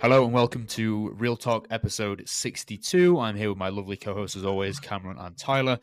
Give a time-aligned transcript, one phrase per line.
[0.00, 3.18] Hello and welcome to ReelTok episode 62.
[3.18, 5.78] I'm here with my lovely co hosts, as always, Cameron and Tyler.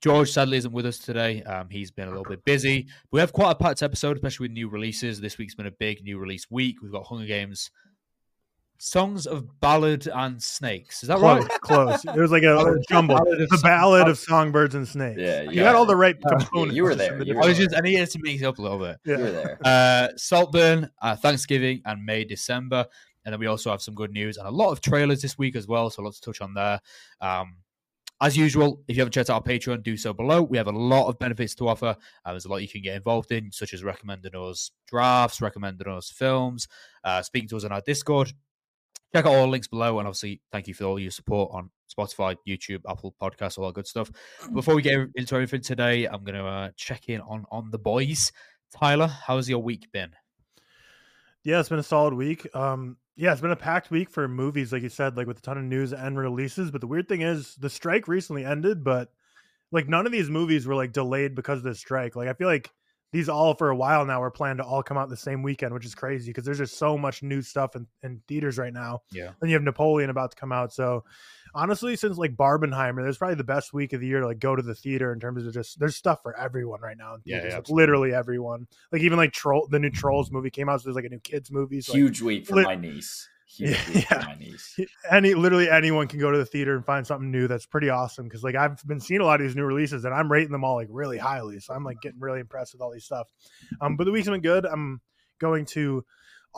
[0.00, 1.42] George sadly isn't with us today.
[1.42, 2.86] Um, he's been a little bit busy.
[3.10, 5.20] We have quite a packed episode, especially with new releases.
[5.20, 6.76] This week's been a big new release week.
[6.82, 7.70] We've got Hunger Games,
[8.78, 11.02] Songs of Ballad and Snakes.
[11.02, 11.60] Is that Close, right?
[11.62, 12.04] close.
[12.04, 13.16] It was like a, a jumble.
[13.16, 15.20] Ballad of The Song- Ballad of Songbirds and Snakes.
[15.20, 16.76] Yeah, you you had got all the right Uh, components.
[16.76, 17.18] you were there.
[17.18, 18.96] the You I was different- just, I needed to mix it up a little bit.
[19.04, 19.16] Yeah.
[19.18, 19.58] You were there.
[19.64, 22.86] Uh, Saltburn, uh, Thanksgiving, and May, December.
[23.24, 25.56] And then we also have some good news and a lot of trailers this week
[25.56, 25.90] as well.
[25.90, 26.80] So lots to touch on there.
[27.20, 27.58] Um,
[28.20, 30.42] as usual, if you haven't checked out our Patreon, do so below.
[30.42, 31.96] We have a lot of benefits to offer.
[32.24, 35.86] Uh, there's a lot you can get involved in, such as recommending us drafts, recommending
[35.86, 36.66] us films,
[37.04, 38.32] uh, speaking to us on our Discord.
[39.14, 39.98] Check out all the links below.
[39.98, 43.74] And obviously, thank you for all your support on Spotify, YouTube, Apple Podcasts, all that
[43.74, 44.10] good stuff.
[44.52, 47.78] Before we get into everything today, I'm going to uh, check in on, on the
[47.78, 48.32] boys.
[48.76, 50.10] Tyler, how's your week been?
[51.44, 52.54] Yeah, it's been a solid week.
[52.54, 55.42] Um, yeah, it's been a packed week for movies, like you said, like with a
[55.42, 56.70] ton of news and releases.
[56.70, 59.10] But the weird thing is, the strike recently ended, but
[59.72, 62.14] like none of these movies were like delayed because of the strike.
[62.14, 62.70] Like I feel like
[63.10, 65.74] these all for a while now are planned to all come out the same weekend,
[65.74, 69.00] which is crazy because there's just so much new stuff in, in theaters right now.
[69.10, 69.32] Yeah.
[69.40, 70.72] and you have Napoleon about to come out.
[70.72, 71.02] So
[71.54, 74.54] honestly, since like Barbenheimer, there's probably the best week of the year to like go
[74.56, 77.14] to the theater in terms of just there's stuff for everyone right now.
[77.14, 78.66] In Yeah, theaters, yeah, like, literally everyone.
[78.92, 81.20] Like even like troll the new Trolls movie came out, so there's like a new
[81.20, 81.80] kids movie.
[81.80, 83.28] So like, Huge week for lit- my niece.
[83.50, 84.24] Huge Yeah, yeah.
[84.26, 84.78] my niece.
[85.10, 88.24] any literally anyone can go to the theater and find something new that's pretty awesome
[88.24, 90.64] because like i've been seeing a lot of these new releases and i'm rating them
[90.64, 93.26] all like really highly so i'm like getting really impressed with all these stuff
[93.80, 95.00] um but the week's been good i'm
[95.40, 96.04] going to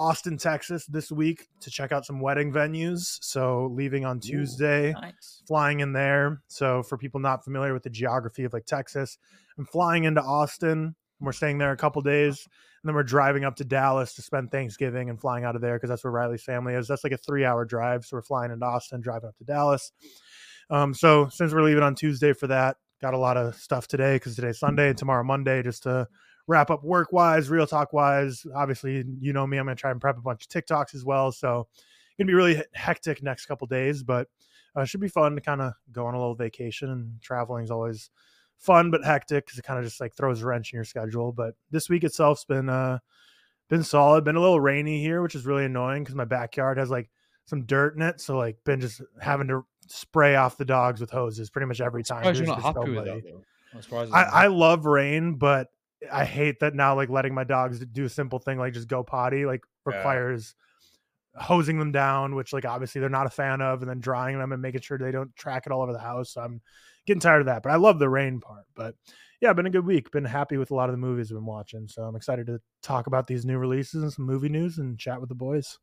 [0.00, 5.42] austin texas this week to check out some wedding venues so leaving on tuesday Nice.
[5.46, 9.18] flying in there so for people not familiar with the geography of like texas
[9.58, 12.48] i'm flying into austin and we're staying there a couple days
[12.82, 15.76] and then we're driving up to Dallas to spend Thanksgiving and flying out of there
[15.76, 16.88] because that's where Riley's family is.
[16.88, 18.06] That's like a three hour drive.
[18.06, 19.92] So we're flying into Austin, driving up to Dallas.
[20.70, 24.16] Um, so since we're leaving on Tuesday for that, got a lot of stuff today
[24.16, 26.08] because today's Sunday and tomorrow Monday just to
[26.50, 28.44] wrap up work wise, ReelTok wise.
[28.56, 31.30] Obviously, you know me, I'm gonna try and prep a bunch of TikToks as well.
[31.30, 31.68] So
[32.18, 34.26] gonna be really hectic next couple days, but
[34.74, 37.70] uh, should be fun to kind of go on a little vacation and traveling is
[37.70, 38.10] always
[38.58, 41.32] fun but hectic because it kind of just like throws a wrench in your schedule.
[41.32, 42.98] But this week itself's been uh
[43.68, 44.24] been solid.
[44.24, 47.08] Been a little rainy here, which is really annoying because my backyard has like
[47.46, 48.20] some dirt in it.
[48.20, 52.02] So like been just having to spray off the dogs with hoses pretty much every
[52.02, 52.24] time.
[52.24, 53.44] You're not happy with that, though.
[54.12, 55.68] I, I love rain, but
[56.10, 59.02] I hate that now like letting my dogs do a simple thing like just go
[59.02, 59.96] potty like Yeah.
[59.96, 60.54] requires
[61.36, 64.52] hosing them down, which like obviously they're not a fan of, and then drying them
[64.52, 66.32] and making sure they don't track it all over the house.
[66.32, 66.60] So I'm
[67.06, 67.62] getting tired of that.
[67.62, 68.64] But I love the rain part.
[68.74, 68.94] But
[69.40, 70.10] yeah, been a good week.
[70.10, 71.88] Been happy with a lot of the movies I've been watching.
[71.88, 75.20] So I'm excited to talk about these new releases and some movie news and chat
[75.20, 75.78] with the boys.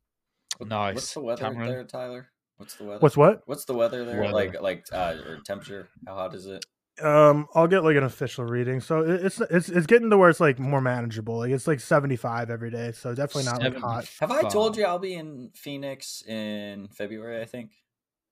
[0.60, 0.94] nice.
[0.94, 1.68] What's the weather Cameron?
[1.70, 2.28] there, Tyler?
[2.58, 3.00] What's the weather?
[3.00, 3.42] What's what?
[3.46, 4.20] What's the weather there?
[4.20, 4.32] Weather.
[4.32, 5.88] Like like uh or temperature?
[6.06, 6.64] How hot is it?
[7.02, 8.80] Um, I'll get like an official reading.
[8.80, 11.38] So it's it's it's getting to where it's like more manageable.
[11.38, 12.92] Like it's like 75 every day.
[12.92, 14.10] So definitely not like hot.
[14.20, 17.70] Have I told you I'll be in Phoenix in February, I think?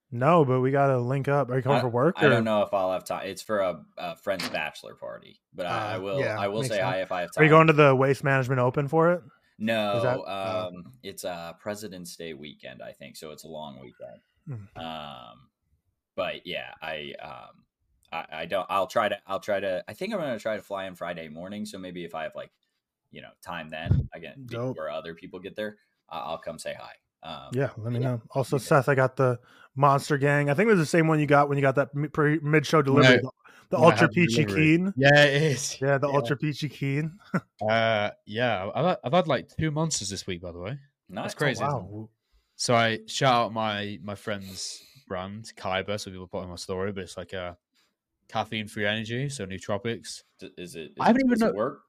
[0.09, 1.49] No, but we gotta link up.
[1.49, 2.15] Are you coming I- for work?
[2.17, 3.27] I don't know if I'll have time.
[3.27, 6.19] It's for a, a friend's bachelor party, but I, I Uh, will.
[6.19, 6.81] yeah, I will say sense.
[6.81, 7.41] hi if I have time.
[7.41, 9.21] Are you going to the Waste Management Open for it?
[9.59, 10.67] No, that- oh.
[10.67, 13.17] um, it's a President's Day weekend, I think.
[13.17, 14.21] So it's a long weekend.
[14.47, 14.81] Hmm.
[14.81, 15.49] Um,
[16.15, 17.63] but yeah, I um,
[18.11, 18.65] I, I don't.
[18.69, 19.17] I'll try to.
[19.27, 19.83] I'll try to.
[19.87, 21.65] I think I'm gonna try to fly in Friday morning.
[21.65, 22.51] So maybe if I have like,
[23.11, 24.75] you know, time then again Dope.
[24.75, 25.77] before other people get there,
[26.09, 26.91] uh, I'll come say hi.
[27.23, 28.21] Um, Yeah, let me yeah, know.
[28.31, 28.61] Also, you.
[28.61, 29.39] Seth, I got the
[29.75, 30.49] Monster Gang.
[30.49, 32.81] I think it was the same one you got when you got that mid show
[32.81, 33.17] delivery.
[33.17, 33.31] No, the
[33.69, 34.45] the Ultra Peachy.
[34.45, 34.93] Keen.
[34.95, 35.77] Yeah, it is.
[35.81, 36.15] Yeah, the Yeah.
[36.15, 37.17] Ultra Peachy Keen.
[37.67, 40.77] Uh, yeah, I've had, I've had like two monsters this week, by the way.
[41.09, 41.23] nice.
[41.23, 41.63] That's crazy.
[41.63, 41.73] isn't?
[41.73, 42.09] Wow.
[42.55, 46.91] So I shout out my my friend's brand, Kyber, so people put in my story,
[46.91, 47.57] but it's like a
[48.29, 50.23] caffeine free energy, so nootropics.
[50.39, 50.91] D- Is it?
[50.91, 51.81] Is, I haven't even does it know- work.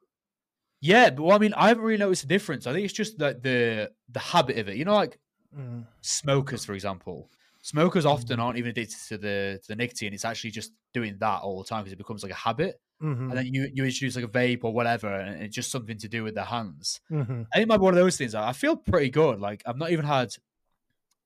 [0.81, 2.67] Yeah, but well, I mean, I haven't really noticed a difference.
[2.67, 4.77] I think it's just that the the habit of it.
[4.77, 5.19] You know, like
[5.57, 5.87] Mm.
[6.03, 7.31] smokers, for example.
[7.63, 10.13] Smokers often aren't even addicted to the to the nicotine.
[10.15, 12.81] It's actually just doing that all the time because it becomes like a habit.
[13.03, 13.31] Mhm.
[13.31, 16.09] And then you you introduce like a vape or whatever, and it's just something to
[16.09, 17.01] do with their hands.
[17.11, 17.47] Mhm.
[17.53, 18.35] I think it might be one of those things.
[18.35, 19.41] I feel pretty good.
[19.41, 20.35] Like I've not even had.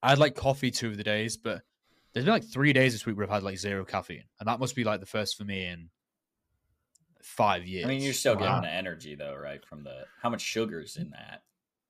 [0.02, 1.62] I had like coffee two of the days, but
[2.12, 4.60] there's been like three days this week where I've had like zero caffeine, and that
[4.60, 5.90] must be like the first for me in
[7.22, 7.84] five years.
[7.84, 8.40] I mean, you're still Wow.
[8.60, 9.64] getting the energy though, right?
[9.64, 11.42] From the how much sugar's in that?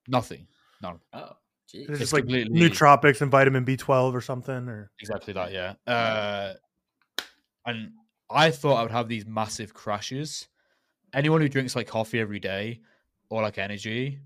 [0.09, 0.49] nothing.
[0.83, 0.99] None.
[1.13, 1.37] Oh,
[1.69, 1.83] geez.
[1.83, 4.69] It's It's just like completely- nootropics and vitamin B12 or something.
[4.69, 5.75] Or Exactly that, yeah.
[5.87, 6.55] Uh,
[7.65, 7.93] and
[8.29, 10.49] I thought I would have these massive crashes.
[11.15, 12.81] Anyone who drinks like coffee every day
[13.29, 14.19] or like energy,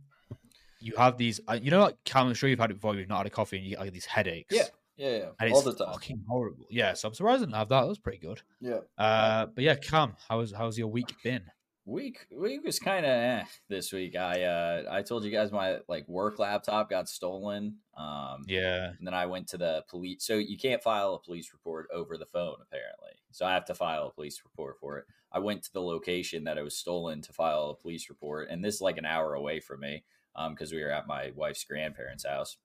[0.81, 1.41] you have these.
[1.47, 2.95] uh, You know, like Cam, I'm sure you've had it before.
[2.95, 4.55] You've not had a coffee and you get like these headaches.
[4.57, 5.29] Yeah, yeah, yeah.
[5.41, 5.93] and all the time.
[5.93, 6.67] fucking horrible.
[6.71, 7.81] Yeah, so I'm surprised I didn't have that.
[7.83, 8.43] That was pretty good.
[8.61, 8.81] Yeah.
[8.97, 11.43] Uh, but yeah, Cam, how's how's your week been?
[11.89, 14.17] Week week was kind of eh this week.
[14.17, 17.77] I uh I told you guys my like work laptop got stolen.
[17.97, 20.25] Um Yeah, and then I went to the police.
[20.27, 23.13] So you can't file a police report over the phone apparently.
[23.31, 25.05] So I have to file a police report for it.
[25.31, 28.65] I went to the location that it was stolen to file a police report and
[28.65, 30.03] this is like an hour away from me
[30.35, 32.57] um because we were at my wife's grandparents' house.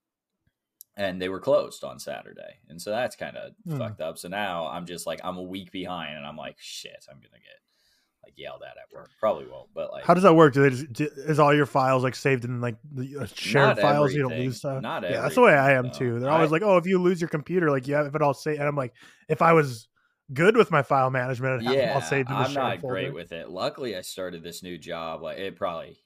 [0.97, 2.59] And they were closed on Saturday.
[2.69, 3.77] And so that's kind of Hmm.
[3.77, 4.17] fucked up.
[4.17, 7.31] So now I'm just like I'm a week behind and I'm like shit, I'm going
[7.31, 7.57] to get
[8.23, 9.09] like yelled at at work.
[9.19, 10.53] Probably won't, but like How does that work?
[10.53, 13.79] Do they just, do, is all your files like saved in like the uh, shared
[13.79, 14.13] files?
[14.13, 14.81] You don't lose stuff.
[14.81, 16.19] Not yeah, that's the way I am everything, too.
[16.19, 18.33] They're always I- like, "Oh, if you lose your computer, like you have it all
[18.33, 18.93] saved." And I'm like,
[19.29, 19.87] if I was
[20.33, 22.93] good with my file management, I'd have yeah, all saved in the I'm not folder.
[22.95, 23.49] great with it.
[23.49, 25.23] Luckily, I started this new job.
[25.23, 25.97] Like it probably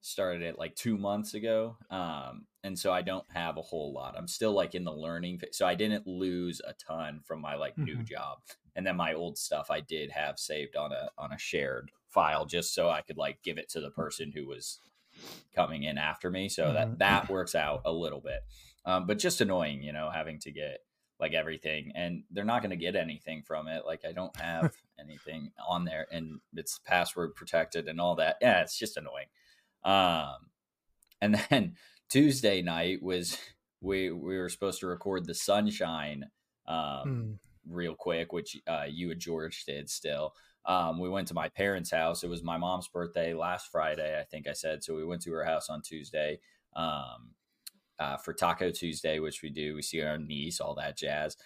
[0.00, 4.14] started it like two months ago, um, and so I don't have a whole lot.
[4.16, 5.38] I'm still like in the learning.
[5.38, 5.56] phase.
[5.56, 8.04] So I didn't lose a ton from my like new Mhm.
[8.04, 8.38] job,
[8.76, 12.44] and then my old stuff I did have saved on a on a shared file
[12.46, 14.80] just so I could like give it to the person who was
[15.54, 16.48] coming in after me.
[16.48, 16.74] So Mhm.
[16.74, 18.40] that that works out a little bit,
[18.84, 20.80] um, but just annoying, you know, having to get
[21.20, 24.70] like everything and they're not going to get anything from it like i don't have
[25.00, 29.26] anything on there and it's password protected and all that yeah it's just annoying
[29.82, 30.36] um
[31.20, 31.76] and then
[32.08, 33.38] tuesday night was
[33.80, 36.24] we we were supposed to record the sunshine
[36.66, 37.32] um Hmm.
[37.74, 40.34] real quick which uh you and george did still
[40.64, 44.24] um we went to my parents house it was my mom's birthday last friday i
[44.24, 46.38] think i said so we went to her house on tuesday
[46.74, 47.30] um
[48.00, 49.74] uh, for Taco Tuesday, which we do.
[49.74, 51.36] We see our niece, all that jazz.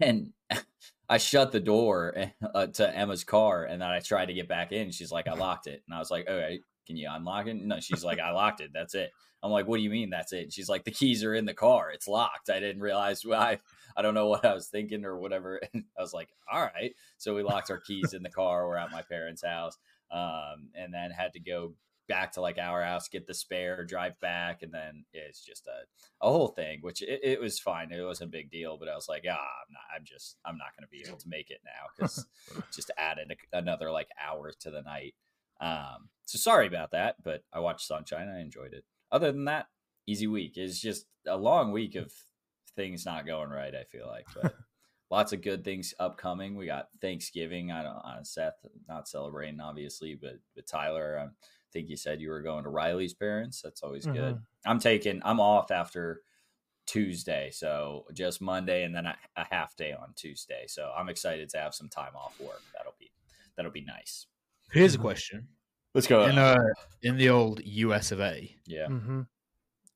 [0.00, 0.32] And
[1.08, 2.14] I shut the door
[2.54, 4.90] uh, to Emma's car, and then I tried to get back in.
[4.90, 7.56] She's like, "I locked it," and I was like, "All right, can you unlock it?"
[7.56, 8.70] No, she's like, "I locked it.
[8.72, 9.10] That's it."
[9.42, 11.54] I'm like, "What do you mean that's it?" She's like, "The keys are in the
[11.54, 11.90] car.
[11.90, 13.58] It's locked." I didn't realize why.
[13.96, 15.60] I don't know what I was thinking or whatever.
[15.72, 18.66] And I was like, "All right." So we locked our keys in the car.
[18.66, 19.78] We're at my parents' house,
[20.10, 21.74] um, and then had to go
[22.10, 26.26] back to like our house, get the spare, drive back, and then it's just a,
[26.26, 26.80] a whole thing.
[26.82, 27.92] Which it, it was fine.
[27.92, 29.96] It wasn't a big deal, but I was like, ah, I'm not.
[29.96, 30.36] I'm just.
[30.44, 32.26] I'm not going to be able to make it now because
[32.74, 35.14] just added a, another like hour to the night.
[35.60, 38.28] Um, so sorry about that, but I watched Sunshine.
[38.28, 38.84] I enjoyed it.
[39.12, 39.66] Other than that,
[40.06, 40.56] easy week.
[40.56, 42.12] It's just a long week of
[42.76, 43.74] things not going right.
[43.74, 44.54] I feel like, but
[45.10, 46.56] lots of good things upcoming.
[46.56, 47.72] We got Thanksgiving.
[47.72, 47.96] I don't.
[47.96, 48.54] Uh, Seth
[48.88, 51.18] not celebrating, obviously, but but Tyler.
[51.18, 53.60] Um, I think you said you were going to Riley's parents.
[53.62, 54.36] That's always good.
[54.36, 54.42] Mhm.
[54.66, 55.20] I'm taking.
[55.24, 56.22] I'm off after
[56.86, 60.64] Tuesday, so just Monday and then a, a half day on Tuesday.
[60.66, 62.62] So I'm excited to have some time off work.
[62.76, 63.10] That'll be
[63.56, 64.26] that'll be nice.
[64.72, 65.02] Here's a Mhm.
[65.02, 65.48] question:
[65.94, 66.26] Let's go.
[66.26, 66.56] in uh,
[67.02, 68.86] in the old US of A, yeah.
[68.86, 69.26] Mhm.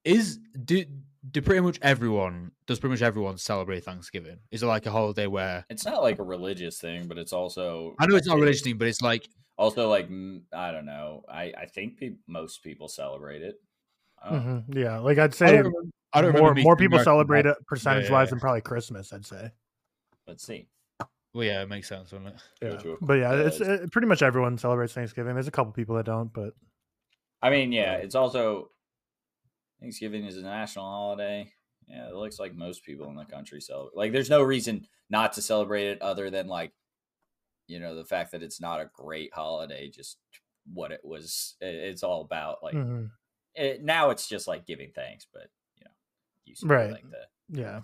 [0.05, 0.85] is do
[1.31, 4.39] do pretty much everyone does pretty much everyone celebrate Thanksgiving?
[4.51, 7.95] Is it like a holiday where It's not like a religious thing, but it's also
[7.99, 10.07] I know it's not a religious thing, but it's like Also, like
[10.53, 11.25] I don't know.
[11.29, 13.55] I I think pe- most people celebrate it.
[14.23, 14.75] I don't- Mhm.
[14.77, 17.67] Yeah, like I'd I say don't I don't more more people American celebrate Dad- it
[17.67, 18.31] percentage yeah, wise yeah.
[18.31, 19.13] than probably Christmas.
[19.13, 19.51] I'd say.
[20.27, 20.67] Let's see.
[21.35, 22.35] Well, yeah, it makes sense, doesn't it?
[22.63, 22.77] Yeah.
[22.77, 25.35] to But yeah, it's uh, uh, pretty much everyone celebrates Thanksgiving.
[25.35, 26.55] There's a couple people that don't, but
[27.43, 28.71] I mean, yeah, it's also
[29.81, 31.53] Thanksgiving is a national holiday.
[31.89, 33.97] Yeah, it looks like most people in the country celebrate.
[33.97, 36.73] Like, there's no reason not to celebrate it other than like,
[37.67, 39.91] you know, the fact that it's not a great holiday.
[39.91, 40.19] Just
[40.73, 41.57] what it was.
[41.61, 43.11] it- It's all about like Mhm.
[43.55, 44.11] it, now.
[44.11, 45.91] It's just like giving thanks, but you know,
[46.45, 46.93] used to be Right.
[46.93, 47.27] like the
[47.61, 47.83] yeah.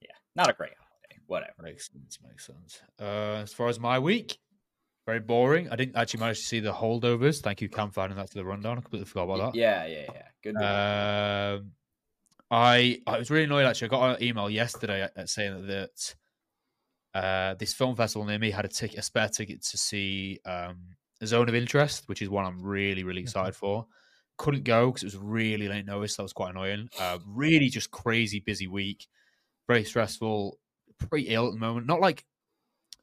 [0.00, 0.91] yeah, not a great holiday.
[1.26, 1.52] Whatever.
[1.62, 2.18] Makes sense.
[2.26, 2.80] Makes sense.
[3.00, 4.38] Uh, as far as my week,
[5.06, 5.68] very boring.
[5.68, 7.40] I didn't actually manage to see the holdovers.
[7.40, 8.78] Thank you, Cam, for adding that to the rundown.
[8.78, 9.58] I completely forgot about that.
[9.58, 10.28] Yeah, yeah, yeah.
[10.42, 10.56] Good.
[10.56, 11.72] Um,
[12.50, 13.88] I I was really annoyed actually.
[13.88, 16.14] I got an email yesterday saying that
[17.14, 20.78] uh, this film festival near me had a ticket, a spare ticket to see um,
[21.24, 23.86] Zone of Interest, which is one I'm really really excited for.
[24.38, 26.16] Couldn't go because it was really late notice.
[26.16, 26.88] That was quite annoying.
[27.00, 29.06] Uh, really just crazy busy week,
[29.66, 30.58] very stressful.
[31.08, 31.86] Pretty ill at the moment.
[31.86, 32.24] Not like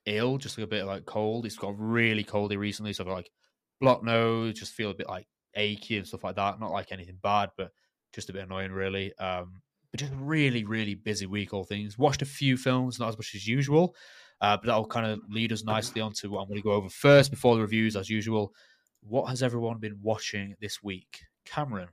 [0.05, 1.45] ill, just like a bit like cold.
[1.45, 3.31] It's got really coldy recently, so like
[3.79, 6.59] block nose, just feel a bit like achy and stuff like that.
[6.59, 7.71] Not like anything bad, but
[8.13, 9.13] just a bit annoying, really.
[9.17, 11.97] Um, but just really, really busy week, all things.
[11.97, 13.95] Watched a few films, not as much as usual,
[14.41, 16.89] uh, but that'll kind of lead us nicely onto what I'm going to go over
[16.89, 18.53] first before the reviews, as usual.
[19.01, 21.21] What has everyone been watching this week?
[21.45, 21.89] Cameron,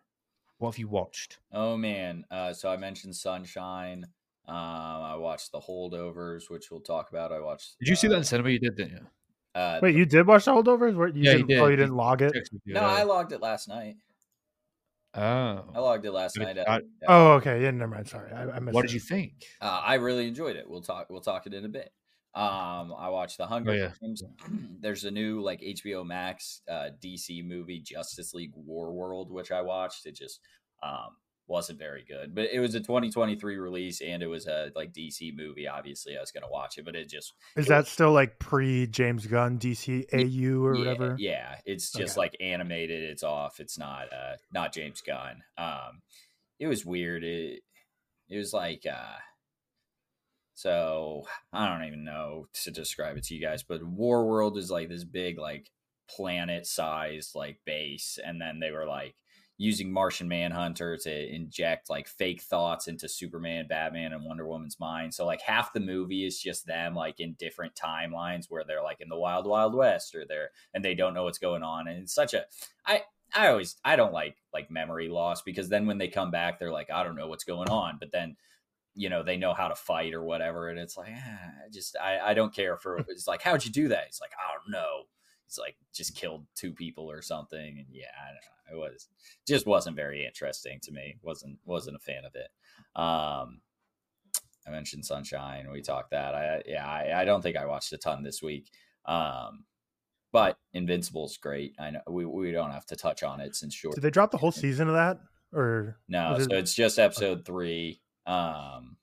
[0.59, 1.39] what have you watched?
[1.53, 2.25] Oh man!
[2.31, 4.07] Uh, so I mentioned Sunshine.
[4.49, 7.33] Um, I watched the Holdovers, which we'll talk about.
[7.33, 7.77] I watched.
[7.81, 8.51] Did you see that uh, in cinema?
[8.51, 9.07] You did, didn't you?
[9.55, 10.95] Uh, Wait, you did watch the holdovers?
[10.95, 11.71] Where you Yeah, didn't, Oh, did.
[11.73, 12.33] you didn't log it.
[12.67, 13.97] No, uh, I logged it last night.
[15.15, 16.59] Oh, I Oh, logged it last night.
[16.59, 17.63] At, I- Oh, okay.
[17.63, 18.09] Yeah, never mind.
[18.09, 18.89] Sorry, I, I missed what it.
[18.89, 19.33] did you think?
[19.63, 20.69] uh, I really enjoyed it.
[20.69, 21.09] We'll talk.
[21.09, 21.91] We'll talk it in a bit.
[22.35, 23.93] Um, I watched the Hunger Oh, yeah.
[24.03, 24.23] Games.
[24.81, 30.05] There's a new like HBO Max uh, DC movie, Justice League Warworld, which I watched.
[30.05, 30.41] It just
[30.83, 31.17] um,
[31.49, 35.37] wasn't very good, but it was a 2023 release and it was a like DC
[35.37, 35.69] movie.
[35.69, 38.87] Obviously, I was gonna watch it, but it just Is it that still like pre
[38.87, 41.17] James Gunn DC AU or yeah, whatever?
[41.19, 42.21] Yeah, it's just Okay.
[42.21, 43.03] like animated.
[43.05, 43.61] It's off.
[43.61, 45.43] It's not uh not James Gunn.
[45.57, 46.03] Um,
[46.59, 47.25] it was weird.
[47.25, 47.63] It
[48.29, 49.17] it was like uh,
[50.55, 54.89] so I don't even know to describe it to you guys, but Warworld is like
[54.89, 55.71] this big like
[56.09, 59.17] planet sized like base, and then they were like
[59.59, 65.15] using Martian Manhunter to inject like fake thoughts into Superman, Batman, and Wonder Woman's mind.
[65.15, 69.01] So like half the movie is just them like in different timelines where they're like
[69.01, 71.89] in the Wild Wild West or they're and they don't know what's going on.
[71.89, 72.45] And it's such a
[72.85, 73.03] I
[73.35, 76.71] I always I don't like like memory loss because then when they come back they're
[76.71, 78.37] like I don't know what's going on, but then
[78.95, 81.97] you know they know how to fight or whatever, and it's like ah, I just
[81.97, 84.05] I I don't care for it's like how'd you do that?
[84.09, 85.05] It's like I don't know.
[85.47, 88.56] It's like just killed two people or something, and yeah, I don't know.
[88.71, 89.09] It was
[89.47, 91.17] just wasn't very interesting to me.
[91.23, 92.49] wasn't wasn't a fan of it.
[93.01, 93.61] Um,
[94.67, 95.69] I mentioned Sunshine.
[95.71, 96.35] We talked that.
[96.35, 98.71] I yeah, I, I don't think I watched a ton this week.
[99.05, 99.65] Um,
[100.33, 101.75] but Invincible's great.
[101.79, 103.95] I know we, we don't have to touch on it since short.
[103.95, 105.19] Did they drop the whole season of that?
[105.53, 108.01] Or No, so it- it's just episode three.
[108.27, 108.97] Um,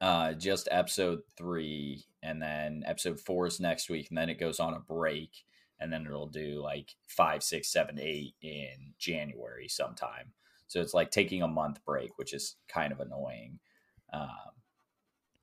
[0.00, 4.60] uh, just episode three, and then episode four is next week, and then it goes
[4.60, 5.30] on a break,
[5.80, 10.32] and then it'll do like five, six, seven, eight in January sometime.
[10.66, 13.58] So it's like taking a month break, which is kind of annoying.
[14.12, 14.28] Um,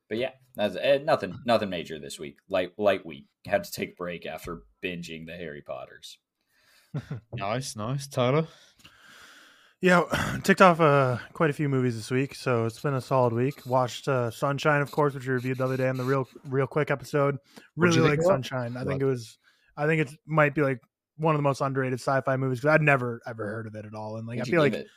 [0.08, 2.38] but yeah, that's eh, nothing, nothing major this week.
[2.48, 3.26] Light, light week.
[3.46, 6.18] Had to take a break after binging the Harry Potters.
[7.34, 8.08] Nice, nice.
[8.08, 8.48] Tyler?
[9.82, 10.04] yeah,
[10.44, 13.66] ticked off uh, quite a few movies this week, so it's been a solid week.
[13.66, 16.66] Watched uh, Sunshine, of course, which we reviewed the other day in the real real
[16.68, 17.38] quick episode.
[17.76, 18.28] Really like think of it?
[18.28, 18.78] Sunshine.
[18.78, 19.38] I think it was.
[19.78, 20.80] I think it might be like
[21.18, 23.94] one of the most underrated sci-fi movies because I'd never ever heard of it at
[23.94, 24.88] all, and like What'd I feel like it?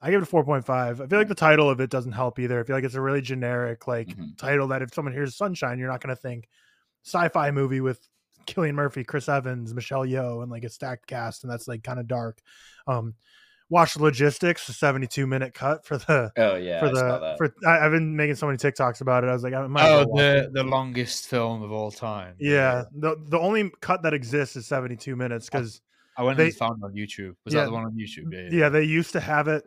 [0.00, 1.00] I give it a four point five.
[1.00, 2.60] I feel like the title of it doesn't help either.
[2.60, 4.36] I feel like it's a really generic like Mhm.
[4.38, 6.48] title that if someone hears Sunshine, you're not going to think
[7.04, 8.06] sci-fi movie with
[8.46, 11.98] Cillian Murphy, Chris Evans, Michelle Yeoh, and like a stacked cast, and that's like kind
[11.98, 12.40] of dark.
[12.86, 13.14] Um,
[13.70, 17.38] watch Logistics, the 72 minute cut for the Oh yeah, for I the that.
[17.38, 19.28] for I, I've been making so many TikToks about it.
[19.28, 20.52] I was like, I might Oh, the it.
[20.54, 22.34] the longest film of all time.
[22.38, 22.84] yeah.
[22.96, 25.80] The the only cut that exists is 72 minutes because
[26.16, 27.34] I went They- and found it on YouTube.
[27.44, 27.60] Was Yeah.
[27.60, 28.32] that the one on YouTube?
[28.32, 28.58] Yeah.
[28.64, 29.64] yeah, they used to have it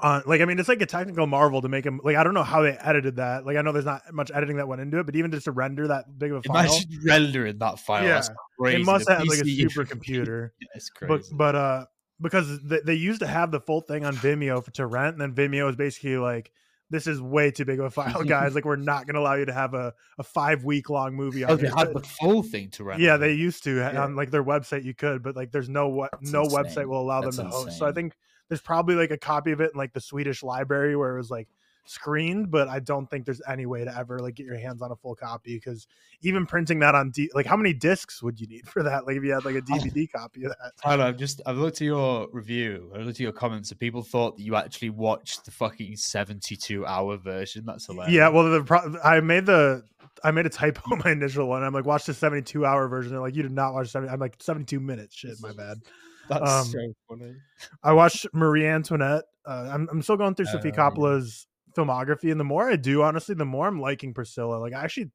[0.00, 2.32] on like I mean it's like a technical marvel to make them like I don't
[2.32, 3.44] know how they edited that.
[3.44, 5.52] Like I know there's not much editing that went into it, but even just to
[5.52, 8.02] render that big of a file, Imagine rendering that file.
[8.06, 8.34] That's Yeah.
[8.58, 8.80] crazy.
[8.80, 10.50] it must The have like a PC supercomputer.
[10.60, 11.34] Yeah, it's but crazy.
[11.36, 11.84] but uh
[12.20, 15.20] because they, they used to have the full thing on Vimeo for, to rent, and
[15.20, 16.52] then Vimeo is basically like,
[16.90, 18.54] this is way too big of a file, guys.
[18.54, 21.42] like we're not going to allow you to have a, a five week long movie
[21.42, 23.00] on oh, they had the full thing to rent.
[23.00, 24.02] yeah, they used to Yeah.
[24.04, 24.84] on like their website.
[24.84, 26.64] You could, but like there's no what no insane.
[26.64, 27.78] website will allow That's them to host.
[27.78, 28.14] So I think
[28.48, 31.30] there's probably like a copy of it in like the Swedish library where it was
[31.30, 31.48] like
[31.86, 34.90] screened, but I don't think there's any way to ever like get your hands on
[34.90, 35.86] a full copy because
[36.22, 39.06] even printing that on D like how many discs would you need for that?
[39.06, 40.72] Like if you had like a DVD copy of that.
[40.82, 44.02] Tyler, I've just I've looked at your review, I looked at your comments, and people
[44.02, 47.64] thought that you actually watched the fucking seventy-two hour version.
[47.66, 48.14] That's hilarious.
[48.14, 49.82] Yeah, well, the pro- I made the
[50.22, 51.62] I made a typo in my initial one.
[51.62, 53.12] I'm like, watch the 72 hour version.
[53.12, 54.12] They're like, you did not watch 70.
[54.12, 55.16] I'm like, 72 minutes.
[55.16, 55.78] Shit, my bad.
[56.28, 57.34] that's um, so funny.
[57.82, 59.24] I watched Marie Antoinette.
[59.46, 60.76] Uh, I'm I'm still going through Sophie Oh.
[60.76, 64.56] Coppola's filmography, and the more I do, honestly, the more I'm liking Priscilla.
[64.56, 65.10] Like, I actually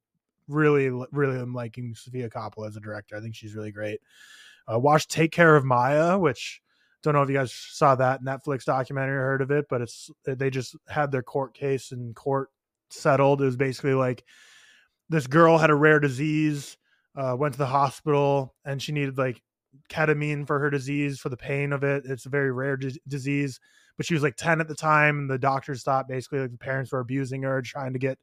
[0.48, 3.16] really, really am liking Sofia Coppola as a director.
[3.16, 4.01] I think she's really great.
[4.72, 6.62] Uh, watched Take Care of Maya, which
[7.01, 10.10] don't know if you guys saw that Netflix documentary or heard of it, but it's
[10.25, 12.50] they just had their court case in court
[12.89, 13.42] settled.
[13.42, 14.24] It was basically like
[15.08, 16.78] this girl had a rare disease,
[17.16, 19.42] uh, went to the hospital, and she needed like
[19.89, 22.04] ketamine for her disease for the pain of it.
[22.06, 23.60] It's a very rare dis- disease,
[24.00, 25.20] but she was like 10 at the time.
[25.20, 28.18] And the doctors thought basically like the parents were abusing her, trying to get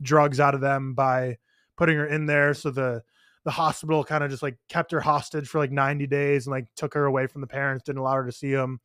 [0.00, 1.38] drugs out of them by
[1.76, 2.54] putting her in there.
[2.54, 3.02] So the
[3.44, 6.66] the hospital kind of just like kept her hostage for like 90 days and like
[6.76, 8.78] took her away from the parents, didn't allow her to see them.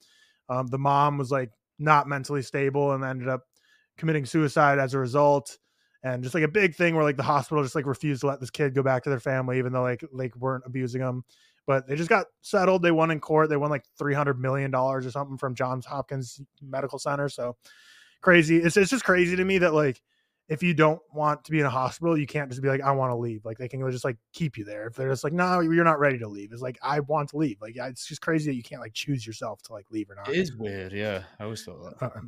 [0.49, 3.41] Um, the mom was like not mentally stable and ended up
[3.99, 5.59] committing suicide as a result.
[6.01, 8.39] And just like a big thing where like the hospital just like refused to let
[8.39, 11.23] this kid go back to their family, even though like like weren't abusing them
[11.67, 12.81] but they just got settled.
[12.81, 13.49] They won in court.
[13.49, 17.29] They won like three hundred million dollars or something from Johns Hopkins Medical Center.
[17.29, 17.55] So
[18.21, 18.57] crazy.
[18.57, 20.01] It's it's just crazy to me that like
[20.51, 22.91] if you don't want to be in a hospital, you can't just be like, I
[22.91, 23.45] want to leave.
[23.45, 24.87] Like they can just like keep you there.
[24.87, 26.51] If they're just like, no, you're not ready to leave.
[26.51, 27.61] It's like I want to leave.
[27.61, 30.27] Like it's just crazy that you can't like choose yourself to like leave or not.
[30.27, 30.91] It is weird.
[30.91, 32.05] Yeah, I always thought that.
[32.05, 32.19] Uh,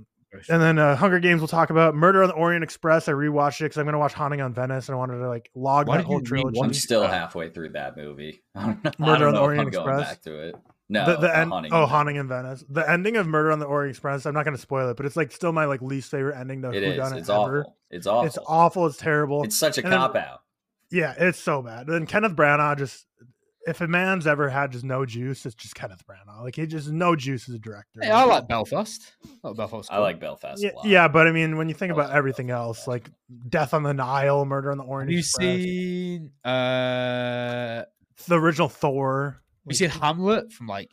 [0.49, 3.07] and then uh, Hunger Games, we'll talk about Murder on the Orient Express.
[3.07, 5.27] I rewatched it because I'm going to watch Haunting on Venice, and I wanted to
[5.27, 6.59] like log Why that did whole you trilogy.
[6.61, 8.41] I'm rewatch still halfway through that movie.
[8.55, 10.09] I don't know, I Murder don't on the Orient I'm going Express?
[10.09, 10.55] back to it.
[10.89, 12.63] No, the, the end, Haunting oh, in Haunting in Venice.
[12.69, 14.25] The ending of Murder on the Orient Express.
[14.25, 16.61] I'm not going to spoil it, but it's like still my like least favorite ending
[16.63, 16.99] to It is.
[16.99, 17.61] whodunit It's ever.
[17.61, 17.77] awful.
[17.89, 18.25] It's awful.
[18.27, 18.85] It's awful.
[18.87, 19.43] It's terrible.
[19.43, 20.41] It's such a And then- cop out.
[20.91, 21.87] yeah, it's so bad.
[21.87, 23.05] And Kenneth Branagh just.
[23.65, 26.41] If a man's ever had just no juice, it's just Kenneth Branagh.
[26.41, 28.01] Like he just no juice as a director.
[28.01, 29.13] Hey, I like Belfast.
[29.43, 29.89] I like Belfast.
[29.91, 30.85] I like Belfast Yeah, a lot.
[30.85, 33.09] yeah, but I mean, when you think I about like everything else, like
[33.49, 36.31] Death on the Nile, Murder on the Orient Have you Express, seen?
[36.43, 37.83] Uh,
[38.27, 39.41] the original Thor.
[39.65, 40.89] have you seen Hamlet from like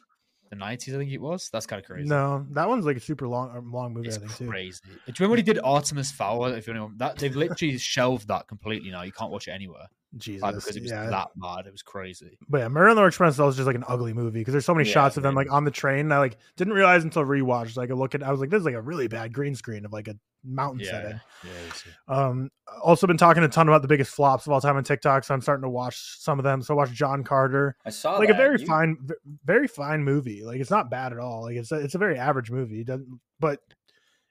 [0.50, 0.94] the nineties?
[0.94, 1.48] I think it was.
[1.52, 2.08] That's kind of crazy.
[2.08, 4.08] No, that one's like a super long, uh, long movie.
[4.08, 4.48] It's I think too.
[4.48, 4.80] crazy.
[4.84, 6.44] Do you remember when he did Artemis Fowl?
[6.46, 9.02] If anyone that they've literally shelved that completely now.
[9.02, 9.86] You can't watch it anywhere
[10.16, 11.06] Jesus, like, because it was yeah.
[11.10, 11.66] that bad.
[11.66, 12.38] It was crazy.
[12.48, 14.74] But yeah, Murder on the Express was just like an ugly movie because there's so
[14.74, 16.00] many Yeah, shots of them like on the train.
[16.00, 17.76] And I like didn't realize until rewatch.
[17.76, 19.84] Like I look at, I was like, this is like a really bad green screen
[19.84, 20.14] of like a
[20.44, 21.20] mountain Yeah, setting.
[21.44, 22.16] yeah.
[22.16, 22.50] Um,
[22.82, 25.34] also been talking a ton about the biggest flops of all time on TikTok, so
[25.34, 26.62] I'm starting to watch some of them.
[26.62, 28.96] So I watched John Carter, I saw like a very You- fine,
[29.44, 30.42] very fine movie.
[30.44, 31.42] Like it's not bad at all.
[31.42, 32.80] Like it's a, it's a very average movie.
[32.80, 33.60] It doesn't, but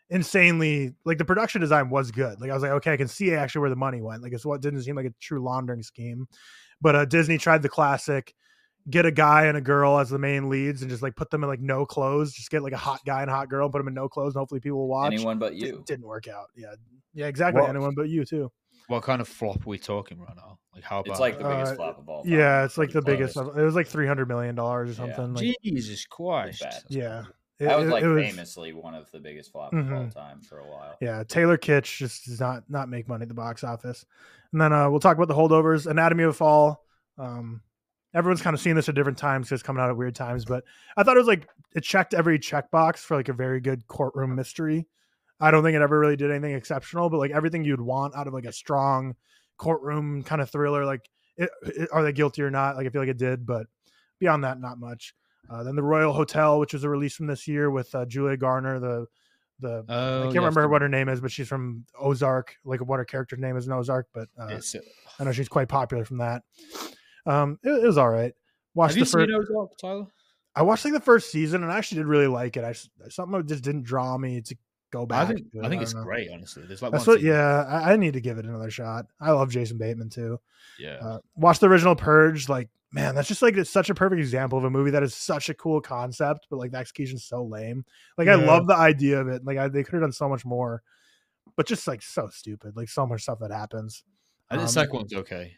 [0.10, 2.39] insanely like the production design was good.
[2.42, 4.22] Like I was like, okay, I can see actually where the money went.
[4.24, 6.28] Like it's what didn't seem like a true laundering scheme.
[6.82, 8.34] But uh, Disney tried the classic.
[8.89, 11.44] Get a guy and a girl as the main leads, and just like put them
[11.44, 12.34] in like no clothes.
[12.34, 14.08] Just get like a hot guy and a hot girl, and put them in no
[14.10, 15.12] clothes, and hopefully people will watch.
[15.13, 15.84] anyone but Di- you.
[15.86, 16.48] didn't work out.
[16.56, 16.74] Yeah,
[17.13, 17.62] yeah, exactly.
[17.62, 17.70] What?
[17.70, 18.50] Anyone but you too.
[18.88, 20.58] What kind of flop are we talking right now?
[20.74, 21.12] Like how about?
[21.12, 22.32] It's like the biggest Uh, flop of all time.
[22.32, 23.38] Yeah, it's like the Pretty biggest.
[23.38, 25.16] it was like three hundred million dollars or Yeah.
[25.18, 25.34] something.
[25.46, 26.62] Like, Jesus Christ.
[26.89, 27.25] bad.
[27.60, 30.06] Yeah, That was It- like it was- famously one of the biggest flops of all
[30.06, 30.13] Mhm.
[30.13, 30.96] time for a while.
[31.01, 34.06] Yeah, Taylor Kitsch just does not not make money at the box office.
[34.51, 35.86] And then uh, we'll talk about the holdovers.
[35.89, 36.84] Anatomy of a Fall.
[37.18, 37.62] Um,
[38.13, 40.46] everyone's kind of seen this at different times because it's coming out at weird times.
[40.46, 40.63] But
[40.98, 44.36] I thought it was like it checked every checkbox for like a very good courtroom
[44.36, 44.88] mystery.
[45.39, 48.27] I don't think it ever really did anything exceptional, but like everything you'd want out
[48.27, 49.16] of like a strong
[49.57, 50.86] courtroom kind of thriller.
[50.86, 52.75] Like, it, it- are they guilty or not?
[52.75, 53.68] Like, I feel like it did, but
[54.20, 55.14] beyond that, not much.
[55.50, 58.38] Uh, then the Royal Hotel, which was a release from this year with uh, Julia
[58.38, 59.08] Garner, the
[59.60, 62.56] the Oh, I can't yes, remember what her name is, but she's from Ozark.
[62.64, 64.80] Like what her character's name is in Ozark, but uh, It's, uh,
[65.20, 66.44] I know she's quite popular from that.
[67.25, 68.34] Um, it, it was all right.
[68.74, 69.30] Watched have you the first.
[69.30, 70.08] seen Ozark, Tyler?
[70.56, 72.64] I watched like the first season, and I actually did really like it.
[72.64, 72.74] I
[73.10, 74.56] something just didn't draw me to
[74.92, 75.25] go back.
[75.25, 75.48] I think.
[75.58, 76.04] I think don't it's know.
[76.04, 76.30] great.
[76.32, 77.22] Honestly, there's like what.
[77.22, 79.06] Yeah, I, I need to give it another shot.
[79.20, 80.40] I love Jason Bateman too.
[80.80, 80.98] yeah.
[81.02, 82.50] Uh, watch the original Purge.
[82.50, 85.14] Like, man, that's just like it's such a perfect example of a movie that is
[85.16, 87.86] such a cool concept, but like the execution's so lame.
[88.18, 89.46] Like, I love the idea of it.
[89.46, 90.82] Like, I, they could have done so much more,
[91.56, 92.75] but just like so stupid.
[92.75, 94.04] Like, so much stuff that happens.
[94.50, 95.54] I think um, the second one's okay.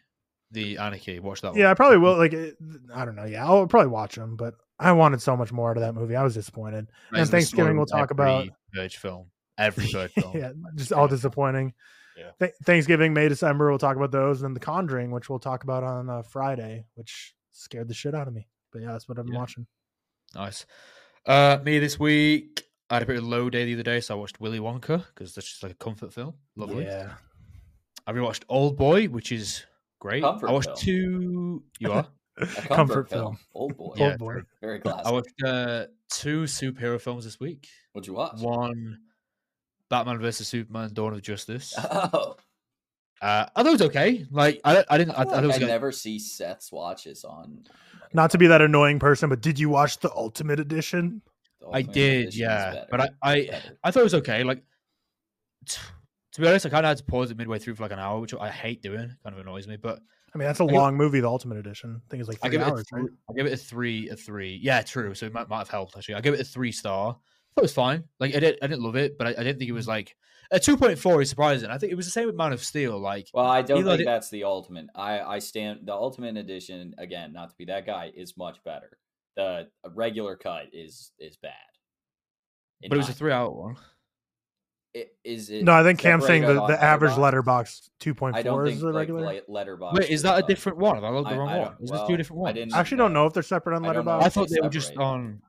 [0.52, 1.60] The Anarchy, watch that one.
[1.60, 2.18] Yeah, I probably will.
[2.18, 2.58] Like, it,
[2.94, 3.24] I don't know.
[3.24, 6.16] Yeah, I'll probably watch them, but I wanted so much more out of that movie.
[6.16, 6.88] I was disappointed.
[7.12, 9.28] That and Thanksgiving we'll talk every about- Purge film.
[9.58, 10.36] Every Purge film.
[10.38, 11.74] yeah, just all disappointing.
[12.18, 12.32] Yeah.
[12.40, 15.64] Th- Thanksgiving, May, December, we'll talk about those, and then The Conjuring, which we'll talk
[15.64, 18.48] about on uh, Friday, which scared the shit out of me.
[18.74, 19.40] But yeah, that's what I've been Yeah.
[19.40, 19.68] watching.
[20.36, 20.66] Nice.
[21.26, 24.18] Uh, me this week, I had a pretty low day the other day, so I
[24.20, 26.34] watched Willy Wonka because that's just like a comfort film.
[26.56, 26.86] Lovely.
[26.86, 27.14] Yeah,
[28.08, 29.64] I rewatched Old Boy, which is
[30.00, 30.24] great.
[30.24, 30.78] Comfort I watched film.
[30.80, 31.64] two.
[31.80, 32.08] You are.
[32.38, 33.22] A comfort, Comfort film.
[33.24, 33.40] film.
[33.54, 33.94] Old boy.
[33.98, 34.36] Yeah, Old boy.
[34.62, 35.06] Very classic.
[35.06, 37.68] I watched uh, two superhero films this week.
[37.94, 38.40] What'd you watch?
[38.40, 39.00] One,
[39.90, 41.76] Batman versus Superman: Dawn of Justice.
[41.78, 42.36] Uh,
[43.24, 44.26] Oh, I thought it was okay.
[44.32, 45.12] Like I, I didn't.
[45.14, 45.68] I, I, I, feel thought it like was I good.
[45.68, 47.66] never see Seth's watches on.
[48.14, 51.22] not to be that annoying person, but did you watch the Ultimate Edition?
[51.60, 54.44] The I did, Edition yeah, but I, I, I thought it was okay.
[54.44, 54.64] Like,
[55.68, 55.80] t-
[56.32, 58.00] to be honest, I kind of had to pause it midway through for like an
[58.00, 59.16] hour, which I hate doing.
[59.24, 60.00] Kind of annoys me, but
[60.34, 61.20] I mean, that's a give- long movie.
[61.20, 62.02] The Ultimate Edition.
[62.06, 62.72] I think it's like I three give it.
[62.72, 62.86] hours.
[62.94, 63.10] A right?
[63.30, 64.10] I give it a three.
[64.10, 64.60] A three.
[64.62, 65.14] Yeah, true.
[65.14, 66.16] So it might, might have helped actually.
[66.16, 67.10] I give it a three star.
[67.10, 68.04] I thought it was fine.
[68.20, 70.16] Like I didn't, I didn't love it, but I, I didn't think it was like
[70.52, 71.70] a two point four is surprising.
[71.70, 72.98] I think it was the same with Man of Steel.
[73.00, 74.88] Like Well, I don't think did- that's the ultimate.
[74.96, 77.34] I I stand the ultimate edition again.
[77.34, 78.98] Not to be that guy is much better.
[79.36, 81.52] The uh, regular cut is is bad.
[82.82, 83.76] In but it was a three hour one.
[84.94, 85.64] It- Is it?
[85.64, 88.82] No, I think Cam's saying the, the average Letterboxd two point four I don't is
[88.82, 89.42] the like, regular.
[89.50, 89.94] Letterboxd.
[89.94, 91.04] Wait, is that a different one?
[91.04, 91.68] I looked the wrong I one?
[91.72, 92.56] don't- Is this two different I ones?
[92.56, 93.22] didn't I actually don't know.
[93.22, 94.24] know if they're separate on I don't know Letterboxd.
[94.24, 95.42] I if thought they they were just on.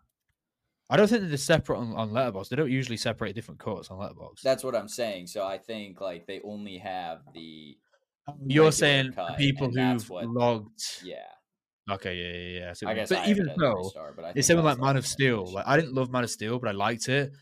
[0.91, 2.51] I don't think that they're separate on, on Letterboxd.
[2.51, 4.43] They don't usually separate different cuts on Letterboxd.
[4.43, 5.27] That's what I'm saying.
[5.27, 7.77] So I think like they only have the
[8.29, 10.81] oh, You're saying cut, people who've what- logged.
[11.03, 11.17] yeah.
[11.91, 12.73] Okay, yeah, yeah, yeah.
[12.75, 14.35] So, I guess but I even though, as a three so, star, but I it's
[14.35, 15.47] think something like Man of Steel.
[15.53, 17.33] Like I didn't love Man of Steel, but I liked it.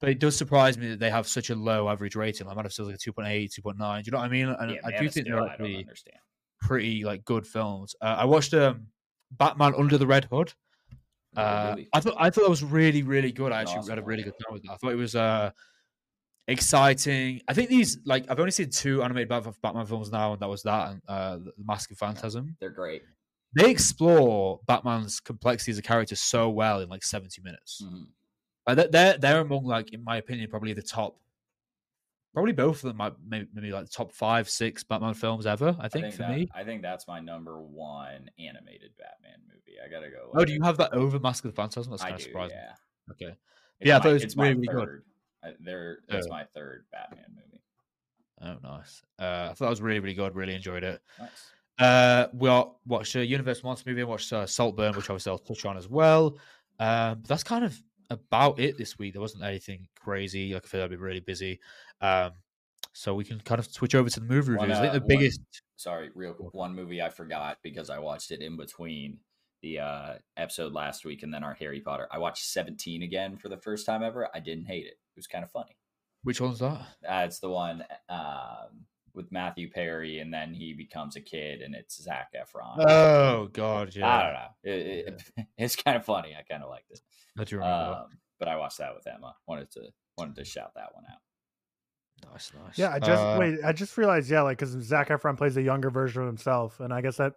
[0.00, 2.46] But it does surprise me that they have such a low average rating.
[2.46, 4.02] Like of Steel like a 2.8, 2.9.
[4.02, 4.48] Do you know what I mean?
[4.48, 5.86] And yeah, I do think they're actually
[6.60, 7.94] pretty like good films.
[8.00, 8.86] Uh, I watched um,
[9.32, 10.52] Batman Under the Red Hood.
[11.36, 11.88] Uh, really?
[11.92, 13.52] I thought I thought that was really really good.
[13.52, 14.72] I actually awesome had a really good time with that.
[14.72, 15.52] I thought it was uh
[16.48, 17.40] exciting.
[17.48, 20.62] I think these like I've only seen two animated Batman films now, and that was
[20.64, 22.56] that and uh, the Mask of Phantasm.
[22.60, 23.02] They're great.
[23.54, 27.82] They explore Batman's complexity as a character so well in like seventy minutes.
[27.84, 28.06] Mhm.
[28.70, 31.16] Uh, they're- they're among like in my opinion probably the top.
[32.32, 35.76] Probably both of them might maybe, maybe like the top five, six Batman films ever.
[35.80, 36.48] I think, for that, me.
[36.54, 39.78] I think that's my number one animated Batman movie.
[39.84, 40.30] I gotta go.
[40.34, 41.90] Oh, do you have that over Mask of the Phantasm?
[41.90, 42.24] That's I kind of do.
[42.30, 42.56] surprising.
[42.56, 42.74] Yeah.
[43.12, 43.36] Okay.
[43.80, 45.02] It's Yeah, I thought it was it's my really, really good.
[45.42, 46.32] I, there, that's Yeah.
[46.32, 47.62] my third Batman movie.
[48.42, 49.02] Oh, nice.
[49.18, 50.36] Uh, I thought that was really, really good.
[50.36, 51.02] Really enjoyed it.
[51.18, 51.50] Nice.
[51.80, 55.38] Uh, we all watched a Universe Monster movie and watched uh, Saltburn, which obviously I'll
[55.38, 56.38] touch on as well.
[56.78, 57.76] Um, that's kind of
[58.10, 59.12] about it this week.
[59.14, 60.52] There wasn't anything crazy.
[60.54, 61.60] Like I feel I'd be really busy.
[62.00, 62.32] Um,
[62.92, 64.78] so we can kind of switch over to the movie One, reviews.
[64.78, 65.40] I think uh, the one- biggest.
[65.76, 66.52] Sorry, real quick.
[66.52, 69.18] One movie I forgot because I watched it in between
[69.62, 72.08] the uh, episode last week and then our Harry Potter.
[72.10, 74.28] I watched 17 again for the first time ever.
[74.34, 74.92] I didn't hate it.
[74.92, 75.76] It was kind of funny.
[76.22, 76.80] Which one's that?
[77.08, 81.74] Uh, it's the one um, with Matthew Perry, and then he becomes a kid, and
[81.74, 82.84] it's Zac Efron.
[82.88, 84.08] Oh God, yeah.
[84.08, 84.48] I don't know.
[84.64, 86.34] It, it, it's kind of funny.
[86.38, 87.00] I kind of liked it.
[87.38, 88.06] I do remember Um,
[88.38, 89.34] but I watched that with Emma.
[89.46, 89.80] Wanted to
[90.16, 92.30] wanted to shout that one out.
[92.32, 92.78] Nice, nice.
[92.78, 93.58] Yeah, I just Uh, wait.
[93.64, 96.92] I just realized, yeah, like because Zac Efron plays a younger version of himself, and
[96.92, 97.34] I guess that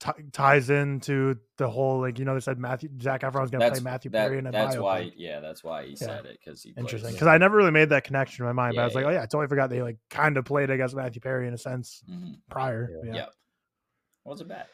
[0.00, 3.80] t- ties into the whole like you know they said Matthew Zac Efron's gonna play
[3.80, 4.82] Matthew that- Perry in a That's biopic.
[4.82, 5.12] why.
[5.16, 8.04] Yeah, that's why he said it because he Interesting, because I never really made that
[8.04, 8.76] connection in my mind.
[8.76, 10.70] but I Yeah, was like, oh yeah, I totally forgot they like kind of played,
[10.70, 12.38] I guess, Matthew Perry in a sense Mhm.
[12.50, 12.90] prior.
[13.04, 13.10] Yeah.
[13.10, 13.16] Yeah.
[13.16, 13.26] Yeah.
[14.24, 14.66] Wasn't bad.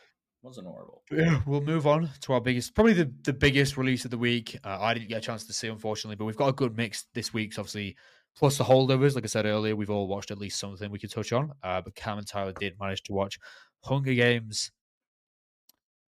[0.43, 1.03] Wasn't horrible.
[1.11, 4.57] Yeah, we'll move on to our biggest, probably the, the biggest release of the week.
[4.65, 7.07] Uh, I didn't get a chance to see, unfortunately, but we've got a good mix
[7.15, 7.53] this week.
[7.53, 7.97] So obviously,
[8.37, 11.11] plus the holdovers, like I said earlier, we've all watched at least something we could
[11.11, 11.53] touch on.
[11.65, 13.39] Uh, but Cam and Tyler did manage to watch
[13.83, 14.71] Hunger Games,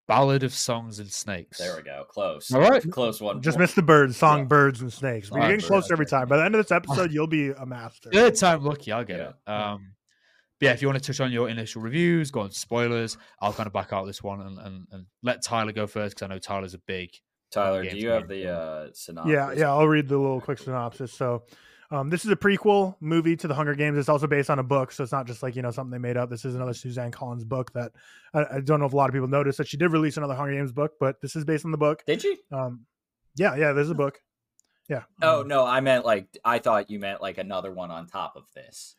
[0.10, 1.60] Ballad of Songs and Snakes.
[1.60, 2.04] There we go.
[2.10, 2.52] Close.
[2.52, 2.84] All right.
[2.92, 3.42] Close one.
[3.42, 4.46] Just One- missed the birds, song Yeah.
[4.46, 5.30] birds and snakes.
[5.30, 6.10] But Song, you're getting birds, closer every okay.
[6.18, 6.28] time.
[6.28, 8.10] By the end of this episode, you'll be a master.
[8.12, 9.30] Third time lucky, I'll get Yeah.
[9.30, 9.50] it.
[9.52, 9.94] Um,
[10.60, 13.18] but yeah, if you want to touch on your initial reviews, go on spoilers.
[13.40, 16.26] I'll kind of back out this one and, and, and let Tyler go first because
[16.26, 17.12] I know Tyler's a big.
[17.52, 19.32] Tyler, do you have the uh, synopsis?
[19.32, 19.70] Yeah, yeah.
[19.70, 21.14] I'll read the little quick synopsis.
[21.14, 21.44] So,
[21.92, 23.98] um, this is a prequel movie to the Hunger Games.
[23.98, 25.98] It's also based on a book, so it's not just like you know something they
[25.98, 26.30] made up.
[26.30, 27.92] This is another Suzanne Collins book that
[28.34, 30.36] I, I don't know if a lot of people noticed that she did release another
[30.36, 32.04] Hunger Games book, but this is based on the book.
[32.06, 32.38] Did you?
[32.52, 32.86] Um,
[33.36, 33.74] yeah, yeah.
[33.74, 34.22] There's a book.
[34.88, 35.04] Yeah.
[35.22, 38.36] Oh um, no, I meant like I thought you meant like another one on top
[38.36, 38.96] of this.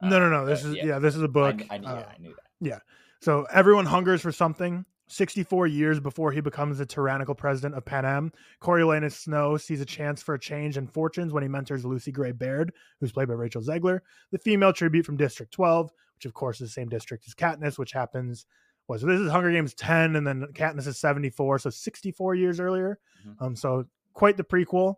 [0.00, 0.46] no, no, Uh, no.
[0.46, 0.98] This uh, is yeah.
[0.98, 1.62] This is a book.
[1.70, 2.82] I, knew- uh, yeah, I knew that.
[3.20, 4.84] So everyone hungers for something.
[5.08, 10.22] 64 years before he becomes the tyrannical president of Panem, Coriolanus Snow sees a chance
[10.22, 13.62] for a change in fortunes when he mentors Lucy Gray Baird, who's played by Rachel
[13.62, 17.34] Zegler, the female tribute from District 12, which of course is the same district as
[17.34, 18.46] Katniss, which happens
[18.88, 22.58] was so this is Hunger Games 10, and then Katniss is 74, so 64 years
[22.58, 22.98] earlier.
[23.26, 23.42] Mhm.
[23.42, 24.96] Um, so quite the prequel.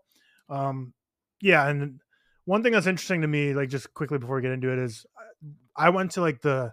[0.48, 0.94] Um,
[1.40, 2.00] yeah, and
[2.44, 5.06] one thing that's interesting to me, like just quickly before we get into it, is
[5.76, 6.72] I went to like the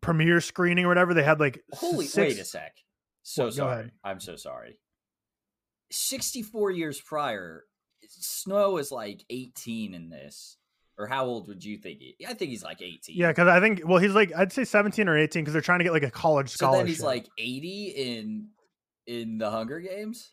[0.00, 1.14] premiere screening or whatever.
[1.14, 2.72] They had like Holy, six, wait a sec.
[3.22, 3.44] So?
[3.44, 3.90] Go sorry.
[4.04, 4.78] I'm so sorry.
[5.90, 7.64] 64 years prior,
[8.08, 10.56] Snow is like 18 in this.
[10.98, 12.16] Or how old would you think he?
[12.26, 13.16] I think he's like 18.
[13.16, 15.78] Yeah, because I think well, he's like I'd say 17 or 18 because they're trying
[15.78, 16.74] to get like a college scholarship.
[16.74, 18.48] So then he's like 80 in
[19.06, 20.32] in the Hunger Games.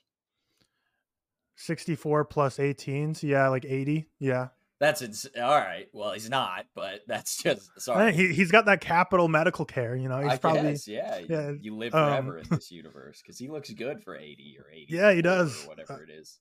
[1.57, 4.09] 64 plus 18, so yeah, like 80.
[4.19, 4.47] Yeah,
[4.79, 5.87] That's ins- all right.
[5.93, 8.13] Well, he's not, but that's just sorry.
[8.13, 9.95] he he's got that capital medical care.
[9.95, 12.71] You know, he's I probably guess, yeah, you- yeah, You live um, forever in this
[12.71, 14.85] universe because he looks good for 80 or 80.
[14.89, 15.65] Yeah, he does.
[15.65, 16.39] Whatever it is.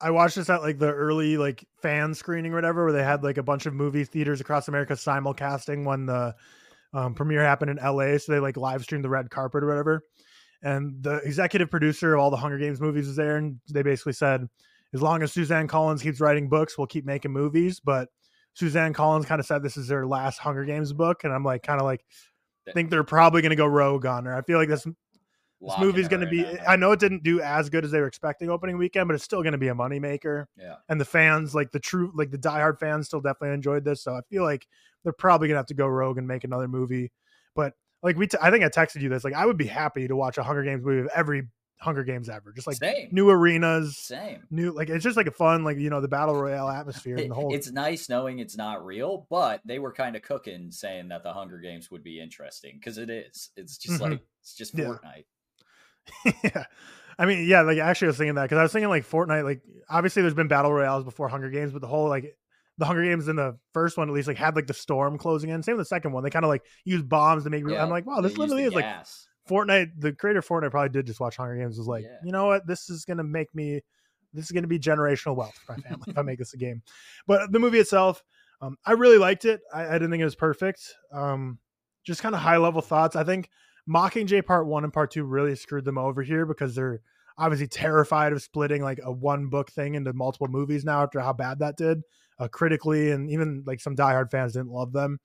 [0.00, 3.22] I watched this at like the early like fan screening or whatever, where they had
[3.22, 6.34] like a bunch of movie theaters across America simulcasting when the
[6.92, 8.18] um, premiere happened in LA.
[8.18, 10.02] So they like live streamed the red carpet or whatever.
[10.62, 14.12] And the executive producer of all the Hunger Games movies was there, and they basically
[14.12, 14.46] said,
[14.94, 17.80] as long as Suzanne Collins keeps writing books, we'll keep making movies.
[17.80, 18.08] But
[18.54, 21.62] Suzanne Collins kind of said this is their last Hunger Games book, and I'm like,
[21.62, 22.04] kind of like,
[22.74, 24.36] think they're probably going to go rogue on her.
[24.36, 26.42] I feel like this this movie's going to be.
[26.42, 29.14] that I know it didn't do as good as they were expecting opening weekend, but
[29.14, 30.74] it's still going to be a moneymaker Yeah.
[30.88, 34.02] and the fans, like the true, like the diehard fans, still definitely enjoyed this.
[34.02, 34.66] So I feel like
[35.04, 37.12] they're probably gonna have to go rogue and make another movie.
[37.54, 39.22] But like we, t- I think I texted you this.
[39.22, 41.48] Like I would be happy to watch a Hunger Games movie of every
[41.82, 43.08] Hunger Games ever, just like Same.
[43.12, 44.44] new arenas, Same.
[44.50, 47.30] new like it's just like a fun, like you know, the battle royale atmosphere and
[47.30, 47.52] the whole.
[47.54, 51.32] It's nice knowing it's not real, but they were kind of cooking saying that the
[51.32, 53.50] Hunger Games would be interesting because it is.
[53.56, 54.10] It's just Mhm.
[54.12, 54.86] like it's just Yeah.
[54.86, 55.24] Fortnite.
[56.44, 56.64] yeah.
[57.18, 59.44] I mean, yeah, like actually, I was thinking that because I was thinking like Fortnite.
[59.44, 62.36] Like, obviously, there's been battle royales before Hunger Games, but the whole like
[62.78, 65.50] the Hunger Games in the first one at least like had like the storm closing
[65.50, 65.62] in.
[65.62, 66.24] Same with the second one.
[66.24, 67.64] They kind of like use bombs to make.
[67.68, 69.28] Yeah, I'm like, wow, this literally is like gas.
[69.48, 69.92] Fortnite.
[69.98, 71.78] The creator of Fortnite probably did just watch Hunger Games.
[71.78, 72.16] Was like, Yeah.
[72.24, 73.80] you know what, this is gonna make me.
[74.32, 76.82] This is gonna be generational wealth for my family if I make this a game.
[77.26, 78.22] But the movie itself,
[78.60, 79.60] um, I really liked it.
[79.74, 80.94] I, I didn't think it was perfect.
[81.12, 81.58] Um,
[82.04, 83.14] just kind of high level thoughts.
[83.16, 83.48] I think
[83.88, 87.00] Mockingjay Part One and Part Two really screwed them over here because they're
[87.38, 91.32] obviously terrified of splitting like a one book thing into multiple movies now after how
[91.32, 92.02] bad that did
[92.38, 95.18] uh, critically and even like some diehard fans didn't love them.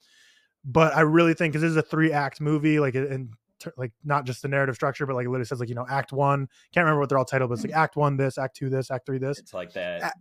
[0.66, 3.30] But I really think because this is a three act movie, like and
[3.78, 6.12] like not just the narrative structure, but like it literally says like you know Act
[6.12, 6.48] One.
[6.74, 7.80] Can't remember what they're all titled, but it's like mm-hmm.
[7.80, 9.40] Act One this, Act Two this, Act Three this.
[9.40, 10.12] It's like the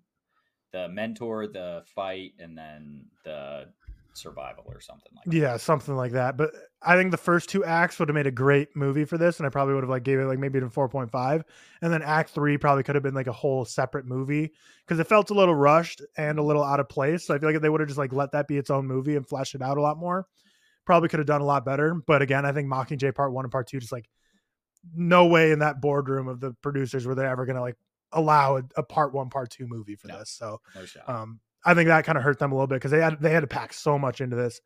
[0.73, 3.69] the mentor, the fight, and then the
[4.17, 5.37] survival or something like that.
[5.37, 6.37] Yeah, something like that.
[6.37, 9.39] But I think the first two acts would have made a great movie for this,
[9.39, 11.45] and I probably would have like gave it like maybe even four point five,
[11.83, 14.53] and then Act Three probably could have been like a whole separate movie
[14.87, 17.27] because it felt a little rushed and a little out of place.
[17.27, 19.17] So I feel like they would have just like let that be its own movie
[19.17, 20.27] and fleshed it out a lot more,
[20.87, 21.95] probably could have done a lot better.
[22.07, 24.09] But again, I think Mockingjay Part One and Part Two just like
[24.95, 27.77] no way in that boardroom of the producers were they ever gonna like
[28.13, 30.19] allow a, a Part One Part Two movie for No.
[30.21, 30.31] this.
[30.31, 33.01] So No um, I think that kind of hurt them a little bit because they
[33.01, 34.61] had they had to pack so much into this.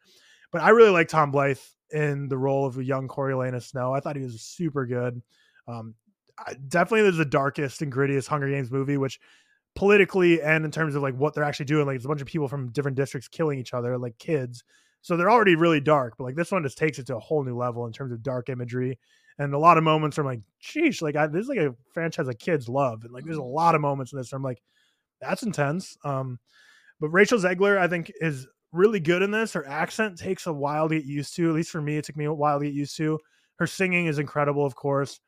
[0.52, 1.58] But I really like Tom Blythe
[1.90, 3.92] in the role of a young Coriolanus Snow.
[3.94, 5.22] I thought he was super good.
[5.66, 5.94] Um,
[6.68, 9.18] definitely, is the darkest and grittiest Hunger Games movie, which
[9.74, 12.26] politically and in terms of like what they're actually doing, like it's a bunch of
[12.26, 14.64] people from different districts killing each other, like kids.
[15.02, 17.42] So they're already really dark, but like this one just takes it to a whole
[17.42, 18.98] new level in terms of dark imagery
[19.40, 22.26] and a lot of moments I'm like, geez, like I, this is like a franchise
[22.26, 24.62] that kids love, and like there's a lot of moments in this where I'm like,
[25.18, 25.96] that's intense.
[26.04, 26.38] Um,
[27.00, 29.54] but Rachel Zegler, I think, is really good in this.
[29.54, 31.48] Her accent takes a while to get used to.
[31.48, 33.18] At least for me, it took me a while to get used to.
[33.56, 35.18] Her singing is incredible, of course.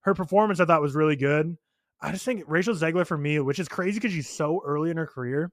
[0.00, 1.54] Her performance, I thought, was really good.
[2.00, 4.96] I just think Rachel Zegler for me, which is crazy because she's so early in
[4.96, 5.52] her career.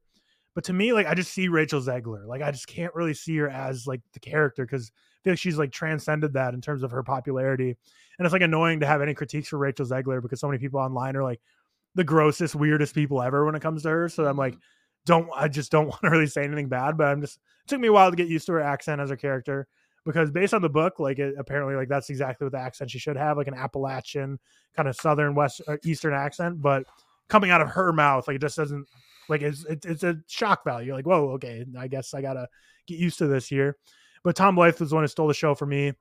[0.55, 2.25] But to me, like I just see Rachel Zegler.
[2.25, 5.39] Like I just can't really see her as like the character because I feel like
[5.39, 7.77] she's like transcended that in terms of her popularity.
[8.17, 10.79] And it's like annoying to have any critiques for Rachel Zegler because so many people
[10.79, 11.41] online are like
[11.93, 14.09] the grossest, weirdest people ever when it comes to her.
[14.09, 14.39] So I'm mm-hmm.
[14.39, 14.57] like,
[15.05, 17.81] don't I just don't want to really say anything bad, but I'm just it took
[17.81, 19.67] me a while to get used to her accent as her character
[20.05, 22.99] because based on the book, like it, apparently like that's exactly what the accent she
[22.99, 24.39] should have, like an Appalachian
[24.75, 26.85] kind of southern west or eastern accent, but
[27.27, 28.87] coming out of her mouth, like it just doesn't
[29.29, 30.87] like it's it, it's a shock value.
[30.87, 32.47] You're like, whoa, okay, I guess I gotta
[32.87, 33.77] get used to this here.
[34.23, 35.93] But Tom Blythe was the one who stole the show for me.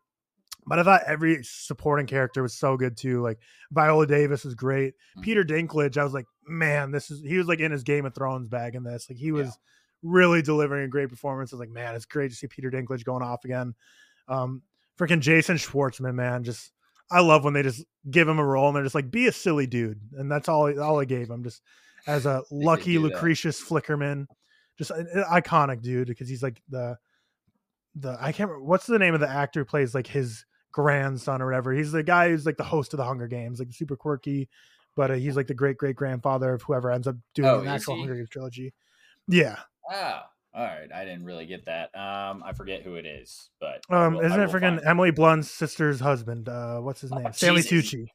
[0.66, 3.20] But I thought every supporting character was so good too.
[3.20, 3.38] Like
[3.70, 4.94] Viola Davis was great.
[5.18, 5.22] Mhm.
[5.22, 8.14] Peter Dinklage, I was like, man, this is he was like in his Game of
[8.14, 9.10] Thrones bag in this.
[9.10, 9.52] Like he was Yeah.
[10.02, 11.52] really delivering a great performance.
[11.52, 13.74] I was like, man, it's great to see Peter Dinklage going off again.
[14.26, 14.62] Um,
[14.98, 16.72] freaking Jason Schwartzman, man, just
[17.10, 19.32] I love when they just give him a role and they're just like, be a
[19.32, 21.44] silly dude, and that's all all I gave him.
[21.44, 21.60] Just
[22.06, 23.14] as a lucky do that.
[23.14, 24.26] Lucretius Flickerman,
[24.78, 26.96] just an, an iconic dude because he's like the
[27.96, 31.40] the I can't remember what's the name of the actor who plays like his grandson
[31.40, 31.72] or whatever.
[31.72, 34.48] He's the guy who's like the host of the Hunger Games, like super quirky,
[34.96, 37.68] but uh, he's like the great great grandfather of whoever ends up doing Oh, is
[37.68, 38.00] actual he?
[38.00, 38.74] Hunger Games trilogy.
[39.28, 39.56] Yeah,
[39.90, 40.20] Oh,
[40.54, 40.90] all right.
[40.92, 41.94] I didn't really get that.
[41.96, 46.00] Um, I forget who it is, but um, will- isn't it freaking Emily Blunt's sister's
[46.00, 46.48] husband?
[46.48, 47.24] Uh, what's his name?
[47.26, 47.92] Oh, Stanley Jesus.
[47.92, 48.06] Tucci.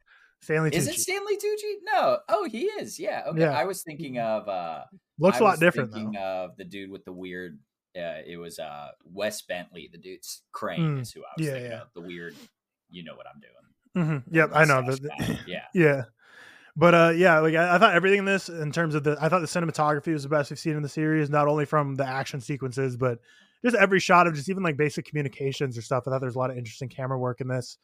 [0.41, 0.91] Stanley Is Tucci.
[0.93, 1.73] it Stanley Tucci?
[1.83, 2.17] No.
[2.29, 2.99] Oh, he is.
[2.99, 3.23] Yeah.
[3.27, 3.41] Okay.
[3.41, 3.51] Yeah.
[3.57, 4.47] I was thinking of.
[4.47, 4.83] uh
[5.19, 6.45] Looks a lot was different thinking though.
[6.45, 7.59] of the dude with the weird.
[7.97, 11.53] Uh, it was uh Wes Bentley, the dude's Crane, Mm, is who I was yeah,
[11.53, 11.81] thinking yeah.
[11.81, 11.87] of.
[11.93, 12.35] The weird.
[12.89, 14.07] You know what I'm doing.
[14.21, 14.35] Mm-hmm.
[14.35, 14.81] Yep, I know.
[14.81, 15.63] mustache The- yeah.
[15.73, 16.03] Yeah.
[16.75, 19.27] But uh yeah, like I, I thought everything in this in terms of the I
[19.27, 22.05] thought the cinematography was the best we've seen in the series, not only from the
[22.05, 23.19] action sequences, but
[23.65, 26.03] just every shot of just even like basic communications or stuff.
[26.07, 27.77] I thought there's a lot of interesting camera work in this.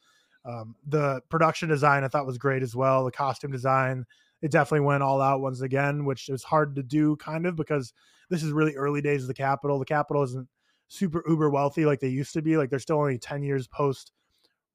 [0.45, 3.03] Um, the production design I thought was great as well.
[3.03, 4.05] The costume design,
[4.41, 7.93] it definitely went all out once again, which is hard to do kind of because
[8.29, 9.79] this is really early days of the capital.
[9.79, 10.47] The capital isn't
[10.87, 12.57] super uber wealthy like they used to be.
[12.57, 14.11] Like they're still only 10 years post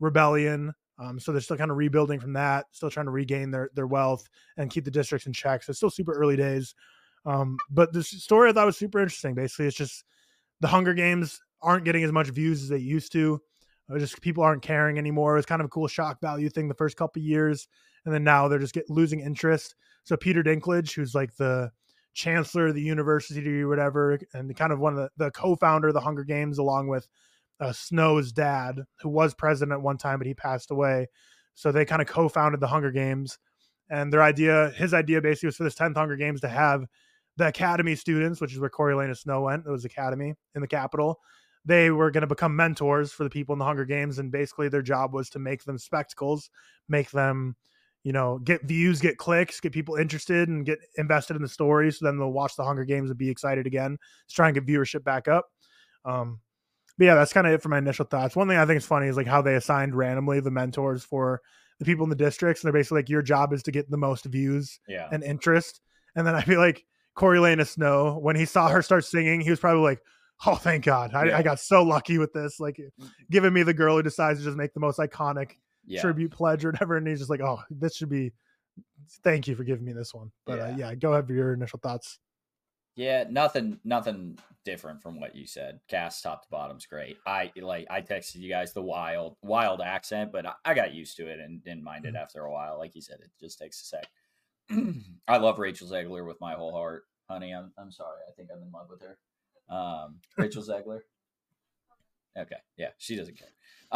[0.01, 0.73] rebellion.
[0.99, 3.87] Um, so they're still kind of rebuilding from that, still trying to regain their their
[3.87, 4.29] wealth
[4.59, 5.63] and keep the districts in check.
[5.63, 6.75] So it's still super early days.
[7.25, 9.35] Um, but the story I thought was super interesting.
[9.35, 10.05] Basically, it's just
[10.61, 13.41] the Hunger Games aren't getting as much views as they used to.
[13.99, 15.35] Just people aren't caring anymore.
[15.35, 17.67] It was kind of a cool shock value thing the first couple years,
[18.05, 19.75] and then now they're just get losing interest.
[20.05, 21.71] So Peter Dinklage, who's like the
[22.15, 25.95] chancellor of the university or whatever, and kind of one of the, the co-founder of
[25.95, 27.09] the Hunger Games, along with
[27.61, 31.09] uh, Snow's dad, who was president at one time, but he passed away.
[31.55, 33.39] So they kind of co-founded the Hunger Games,
[33.89, 36.85] and their idea, his idea, basically was for this tenth Hunger Games to have
[37.37, 39.67] the Academy students, which is where Coriolanus Snow went.
[39.67, 41.19] It was Academy in the capital.
[41.65, 44.69] They were going to become mentors for the people in the Hunger Games, and basically
[44.69, 46.51] their job was to make them spectacles,
[46.89, 47.55] make them,
[48.03, 51.93] you know, get views, get clicks, get people interested and get invested in the story.
[51.93, 53.99] So then they'll watch the Hunger Games and be excited again.
[54.25, 55.47] Let's try and get viewership back up.
[56.07, 56.41] Um,
[56.97, 58.37] but yeah, that's kind of it for my initial thoughts.
[58.37, 61.43] One thing I think is funny is like how they assigned randomly the mentors for
[61.79, 62.63] the people in the districts.
[62.63, 65.09] And they're basically like, your job is to get the most views Yeah.
[65.13, 65.81] and interest.
[66.17, 69.51] And then I feel like Corey Coriolanus Snow, when he saw her start singing, he
[69.51, 70.01] was probably like,
[70.47, 71.15] oh, thank God.
[71.15, 71.39] I, Yeah.
[71.39, 72.61] I got so lucky with this.
[72.61, 72.81] Like
[73.31, 75.53] giving me the girl who decides to just make the most iconic
[75.87, 76.01] yeah.
[76.01, 76.97] tribute pledge or whatever.
[76.97, 78.33] And he's just like, oh, this should be.
[79.25, 80.31] Thank you for giving me this one.
[80.47, 80.95] But yeah, uh, Yeah.
[80.95, 82.19] go ahead for your initial thoughts.
[82.97, 85.81] Yeah, nothing, nothing different from what you said.
[85.89, 87.17] Cast top to bottom's great.
[87.27, 91.17] I like, I texted you guys the wild, wild accent, but I, I got used
[91.17, 92.21] to it and didn't mind it Mhm.
[92.23, 92.79] after a while.
[92.79, 94.07] Like you said, it just takes a sec.
[95.29, 97.53] I love Rachel Zegler with my whole heart, honey.
[97.53, 98.19] I'm, I'm sorry.
[98.29, 99.19] I think I'm in love with her.
[99.71, 101.01] Um, Rachel Zegler.
[102.39, 103.49] Okay, yeah, she doesn't care.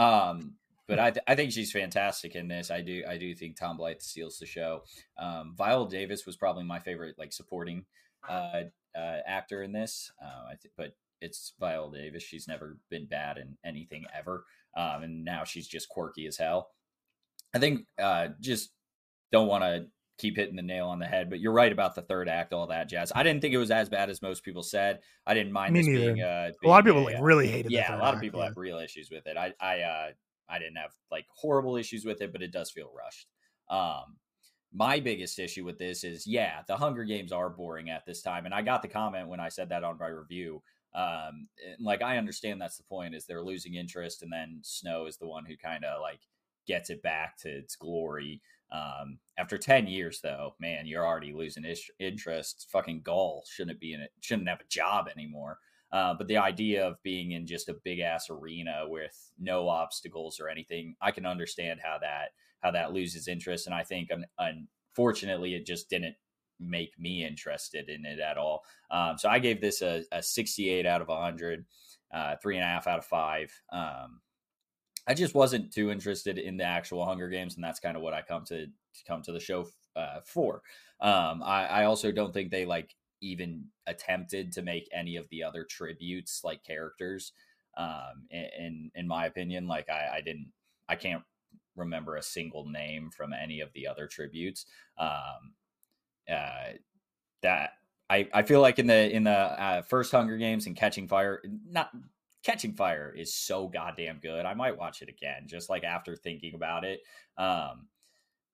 [0.03, 0.55] Um,
[0.87, 2.71] but I, th- I think she's fantastic in this.
[2.71, 4.83] I do, I do think Tom Blyth steals the show.
[5.19, 7.87] Um, Viola Davis was probably my favorite, like supporting
[8.29, 8.63] uh,
[8.97, 10.13] uh, actor in this.
[10.23, 12.23] Uh, I th- but it's Viola Davis.
[12.23, 14.45] She's never been bad in anything ever,
[14.77, 16.71] um, and now she's just quirky as hell.
[17.55, 18.71] I think uh, just
[19.33, 19.87] don't want to
[20.19, 22.67] keep hitting the nail on the head, but you're right about the third act, all
[22.69, 23.11] that jazz.
[23.15, 25.01] I didn't think it was as bad as most people said.
[25.27, 26.15] I didn't mind Me this neither.
[26.15, 27.73] being uh, A lot of being people like really hated.
[27.73, 28.47] yeah, a lot of people yeah.
[28.47, 29.37] have real issues with it.
[29.37, 30.09] I I uh
[30.49, 33.29] I didn't have like horrible issues with it, but it does feel rushed.
[33.69, 34.17] Um
[34.73, 38.45] my biggest issue with this is yeah, the Hunger Games are boring at this time.
[38.45, 40.63] And I got the comment when I said that on my review.
[40.95, 45.07] Um and, like I understand that's the point is they're losing interest and then Snow
[45.07, 46.21] is the one who kind of like
[46.67, 48.41] gets it back to its glory.
[48.73, 51.65] Um after 10 years though, man, you're already losing
[51.99, 52.69] interest.
[52.71, 55.59] Fucking Gaul shouldn't be in it, shouldn't have a job anymore.
[55.95, 60.41] Uh, but the idea of being in just a big ass arena with no obstacles
[60.41, 62.31] or anything, I can understand how that
[62.65, 63.67] how that loses interest.
[63.67, 66.17] And I think, un- unfortunately, it just didn't
[66.59, 68.65] make me interested in it at all.
[68.91, 71.65] Um, so I gave this a, a 68 out of 100,
[72.13, 73.53] uh, three and a half out of five.
[73.73, 74.21] Um,
[75.07, 78.15] I just wasn't too interested in the actual Hunger Games, and that's kind of what
[78.15, 80.63] I come to, to come to the show uh, for.
[81.01, 85.43] Um, I, I also don't think they like even attempted to make any of the
[85.43, 87.33] other tributes like characters.
[87.77, 90.53] Um, in in, my opinion, like I, I didn't,
[90.89, 91.23] I can't
[91.77, 94.67] remember a single name from any of the other tributes.
[94.97, 95.55] Um,
[96.31, 96.75] uh,
[97.43, 97.71] that
[98.09, 101.43] I, I feel like in the in the uh, first Hunger Games and Catching Fire,
[101.67, 101.91] not
[102.45, 104.45] Catching Fire is so goddamn good.
[104.45, 107.01] I might watch it again, just like after thinking about it.
[107.39, 107.89] Um,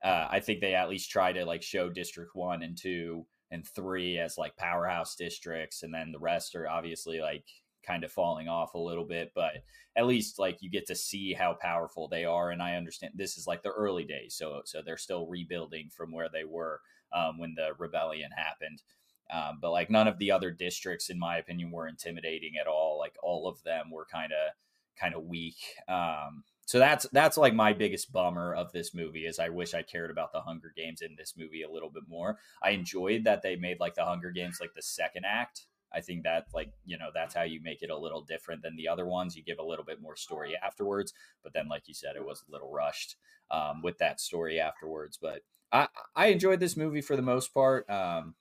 [0.02, 3.66] uh, I think they at least try to like show District One and Two and
[3.66, 7.44] Three as like powerhouse districts, and then the rest are obviously like
[7.84, 9.32] kind of falling off a little bit.
[9.34, 9.64] But
[9.96, 13.36] at least like you get to see how powerful they are, and I understand this
[13.36, 16.80] is like the early days, so so they're still rebuilding from where they were
[17.12, 18.82] um, when the rebellion happened.
[19.32, 22.98] Um, but like none of the other districts, in my opinion, were intimidating at all.
[22.98, 24.54] Like all of them were kind of
[24.98, 25.56] kind of weak.
[25.88, 29.82] Um, so that's that's like my biggest bummer of this movie is I wish I
[29.82, 32.38] cared about the Hunger Games in this movie a little bit more.
[32.62, 35.66] I enjoyed that they made like the Hunger Games like the second act.
[35.92, 38.76] I think that like you know that's how you make it a little different than
[38.76, 39.36] the other ones.
[39.36, 41.12] You give a little bit more story afterwards,
[41.42, 43.16] but then like you said, it was a little rushed
[43.50, 45.18] um, with that story afterwards.
[45.20, 47.90] But I I enjoyed this movie for the most part.
[47.90, 48.36] Um,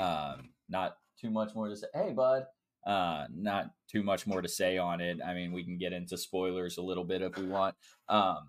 [0.00, 1.86] um, not too much more to say.
[1.94, 2.44] Hey, bud.
[2.86, 5.18] Uh, not too much more to say on it.
[5.24, 7.74] I mean, we can get into spoilers a little bit if we want.
[8.08, 8.48] Um,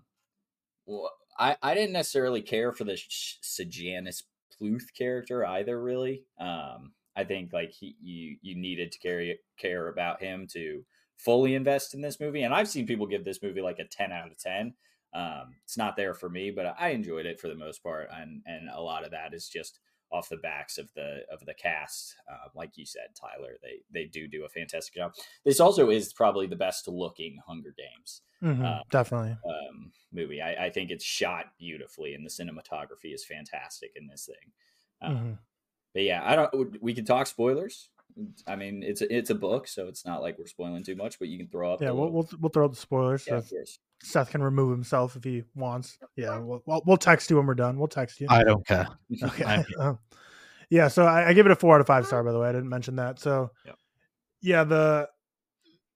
[0.86, 2.98] well, I I didn't necessarily care for the
[3.42, 4.22] Sejanus
[4.58, 5.80] Plinth character either.
[5.80, 10.82] Really, um, I think like he you you needed to carry care about him to
[11.18, 12.42] fully invest in this movie.
[12.42, 14.74] And I've seen people give this movie like a ten out of ten.
[15.14, 18.40] Um, it's not there for me, but I enjoyed it for the most part, and
[18.46, 19.78] and a lot of that is just
[20.12, 22.14] off the backs of the of the cast.
[22.30, 25.12] Uh, like you said, Tyler, they they do do a fantastic job.
[25.44, 29.36] This also is probably the best looking Hunger Games Mhm, Uh, definitely.
[29.48, 30.40] um, movie.
[30.42, 34.52] I, I think it's shot beautifully, and the cinematography is fantastic in this thing.
[35.00, 35.38] Um, Mhm.
[35.94, 36.80] But yeah, I don't.
[36.82, 37.88] We can talk spoilers.
[38.46, 41.18] I mean, it's a, it's a book, so it's not like we're spoiling too much.
[41.18, 41.80] But you can throw up.
[41.80, 43.26] Yeah, we'll, little- we'll we'll throw out the spoilers.
[43.26, 43.78] yeah, So of course.
[44.02, 45.98] Seth can remove himself if he wants.
[46.16, 47.78] Yeah, we'll, we'll we'll text you when we're done.
[47.78, 48.26] We'll text you.
[48.30, 48.86] I don't care.
[49.22, 49.44] Okay.
[49.44, 49.98] I'm- Um,
[50.70, 52.22] yeah, so I, I give it a four out of five star.
[52.24, 53.18] By the way, I didn't mention that.
[53.18, 53.76] So, Yep.
[54.42, 55.08] yeah, the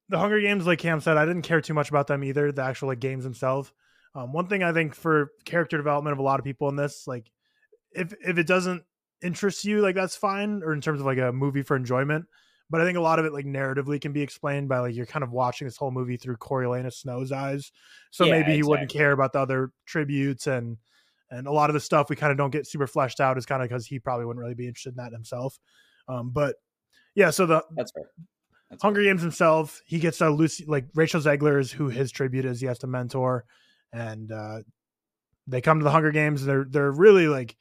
[0.08, 2.52] the Hunger Games, like Cam said, I didn't care too much about them either.
[2.52, 3.72] The actual like games themselves.
[4.14, 7.06] Um, one thing I think for character development of a lot of people in this,
[7.06, 7.30] like,
[7.92, 8.82] if if it doesn't
[9.22, 12.26] interest you, like that's fine, or in terms of like a movie for enjoyment.
[12.68, 15.06] But I think a lot of it, like narratively, can be explained by like you're
[15.06, 17.70] kind of watching this whole movie through Coriolanus Snow's eyes.
[18.10, 20.76] So Yeah, maybe he wouldn't care about the other tributes and
[21.30, 23.46] And a lot of the stuff we kind of don't get super fleshed out is
[23.46, 25.58] kind of because he probably wouldn't really be interested in that himself.
[26.08, 26.56] Um, but
[27.14, 28.04] yeah, so the That's fair.
[28.70, 32.44] That's Hunger Games himself, he gets a Lucy like Rachel Zegler is who his tribute
[32.44, 32.60] is.
[32.60, 33.44] He has to mentor,
[33.92, 34.62] and uh,
[35.46, 36.42] they come to the Hunger Games.
[36.42, 37.56] And They're they're really like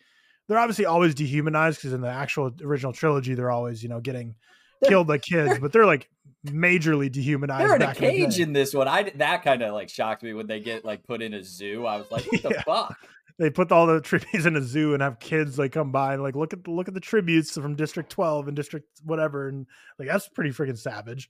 [0.47, 4.35] they're obviously always dehumanized because in the actual original trilogy they're always you know getting
[4.83, 6.09] Killed like kids, but they're like
[6.45, 7.61] majorly dehumanized.
[7.69, 8.43] They're in a back the cage day.
[8.43, 8.87] in this one.
[8.87, 11.85] I that kind of like shocked me when they get like put in a zoo.
[11.85, 12.61] I was like, what the Yeah.
[12.63, 12.95] fuck?
[13.37, 16.23] they put all the tributes in a zoo and have kids like come by and
[16.23, 19.65] like look at the, look at the tributes from District Twelve and District whatever, and
[19.99, 21.29] like that's pretty freaking savage.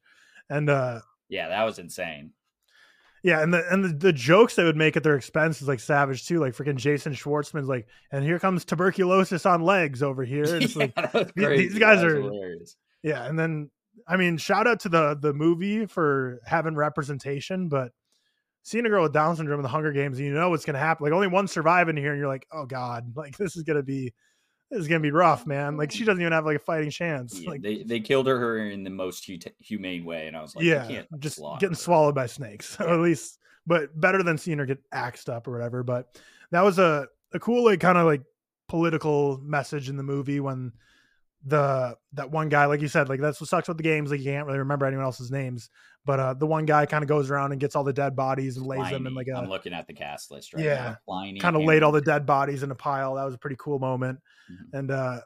[0.49, 2.31] And uh Yeah, that was insane.
[3.23, 5.79] Yeah, and the and the, the jokes they would make at their expense is like
[5.79, 6.39] savage too.
[6.39, 10.43] Like freaking Jason Schwartzman's like, and here comes tuberculosis on legs over here.
[10.61, 12.75] It's like, Yeah, that was these guys are- hilarious.
[13.05, 13.69] Yeah, and then
[14.07, 17.91] I mean, shout out to the the movie for having representation, but
[18.63, 21.03] seeing a girl with Down syndrome in the Hunger Games, you know what's gonna happen.
[21.03, 24.11] Like only one surviving here, and you're like, oh god, like this is gonna be
[24.71, 25.77] this is gonna be rough, man.
[25.77, 27.39] Like she doesn't even have like a fighting chance.
[27.39, 29.29] Yeah, like they they killed her, in the most
[29.59, 31.75] humane way, and I was like, yeah, can't just getting her.
[31.75, 33.37] swallowed by snakes, or at least,
[33.67, 35.83] but better than seeing her get axed up or whatever.
[35.83, 36.07] But
[36.49, 38.23] that was a a cool like kind of like
[38.67, 40.71] political message in the movie when
[41.45, 44.19] the that one guy, like you said, like that's what sucks with the games, like
[44.19, 45.69] you can't really remember anyone else's names.
[46.03, 48.57] But uh the one guy kind of goes around and gets all the dead bodies
[48.57, 50.95] and lays them in like I'm looking at the cast list right Yeah.
[51.39, 53.15] Kind of laid all the dead bodies in a pile.
[53.15, 54.19] That was a pretty cool moment.
[54.51, 54.79] Mhm.
[54.79, 55.21] And uh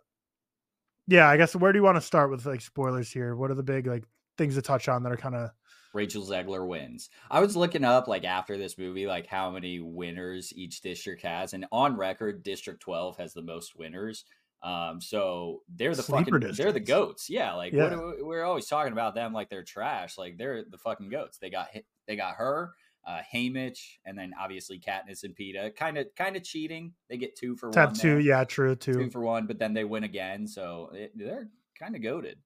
[1.08, 3.36] yeah, I guess where do you want to start with like spoilers here?
[3.36, 4.04] What are the big like
[4.38, 5.52] things to touch on that are kind of
[5.94, 7.10] Rachel Zegler wins.
[7.32, 11.54] I was looking up like after this movie, like how many winners each district has,
[11.54, 14.26] and on record, District 12 has the most winners.
[14.62, 17.30] Um, so they're the Sleeper fucking they're the goats.
[17.30, 17.96] Yeah, like Yeah.
[17.96, 20.18] What we- we're always talking about them like they're trash.
[20.18, 21.38] Like they're the fucking goats.
[21.38, 22.74] They got hit, they got her,
[23.08, 25.74] uh, Haymitch, and then obviously Katniss and Peeta.
[25.76, 26.94] Kind of kind of cheating.
[27.10, 27.74] They get two for one.
[27.74, 28.10] tattoo?
[28.16, 28.20] there.
[28.20, 28.94] Yeah, true, too.
[28.94, 30.46] two for one, but then they win again.
[30.46, 31.48] So it, they're
[31.78, 32.38] kind of goaded.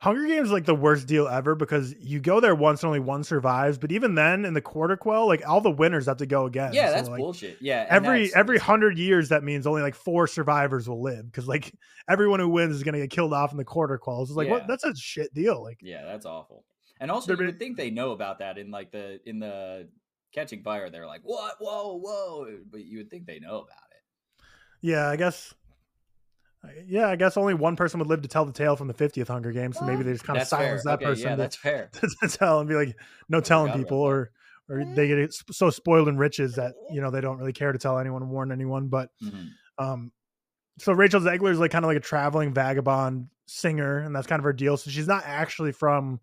[0.00, 3.00] Hunger Games is like the worst deal ever because you go there once and only
[3.00, 3.76] one survives.
[3.76, 6.72] But even then, in the quarter quell, like all the winners have to go again.
[6.72, 7.58] Yeah, So, that's like, bullshit.
[7.60, 11.74] Yeah, Every every hundred years, that means only like four survivors will live because like
[12.08, 14.30] everyone who wins is gonna get killed off in the quarter quells.
[14.30, 14.52] It's like Yeah.
[14.54, 14.66] what?
[14.66, 15.62] That's a shit deal.
[15.62, 16.64] Like Yeah, that's awful.
[16.98, 19.88] And also, you would think they know about that in like the in the
[20.32, 20.88] catching fire.
[20.88, 21.56] They're like, "What?
[21.58, 24.44] Whoa, whoa!" But you would think they know about it.
[24.80, 25.52] yeah, I guess.
[26.86, 29.28] Yeah, I guess only one person would live to tell the tale from the 50th
[29.28, 30.58] Hunger Games, so maybe they just kind of That's fair.
[30.60, 31.90] silence that Okay, person Yeah, to- that's fair.
[32.20, 32.96] to, tell and be like,
[33.28, 34.30] no telling people, or
[34.68, 37.78] or they get so spoiled in riches that you know they don't really care to
[37.78, 38.88] tell anyone warn anyone.
[38.88, 39.50] But Mhm.
[39.78, 40.12] Um,
[40.78, 44.38] so Rachel Zegler is like kind of like a traveling vagabond singer, and that's kind
[44.40, 44.76] of her deal.
[44.76, 46.20] So she's not actually from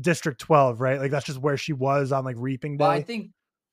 [0.00, 1.00] District 12, right?
[1.00, 2.82] Like that's just where she was on like Reaping Day.
[2.84, 3.32] Well, I think,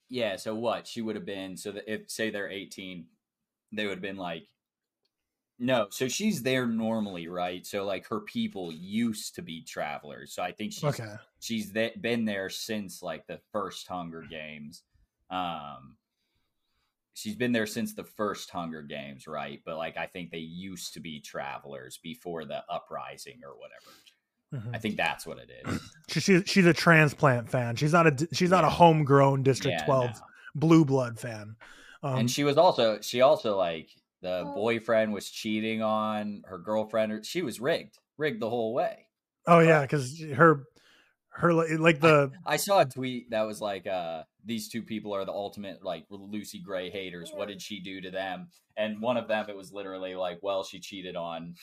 [0.09, 0.35] yeah.
[0.37, 1.55] So what she would have been?
[1.55, 3.05] So that if say they're eighteen,
[3.71, 4.47] they would have been like,
[5.59, 5.87] no.
[5.89, 7.65] So she's there normally, right?
[7.65, 10.33] So like her people used to be travelers.
[10.33, 14.83] So I think she's okay, she's th- been there since like the first Hunger Games.
[15.29, 15.97] Um,
[17.13, 19.61] she's been there since the first Hunger Games, right?
[19.65, 23.91] But like, I think they used to be travelers before the uprising or whatever.
[24.67, 24.75] Mhm.
[24.75, 25.81] I think that's what it is.
[26.09, 27.75] she, she's she's a transplant fan.
[27.75, 30.21] She's not a she's not a homegrown District Yeah, 12 no.
[30.55, 31.55] blue blood fan.
[32.01, 33.89] Um, and she was also she also like
[34.21, 37.25] the boyfriend was cheating on her girlfriend.
[37.25, 39.07] She was rigged, rigged the whole way.
[39.47, 40.65] oh yeah, because her
[41.31, 45.25] her like the I saw a tweet that was like, uh, these two people are
[45.25, 47.31] the ultimate like Lucy Gray haters.
[47.33, 48.49] What did she do to them?
[48.75, 51.55] And one of them, it was literally like, well, she cheated on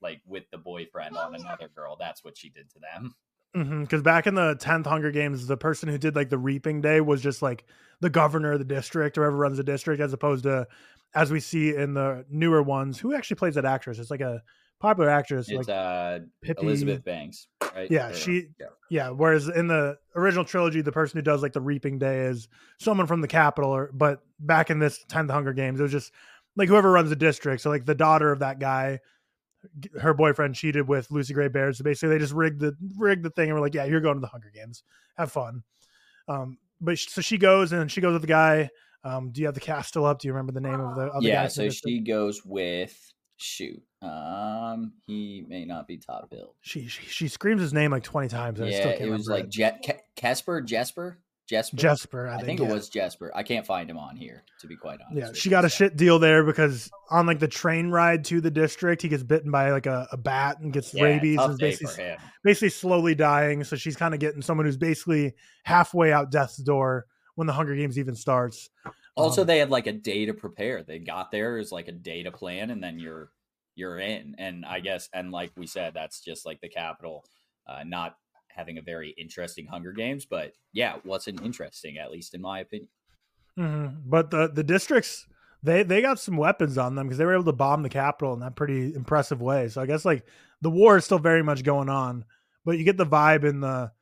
[0.00, 1.96] like with the boyfriend on another girl.
[1.98, 3.82] That's what she did to them.
[3.82, 7.00] because back in the 10th Hunger Games, the person who did like the reaping day
[7.00, 7.64] was just like
[8.00, 10.66] the governor of the district or whoever runs the district, as opposed to
[11.14, 12.98] as we see in the newer ones.
[12.98, 13.98] Who actually plays that actress?
[13.98, 14.42] It's like a
[14.80, 16.66] popular actress, It's like uh, Pippi.
[16.66, 17.90] Elizabeth Banks, right?
[17.90, 18.66] Yeah, Or- she- yeah.
[18.90, 22.48] Yeah, whereas in the original trilogy, the person who does like the reaping day is
[22.78, 25.90] someone from the capital, or but back in this time, the Hunger Games, it was
[25.92, 26.12] just
[26.56, 27.62] like whoever runs the district.
[27.62, 29.00] So like the daughter of that guy,
[30.00, 31.74] her boyfriend cheated with Lucy Gray Baird.
[31.76, 34.16] So basically, they just rigged the rigged the thing and were like, "Yeah, you're going
[34.16, 34.84] to the Hunger Games,
[35.16, 35.62] have fun."
[36.28, 38.70] Um, but so she goes and she goes with the guy.
[39.04, 40.18] Um, do you have the cast still up?
[40.18, 41.42] Do you remember the name of the other yeah.
[41.42, 41.48] guy?
[41.48, 42.96] So she goes with
[43.36, 43.82] shoot.
[44.02, 46.54] Um, he may not be top billed.
[46.60, 48.60] she, she she screams his name like twenty times.
[48.60, 51.76] And Yeah, it was like Je- Ke- Casper, Jesper, Jesper.
[51.76, 52.28] Jesper.
[52.28, 52.68] I, I, think, think, yeah.
[52.68, 53.30] it was Jesper.
[53.34, 55.26] I can't find him on here to be quite honest.
[55.26, 58.50] Yeah, she got a shit deal there because on like the train ride to the
[58.50, 61.94] district, he gets bitten by like a, a bat and gets Yeah, rabies and basically
[61.94, 62.18] for him.
[62.42, 63.64] basically slowly dying.
[63.64, 65.34] So she's kind of getting someone who's basically
[65.64, 68.70] halfway out death's door when the Hunger Games even starts.
[69.16, 70.82] Also, Um, they had like a day to prepare.
[70.82, 73.30] They got there is like a day to plan, and then you're
[73.76, 74.34] you're in.
[74.38, 77.24] And I guess, and like we said, that's just like the capital,
[77.66, 78.16] uh, not
[78.48, 80.26] having a very interesting Hunger Games.
[80.26, 82.88] But yeah, wasn't interesting, at least in my opinion.
[83.56, 84.02] Mhm.
[84.06, 85.26] But the the districts
[85.62, 88.34] they they got some weapons on them because they were able to bomb the capital
[88.34, 89.68] in that pretty impressive way.
[89.68, 90.26] So I guess like
[90.60, 92.24] the war is still very much going on,
[92.64, 93.92] but you get the vibe in the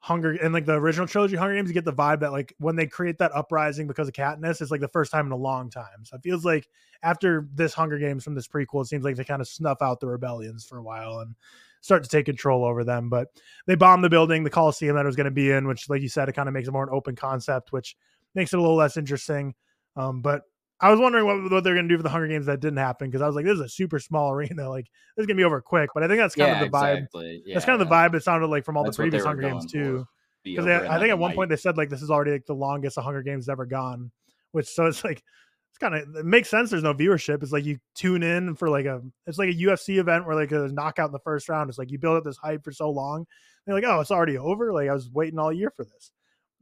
[0.00, 1.68] Hunger and like the original trilogy Hunger Games.
[1.68, 4.70] You get the vibe that like when they create that uprising because of Katniss, it's
[4.70, 6.04] like the first time in a long time.
[6.04, 6.68] So it feels like
[7.02, 9.98] after this Hunger Games from this prequel, it seems like they kind of snuff out
[10.00, 11.34] the rebellions for a while and
[11.80, 13.08] start to take control over them.
[13.08, 13.28] But
[13.66, 16.02] they bombed the building, the Coliseum that it was going to be in, which, like
[16.02, 17.96] you said, it kind of makes it more an open concept, which
[18.34, 19.54] makes it a little less interesting.
[19.96, 20.42] Um, but
[20.80, 22.78] I was wondering what, what they're going to do for the Hunger Games that didn't
[22.78, 24.68] happen because I was like, this is a super small arena.
[24.68, 24.84] Like,
[25.16, 25.90] this is going to be over quick.
[25.92, 26.98] But I think that's kind of the vibe.
[26.98, 27.42] exactly.
[27.46, 29.42] that's Yeah, kind of the vibe it sounded like from all the that's previous Hunger
[29.42, 30.06] Games, too.
[30.44, 31.36] Because I think at one night.
[31.36, 34.10] point they said, like, this is already like the longest a Hunger Games ever gone,
[34.52, 35.22] which so it's like,
[35.70, 36.70] it's kind of, it makes sense.
[36.70, 37.42] There's no viewership.
[37.42, 40.52] It's like you tune in for like a, it's like a UFC event where like
[40.52, 41.68] a knockout in the first round.
[41.68, 43.26] It's like you build up this hype for so long.
[43.66, 44.72] They're like, oh, it's already over.
[44.72, 46.12] Like I was waiting all year for this.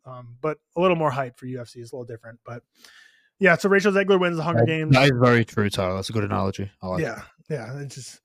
[0.07, 2.39] Um, but a little more hype for UFC is a little different.
[2.45, 2.63] But
[3.39, 4.95] yeah, so Rachel Zegler wins the Hunger Games.
[4.95, 5.97] That is very true, Tyler.
[5.97, 6.71] That's a good analogy.
[6.83, 7.79] I like Yeah, yeah.
[7.81, 8.21] It's just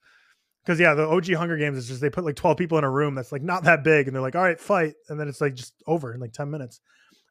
[0.63, 2.89] because yeah, the OG Hunger Games is just they put like twelve people in a
[2.89, 5.41] room that's like not that big, and they're like, all right, fight, and then it's
[5.41, 6.79] like just over in like ten minutes.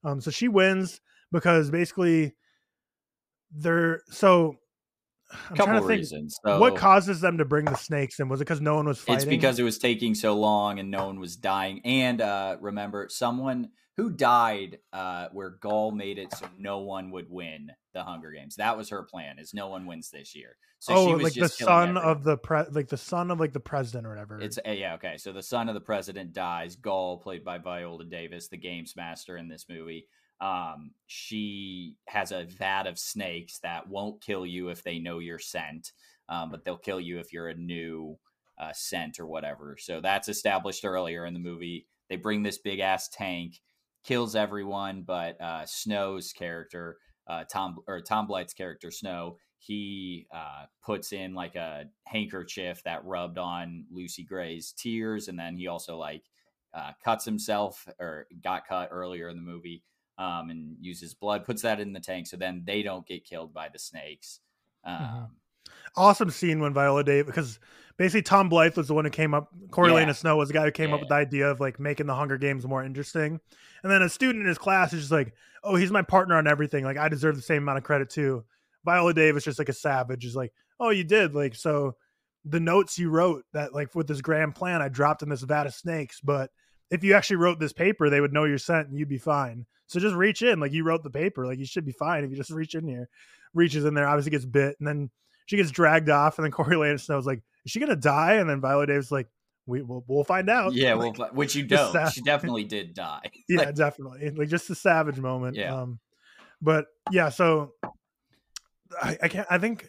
[0.05, 1.01] Um, so she wins
[1.33, 2.35] because basically
[3.51, 4.57] they're so.
[5.33, 6.39] I'm couple trying to think reasons.
[6.45, 8.29] So what causes them to bring the snakes in.
[8.29, 9.15] Was it because no one was fighting?
[9.15, 11.81] It's because it was taking so long and no one was dying.
[11.85, 17.29] And uh, remember, someone who died uh, where Gaul made it so no one would
[17.29, 18.57] win the Hunger Games.
[18.57, 20.57] That was her plan: is no one wins this year.
[20.79, 22.05] So oh, she was like the son everyone.
[22.05, 24.41] of the pre, like the son of like the president or whatever.
[24.41, 25.17] It's uh, yeah okay.
[25.19, 26.77] So the son of the president dies.
[26.77, 30.07] Gaul, played by Viola Davis, the games master in this movie.
[30.41, 35.39] Um, she has a vat of snakes that won't kill you if they know your
[35.39, 35.93] scent,
[36.31, 38.19] um, but they'll kill you if you're a new
[38.59, 39.77] uh, scent or whatever.
[39.79, 41.87] So that's established earlier in the movie.
[42.09, 43.61] They bring this big ass tank,
[44.05, 50.67] kills everyone, but uh, Snow's character, uh, Tom or Tom Blyth's character, Snow, he uh,
[50.83, 55.97] puts in like a handkerchief that rubbed on Lucy Gray's tears, and then he also
[55.97, 56.25] like
[56.73, 59.85] uh, cuts himself or got cut earlier in the movie,
[60.19, 63.53] um, and uses blood, puts that in the tank, so then they don't get killed
[63.53, 64.41] by the snakes.
[64.85, 65.37] Um, Mhm.
[65.97, 67.61] awesome scene when Viola Davis because
[68.01, 69.53] basically Tom Blyth was the one who came up.
[69.71, 70.11] Corey Yeah.
[70.13, 72.39] Snow was the guy who came up with the idea of like making the Hunger
[72.39, 73.39] Games more interesting.
[73.83, 76.47] And then a student in his class is just like, "Oh, he's my partner on
[76.47, 76.83] everything.
[76.83, 78.45] Like I deserve the same amount of credit too."
[78.87, 81.97] Viola Davis just like a savage is like, "Oh, you did like so."
[82.47, 85.67] The notes you wrote that like with this grand plan, I dropped in this vat
[85.67, 86.51] of snakes, but
[86.91, 89.67] if you actually wrote this paper, they would know you're sent and you'd be fine.
[89.89, 92.31] So just reach in, like you wrote the paper, like you should be fine if
[92.31, 93.11] you just reach in here.
[93.53, 95.11] Reaches in there, obviously gets bit, and then
[95.45, 98.87] she gets dragged off, and then Coriolanus like, "Is she gonna die?" And then Viola
[98.87, 99.29] Davis like,
[99.67, 101.93] "We will, we'll find out." yeah, Like, well, which you don't.
[101.93, 103.31] that- She definitely did die.
[103.49, 105.57] yeah, Like, definitely, like just a savage moment.
[105.57, 105.75] Yeah.
[105.83, 105.99] Um,
[106.63, 107.73] but yeah, so
[109.03, 109.47] I, I can't.
[109.51, 109.87] I think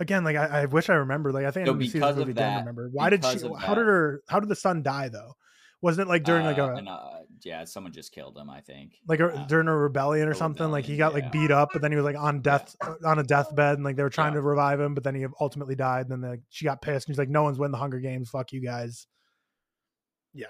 [0.00, 1.32] again, like I, I wish I remember.
[1.32, 2.50] Like I think So I need to see because of movie again.
[2.52, 3.38] to that- Remember why did she?
[3.40, 4.22] How that- did her?
[4.28, 5.36] How did the son die though?
[5.82, 7.10] Wasn't it like during like uh, a and, uh,
[7.44, 8.48] yeah, someone just killed him.
[8.48, 8.94] I think.
[9.06, 10.70] like a, uh, during a rebellion or something?
[10.70, 11.22] Like he got yeah.
[11.22, 12.74] like beat up, but then he was like on death
[13.04, 14.40] on a deathbed, and like they were trying Yeah.
[14.40, 16.08] to revive him, but then he ultimately died.
[16.08, 18.30] And then like, she got pissed, and he's like, "No one's winning the Hunger Games.
[18.30, 19.06] Fuck you guys."
[20.32, 20.46] Yeah.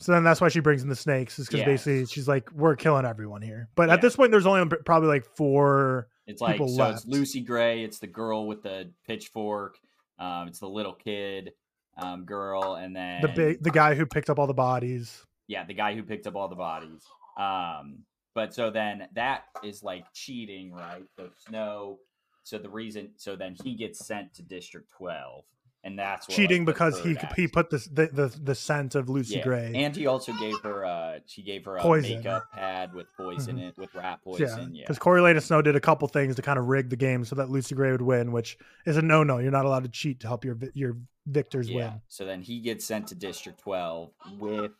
[0.00, 1.66] So then that's why she brings in the snakes, is because Yeah.
[1.66, 3.94] basically she's like, "We're killing everyone here." But Yeah.
[3.94, 6.08] at this point, there's only probably like four.
[6.26, 6.96] It's like so left.
[6.98, 9.78] it's Lucy Gray, it's the girl with the pitchfork,
[10.18, 11.52] um, it's the little kid,
[11.96, 15.24] um, girl, and then The big, the guy who picked up all the bodies.
[15.46, 17.02] yeah, the guy who picked up all the bodies.
[17.38, 17.98] Um,
[18.34, 21.04] but so then that is like cheating, right?
[21.16, 21.98] So Snow,
[22.42, 25.44] so the reason, so then he gets sent to District Twelve,
[25.84, 29.08] and that's what, cheating because he third he put this the, the the scent of
[29.08, 29.42] Lucy yeah.
[29.44, 29.72] Gray.
[29.74, 32.16] and he also gave her uh she gave her a Poison.
[32.16, 33.58] makeup pad with poison Mhm.
[33.60, 34.74] in it with rat poison.
[34.74, 37.36] Yeah, because Coriolanus Snow did a couple things to kind of rig the game so
[37.36, 38.56] that Lucy Gray would win, which
[38.86, 39.38] is a no no.
[39.38, 41.76] You're not allowed to cheat to help your your victors yeah.
[41.90, 42.00] win.
[42.08, 44.72] So then he gets sent to District Twelve with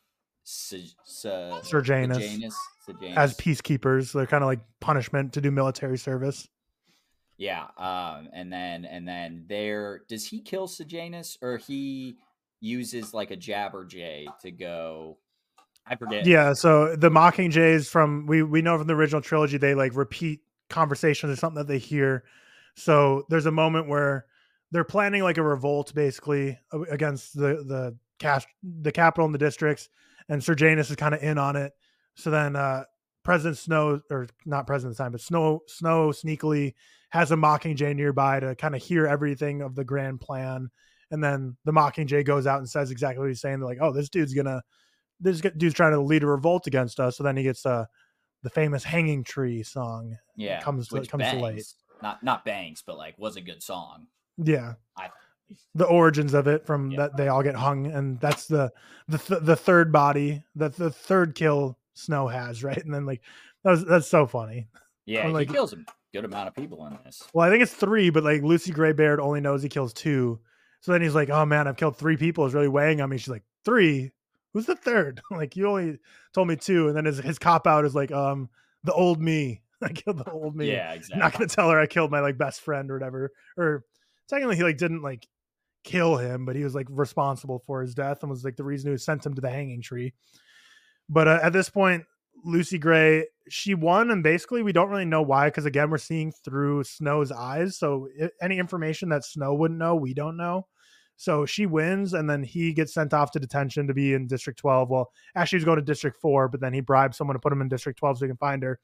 [0.47, 2.19] Se- Se- Sejanus.
[2.19, 3.17] Sejanus- Sejanus.
[3.17, 6.49] As peacekeepers, they're kind of like punishment to do military service.
[7.37, 12.17] Yeah, um, and then and then there does he kill Sejanus or he
[12.61, 15.19] uses like a Jabberjay to go?
[15.87, 16.27] I forget.
[16.27, 20.41] Yeah, so the Mockingjays from we we know from the original trilogy they like repeat
[20.71, 22.25] conversations or something that they hear.
[22.77, 24.27] So there's a moment where
[24.71, 26.59] they're planning like a revolt basically
[26.91, 29.89] against the the cast the capital and the districts,
[30.29, 31.73] and Sejanus is kind of in on it.
[32.15, 32.85] So then uh
[33.25, 36.75] President Snow, or not President time, but Snow Snow sneakily
[37.15, 40.69] has a Mockingjay nearby to kind of hear everything of the grand plan.
[41.13, 43.61] And then the Mockingjay goes out and says exactly what he's saying.
[43.61, 44.63] They're like, "Oh, this dude's gonna,
[45.21, 47.85] this dude's trying to lead a revolt against us." So then he gets uh,
[48.43, 50.17] the famous "Hanging Tree" song.
[50.35, 51.63] Yeah, comes to, comes to light.
[52.03, 54.09] Not not bangs, but like was a good song.
[54.37, 55.11] Yeah, I
[55.77, 56.97] the origins of it from Yeah.
[57.03, 58.73] that they all get hung, and that's the
[59.07, 62.85] the th- the third body, that the third kill Snow has, right?
[62.85, 63.23] And then like
[63.63, 64.67] that was that's so funny.
[65.07, 65.77] yeah, like- he kills a
[66.15, 67.23] good amount of people in this.
[67.35, 70.41] Well, I think it's three, but like Lucy Gray Baird only knows he kills two.
[70.81, 72.47] So then he's like, "Oh man, I've killed three people.
[72.47, 74.13] It's really weighing on me." She's like, three?
[74.53, 75.21] Who's the third?
[75.31, 75.99] like you only
[76.33, 78.49] told me two." And then his his cop out is like, "Um,
[78.85, 79.63] the old me.
[79.83, 80.71] I killed the old me.
[80.71, 81.19] Yeah, I'm exactly.
[81.19, 83.85] not gonna tell her I killed my like best friend or whatever." Or
[84.29, 85.27] technically, he like didn't like
[85.83, 88.91] kill him, but he was like responsible for his death and was like the reason
[88.91, 90.15] who sent him to the hanging tree.
[91.09, 92.05] But uh, at this point,
[92.45, 96.33] Lucy Gray, she won, and basically we don't really know why because again we're seeing
[96.33, 97.79] through Snow's eyes.
[97.79, 98.09] So
[98.41, 100.67] any information that Snow wouldn't know, we don't know.
[101.17, 104.59] So she wins, and then he gets sent off to detention to be in District
[104.59, 104.91] 12.
[104.91, 107.61] Well, actually, he's going to District 4, but then he bribed someone to put him
[107.61, 108.81] in District 12 so he can find her.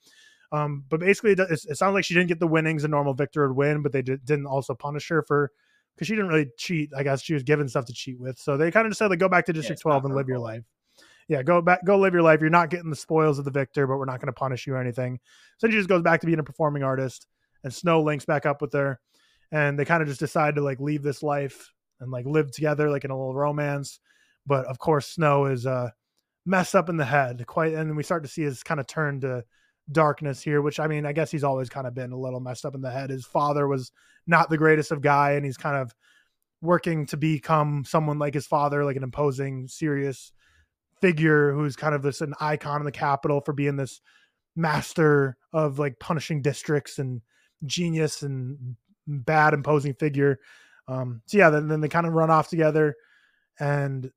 [0.53, 3.47] Um, but basically, it, it sounds like she didn't get the winnings a normal victor
[3.47, 5.51] would win, but they did, didn't also punish her for
[5.95, 6.91] because she didn't really cheat.
[6.97, 8.39] I guess she was given stuff to cheat with.
[8.39, 10.29] So they kind of just said, like, go back to District not 12 and live
[10.29, 10.63] your life.
[11.31, 12.41] Yeah, go back, go live your life.
[12.41, 14.75] You're not getting the spoils of the victor, but we're not going to punish you
[14.75, 15.21] or anything.
[15.59, 17.29] So she just goes back to being a performing artist,
[17.63, 18.99] and Snow links back up with her,
[19.53, 22.91] and they kind of just decide to like leave this life and like live together,
[22.91, 24.01] like in a little romance.
[24.45, 25.91] But of course, Snow is uh
[26.47, 29.21] messed up in the head, quite, and we start to see his kind of turn
[29.21, 29.45] to
[29.93, 30.61] darkness here.
[30.63, 32.81] Which I mean, I guess he's always kind of been a little messed up in
[32.81, 33.11] the head.
[33.11, 33.93] His father was
[34.27, 35.95] not the greatest of guy, and he's kind of
[36.61, 40.33] working to become someone like his father, like an imposing, serious
[41.01, 44.01] figure who's kind of this an icon in the capital for being this
[44.57, 47.21] master of like punishing districts and
[47.65, 48.77] genius and
[49.07, 50.39] bad imposing figure.
[50.89, 52.97] Um, so yeah, then, then they kind of run off together,
[53.59, 54.11] and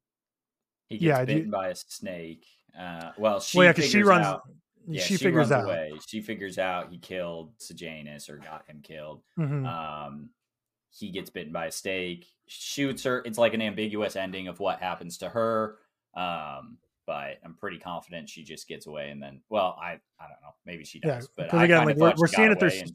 [0.88, 2.46] He gets Yeah, do you- bitten by a snake.
[2.78, 4.42] Uh, well, she well, yeah, figures she runs, out.
[4.88, 5.66] Yeah, she, figures runs out.
[5.66, 5.92] away.
[6.08, 9.22] She figures out he killed Sejanus or got him killed.
[9.40, 9.66] Mhm.
[9.68, 10.30] Um,
[10.90, 13.22] he gets bitten by a snake, shoots her.
[13.26, 15.78] It's like an ambiguous ending of what happens to her.
[16.16, 20.42] Um, but I'm pretty confident she just gets away and then, well, I I don't
[20.42, 21.30] know, maybe she Yeah, does.
[21.36, 22.92] but 'cause I again, like, we're- we're seeing it through and-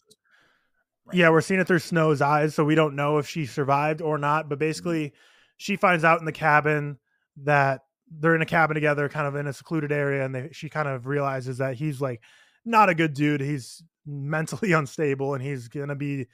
[1.12, 4.18] Yeah, we're seeing it through Snow's eyes, so we don't know if she survived or
[4.18, 4.42] not.
[4.42, 4.48] Mm-hmm.
[4.50, 5.12] But basically,
[5.56, 6.98] she finds out in the cabin
[7.44, 10.68] that they're in a cabin together, kind of in a secluded area, and they, she
[10.68, 12.22] kind of realizes that he's like
[12.64, 13.40] not a good dude.
[13.40, 16.26] He's mentally unstable, and he's gonna be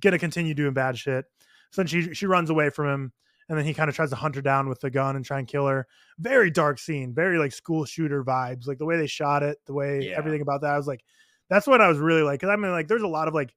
[0.00, 1.24] gonna continue doing bad shit.
[1.70, 3.12] So then she she runs away from him,
[3.48, 5.38] and then he kind of tries to hunt her down with the gun and try
[5.38, 5.86] and kill her.
[6.18, 9.74] Very dark scene, very like school shooter vibes, like the way they shot it, the
[9.74, 10.16] way Yeah.
[10.16, 10.74] everything about that.
[10.74, 11.04] I was like,
[11.50, 13.54] that's what I was really like, because I mean, like, there's a lot of like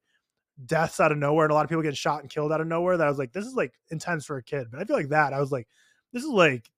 [0.65, 2.67] deaths out of nowhere and a lot of people getting shot and killed out of
[2.67, 4.67] nowhere that I was like, this is like intense for a kid.
[4.71, 5.67] But I feel like that I was like,
[6.13, 6.69] this is like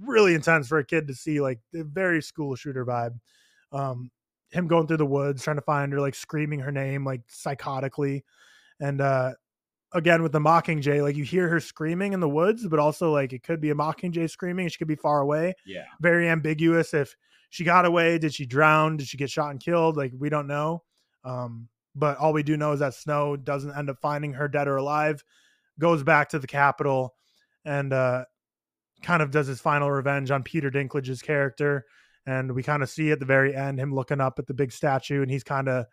[0.00, 3.18] really intense for a kid to see like the very school shooter vibe.
[3.72, 4.10] Um,
[4.50, 8.22] him going through the woods trying to find her, like screaming her name like psychotically,
[8.80, 9.32] and uh,
[9.92, 13.32] again with the mockingjay, like you hear her screaming in the woods, but also like
[13.32, 14.68] it could be a mockingjay screaming.
[14.68, 15.84] She could be far away yeah.
[16.00, 17.16] very ambiguous if
[17.50, 20.46] she got away did she drown did she get shot and killed like we don't
[20.46, 20.82] know
[21.24, 24.68] um but all we do know is that snow doesn't end up finding her dead
[24.68, 25.24] or alive
[25.78, 27.14] goes back to the capital
[27.64, 28.24] and uh
[29.02, 31.84] kind of does his final revenge on peter dinklage's character
[32.26, 34.72] and we kind of see at the very end him looking up at the big
[34.72, 35.86] statue and he's kind of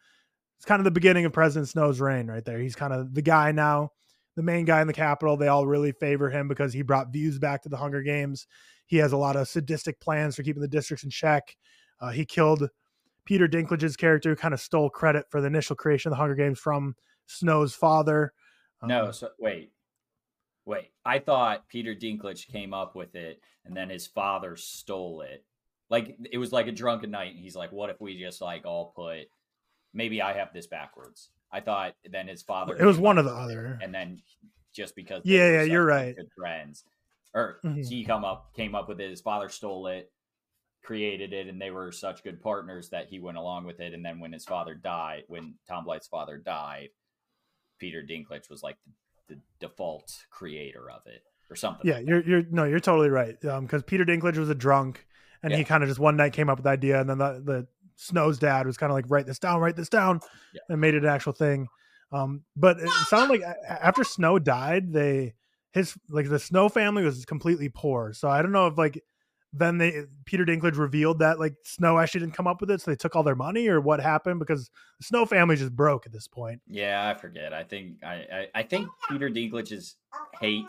[0.58, 3.22] it's kind of the beginning of president snow's reign right there he's kind of the
[3.22, 3.90] guy now
[4.36, 7.40] the main guy in the capital they all really favor him because he brought views
[7.40, 8.48] back to the hunger games
[8.86, 11.56] he has a lot of sadistic plans for keeping the districts in check.
[12.00, 12.70] Uh, he killed
[13.26, 16.36] Peter Dinklage's character, who kind of stole credit for the initial creation of the Hunger
[16.36, 16.96] Games from
[17.26, 18.34] Snow's father.
[18.84, 19.72] No, Um, so wait,
[20.66, 20.92] wait.
[21.04, 25.44] I thought Peter Dinklage came up with it, and then his father stole it.
[25.90, 28.66] Like it was like a drunken night, and he's like, "What if we just like
[28.66, 29.28] all put?"
[29.96, 31.30] Maybe I have this backwards.
[31.52, 32.76] I thought then his father.
[32.78, 33.80] it was one of the other.
[33.82, 34.22] and then
[34.74, 35.22] just because.
[35.26, 36.16] Yeah, yeah, you're right.
[36.16, 36.84] Good friends,
[37.34, 37.88] or Mhm.
[37.88, 39.10] he come up came up with it.
[39.10, 40.12] His father stole it,
[40.84, 43.94] created it, and they were such good partners that he went along with it.
[43.94, 46.90] And then when his father died, when Tom Blyth's father died,
[47.80, 48.78] Peter Dinklage was like
[49.28, 51.88] the, the default creator of it, or something.
[51.88, 53.40] Yeah, like you're you're no, you're totally right.
[53.40, 55.06] Because Peter Dinklage was a drunk,
[55.42, 57.42] and he kind of just one night came up with the idea, and then the
[57.46, 60.20] the Snow's dad was kind of like, write this down, write this down,
[60.54, 60.62] Yeah.
[60.70, 61.68] and made it an actual thing.
[62.12, 65.34] Um, but it sounded like after Snow died, they
[65.72, 68.14] his like the Snow family was completely poor.
[68.14, 69.02] So I don't know if like
[69.58, 72.92] then they Peter Dinklage revealed that like Snow actually didn't come up with it, so
[72.92, 74.40] they took all their money, or what happened?
[74.40, 74.70] Because
[75.00, 76.62] the Snow family just broke at this point.
[76.68, 77.54] Yeah, I forget.
[77.54, 79.96] I think I I, I think Peter Dinklage's
[80.42, 80.66] hate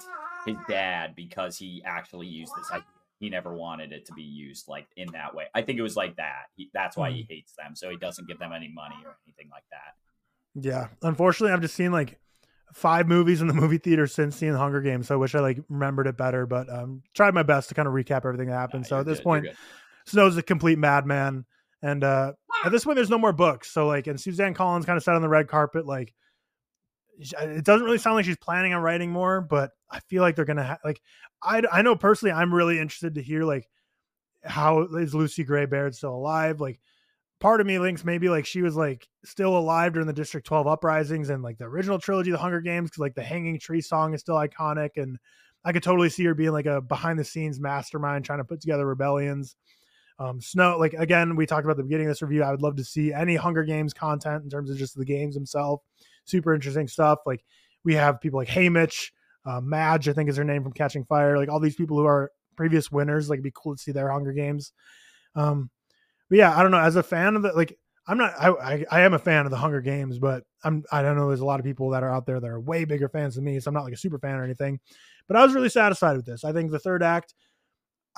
[0.47, 2.85] his dad because he actually used this idea.
[3.19, 5.45] He never wanted it to be used like in that way.
[5.55, 6.47] I think it was like that.
[6.55, 7.29] He, that's why he Mm.
[7.29, 7.75] hates them.
[7.75, 9.95] So he doesn't give them any money or anything like that.
[10.55, 12.19] Yeah, unfortunately, I've just seen like
[12.75, 15.09] five movies in the movie theater since seeing the Hunger Games.
[15.09, 17.89] So I wish I like remembered it better, but um, tried my best to kind
[17.89, 18.83] of recap everything that happened.
[18.83, 19.47] Nah, so at this good, point.
[20.07, 21.47] Snow's a complete madman,
[21.83, 22.33] and uh,
[22.64, 23.71] at this point, there's no more books.
[23.71, 26.14] So like, and Suzanne Collins kind of sat on the red carpet, like.
[27.19, 30.45] It doesn't really sound like she's planning on writing more, but I feel like they're
[30.45, 31.01] gonna ha- like.
[31.43, 33.69] I I know personally, I'm really interested to hear like
[34.45, 36.61] how is Lucy Gray Baird still alive?
[36.61, 36.81] Like,
[37.41, 40.67] part of me links maybe like she was like still alive during the District 12
[40.67, 44.14] uprisings and like the original trilogy, The Hunger Games, because like the Hanging Tree song
[44.14, 45.19] is still iconic, and
[45.64, 48.61] I could totally see her being like a behind the scenes mastermind trying to put
[48.61, 49.57] together rebellions.
[50.19, 52.43] Um, Snow, like again, we talked about the beginning of this review.
[52.43, 55.35] I would love to see any Hunger Games content in terms of just the games
[55.35, 55.83] themselves.
[56.27, 57.20] Super interesting stuff.
[57.27, 57.45] Like
[57.85, 59.11] we have people like Haymitch,
[59.45, 61.39] uh, Madge, I think is her name from Catching Fire.
[61.39, 63.29] Like all these people who are previous winners.
[63.31, 64.72] Like it'd be cool to see their Hunger Games.
[65.35, 65.70] Um,
[66.29, 66.79] but yeah, I don't know.
[66.79, 68.35] As a fan of the like, I'm not.
[68.39, 70.85] I, I I am a fan of the Hunger Games, but I'm.
[70.91, 71.29] I don't know.
[71.29, 73.45] There's a lot of people that are out there that are way bigger fans than
[73.45, 74.81] me, so I'm not like a super fan or anything.
[75.29, 76.45] But I was really satisfied with this.
[76.45, 77.35] I think the third act.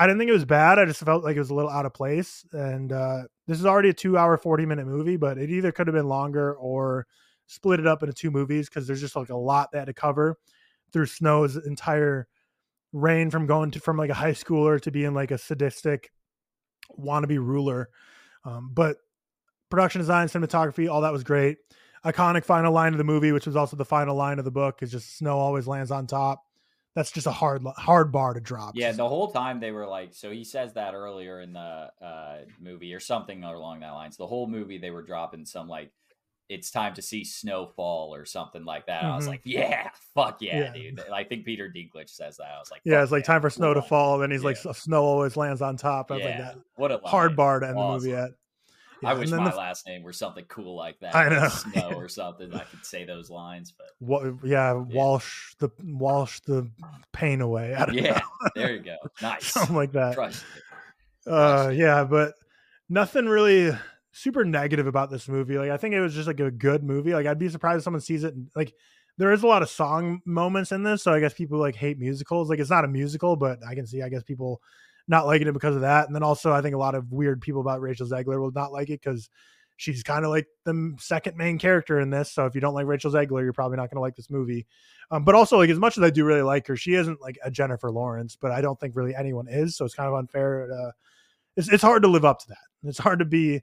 [0.00, 0.78] I didn't think it was bad.
[0.78, 2.44] I just felt like it was a little out of place.
[2.52, 5.88] And uh, this is already a two hour, 40 minute movie, but it either could
[5.88, 7.06] have been longer or
[7.48, 10.36] split it up into two movies because there's just like a lot that to cover
[10.92, 12.28] through Snow's entire
[12.92, 16.12] reign from going to from like a high schooler to being like a sadistic
[16.98, 17.88] wannabe ruler.
[18.44, 18.98] Um, but
[19.70, 21.58] production design, cinematography, all that was great.
[22.04, 24.82] Iconic final line of the movie, which was also the final line of the book,
[24.82, 26.44] is just Snow always lands on top.
[26.94, 28.72] That's just a hard hard bar to drop.
[28.74, 32.38] Yeah, the whole time they were like, so he says that earlier in the uh,
[32.60, 34.16] movie or something along that lines.
[34.16, 35.92] The whole movie they were dropping some like,
[36.48, 39.04] it's time to see snowfall or something like that.
[39.04, 39.28] I was Mhm.
[39.28, 40.72] like, yeah, fuck yeah, Yeah.
[40.72, 41.00] dude.
[41.12, 42.46] I think Peter Dinklage says that.
[42.56, 44.14] I was like, yeah, it's like time for snow to fall.
[44.14, 46.10] And then he's like, snow always lands on top.
[46.10, 48.30] I was Yeah, like, that what a hard bar to end the movie at.
[49.02, 51.14] Yeah, I wish my the- last name were something cool like that.
[51.14, 51.48] I like know.
[51.50, 52.52] Snow or something.
[52.54, 56.68] I could say those lines, but Wa- yeah, Walsh the Walsh the
[57.12, 57.76] pain away.
[57.92, 58.20] Yeah,
[58.56, 58.96] there you go.
[59.22, 59.44] Nice.
[59.52, 60.18] something like that.
[60.18, 61.30] It.
[61.30, 61.76] Uh, it.
[61.76, 62.34] yeah, but
[62.88, 63.70] nothing really
[64.18, 65.58] super negative about this movie.
[65.58, 67.14] Like, I think it was just like a good movie.
[67.14, 68.34] Like, I'd be surprised if someone sees it.
[68.34, 68.74] and- Like,
[69.16, 71.98] there is a lot of song moments in this, so I guess people like hate
[71.98, 72.48] musicals.
[72.48, 74.62] Like, it's not a musical, but I can see, I guess people
[75.08, 76.06] not liking it because of that.
[76.06, 78.72] And then also, I think a lot of weird people about Rachel Zegler will not
[78.72, 79.28] like it because
[79.76, 82.30] she's kind of like the second main character in this.
[82.30, 84.66] So if you don't like Rachel Zegler, you're probably not going to like this movie.
[85.10, 87.38] Um, but also, like as much as I do really like her, she isn't like
[87.42, 89.76] a Jennifer Lawrence, but I don't think really anyone is.
[89.76, 90.66] So it's kind of unfair.
[90.66, 90.92] To,
[91.56, 92.88] it's it's hard to live up to that.
[92.88, 93.62] It's hard to be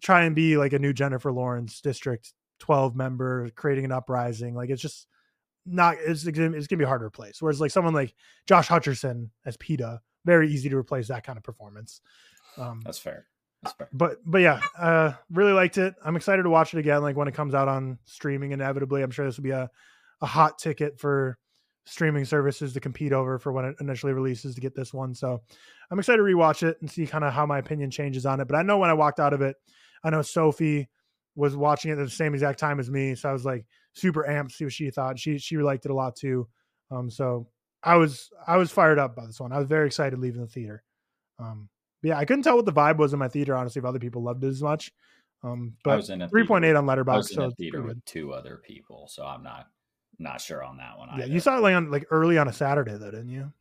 [0.00, 4.54] try and be like a new Jennifer Lawrence District 12 member creating an uprising.
[4.54, 5.06] Like it's just
[5.66, 5.96] not.
[6.00, 7.40] It's it's gonna, be hard to replace.
[7.40, 8.14] Whereas like someone like
[8.46, 12.00] Josh Hutcherson as Peeta, very easy to replace that kind of performance.
[12.56, 13.26] Um, That's fair.
[13.62, 13.88] That's fair.
[13.92, 15.94] but but yeah, uh, really liked it.
[16.04, 17.02] I'm excited to watch it again.
[17.02, 19.70] Like when it comes out on streaming, inevitably, I'm sure this will be a
[20.20, 21.38] a hot ticket for
[21.86, 25.14] streaming services to compete over for when it initially releases to get this one.
[25.14, 25.40] So
[25.90, 28.46] I'm excited to rewatch it and see kind of how my opinion changes on it.
[28.46, 29.56] But I know when I walked out of it,
[30.04, 30.88] I know Sophie
[31.34, 34.24] was watching it at the same exact time as me, so I was like super
[34.28, 35.18] amped to see what she thought.
[35.18, 36.48] She she liked it a lot too.
[36.90, 37.48] Um, so
[37.82, 39.52] I was I was fired up by this one.
[39.52, 40.82] I was very excited leaving the theater.
[41.38, 41.68] Um,
[42.02, 43.56] yeah, I couldn't tell what the vibe was in my theater.
[43.56, 44.92] Honestly, if other people loved it as much.
[45.42, 47.82] Um, but was in a three point eight on I Letterboxd, was in so theater
[47.82, 49.66] with two other people, so I'm not
[50.18, 51.08] not sure on that one.
[51.10, 51.32] Yeah, either.
[51.32, 53.52] you saw it like on like early on a Saturday though, didn't you?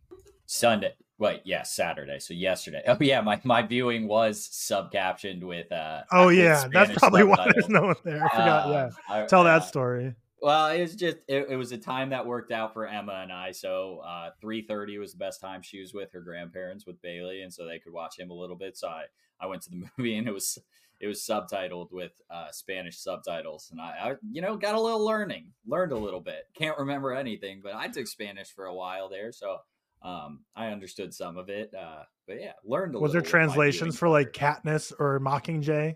[0.48, 0.94] Sunday.
[1.20, 2.20] Wait, yeah, Saturday.
[2.20, 2.84] So yesterday.
[2.88, 7.70] Oh yeah, my, my viewing was subcaptioned with uh Oh yeah, that's probably why there's
[7.70, 8.24] no one there.
[8.24, 8.68] I forgot.
[8.68, 10.16] Uh, yeah, I- tell uh, that story.
[10.40, 13.34] Well, it was just it, it was a time that worked out for Emma and
[13.34, 13.52] I.
[13.52, 17.42] So uh, three thirty was the best time she was with her grandparents with Bailey,
[17.42, 18.78] and so they could watch him a little bit.
[18.78, 19.06] So I
[19.42, 20.60] I went to the movie and it was
[21.00, 25.04] it was subtitled with uh, Spanish subtitles, and I, I you know got a little
[25.04, 26.44] learning, learned a little bit.
[26.54, 29.58] Can't remember anything, but I took Spanish for a while there, so
[30.02, 31.74] um, I understood some of it.
[31.74, 33.40] Uh, but yeah, learned a Was there little.
[33.40, 34.34] with my translations for like.
[34.34, 35.96] Katniss or Mockingjay,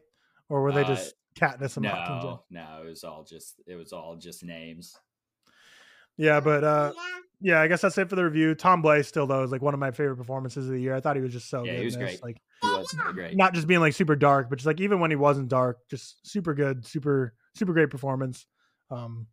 [0.50, 2.24] or were they Uh, just Katniss and Mockingjay?
[2.24, 4.98] No, no, it was all just it was all just names.
[6.18, 6.94] Yeah, but uh,
[7.40, 8.54] yeah, I guess that's it for the review.
[8.54, 10.94] Tom Blaze still though is like one of my favorite performances of the year.
[10.94, 11.80] I thought he was just so Yeah, good.
[11.80, 12.22] he was great.
[12.24, 13.36] Like He was great.
[13.36, 16.26] not just being like super dark, but just like even when he wasn't dark, just
[16.28, 18.46] super good, super super great performance.
[18.92, 19.28] Um,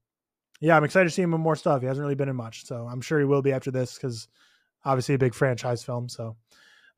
[0.61, 1.81] yeah, I'm excited to see him in more stuff.
[1.83, 4.29] He hasn't really been in much, so I'm sure he will be after this because
[4.85, 6.09] obviously a big franchise film.
[6.09, 6.37] So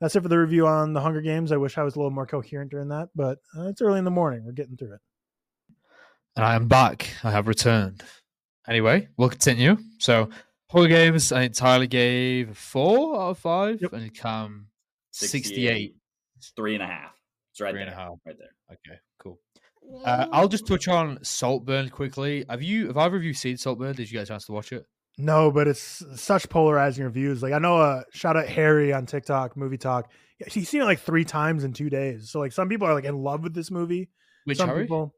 [0.01, 1.53] that's it for the review on the Hunger Games.
[1.53, 4.05] I wish I was a little more coherent during that, but uh, it's early in
[4.05, 4.45] the morning.
[4.45, 5.01] We're getting through it.
[6.37, 7.11] And I am back.
[7.24, 8.03] I have returned.
[8.68, 9.76] Anyway, we'll continue.
[9.99, 10.31] So,
[10.70, 13.93] Hunger Games, I entirely gave four out of five, Yep.
[13.93, 14.68] and Cam
[15.12, 15.45] 68.
[15.45, 15.97] 68.
[16.57, 17.12] Three and a half.
[17.53, 17.89] It's right Three there.
[17.89, 18.12] and a half.
[18.24, 18.51] Right there.
[18.70, 19.39] Okay, cool.
[20.05, 22.45] Uh, I'll just touch on Saltburn quickly.
[22.49, 23.97] Have you, have either of you seen Saltburn?
[23.97, 24.87] Did you get a chance to watch it?
[25.18, 27.42] No, but it's such polarizing reviews.
[27.42, 30.11] Like I know, uh, shout out Harry on TikTok, movie talk.
[30.38, 32.30] Yeah, he's seen it like three times in two days.
[32.30, 34.08] So like some people are like in love with this movie.
[34.44, 34.84] Which some Harry?
[34.84, 35.14] people,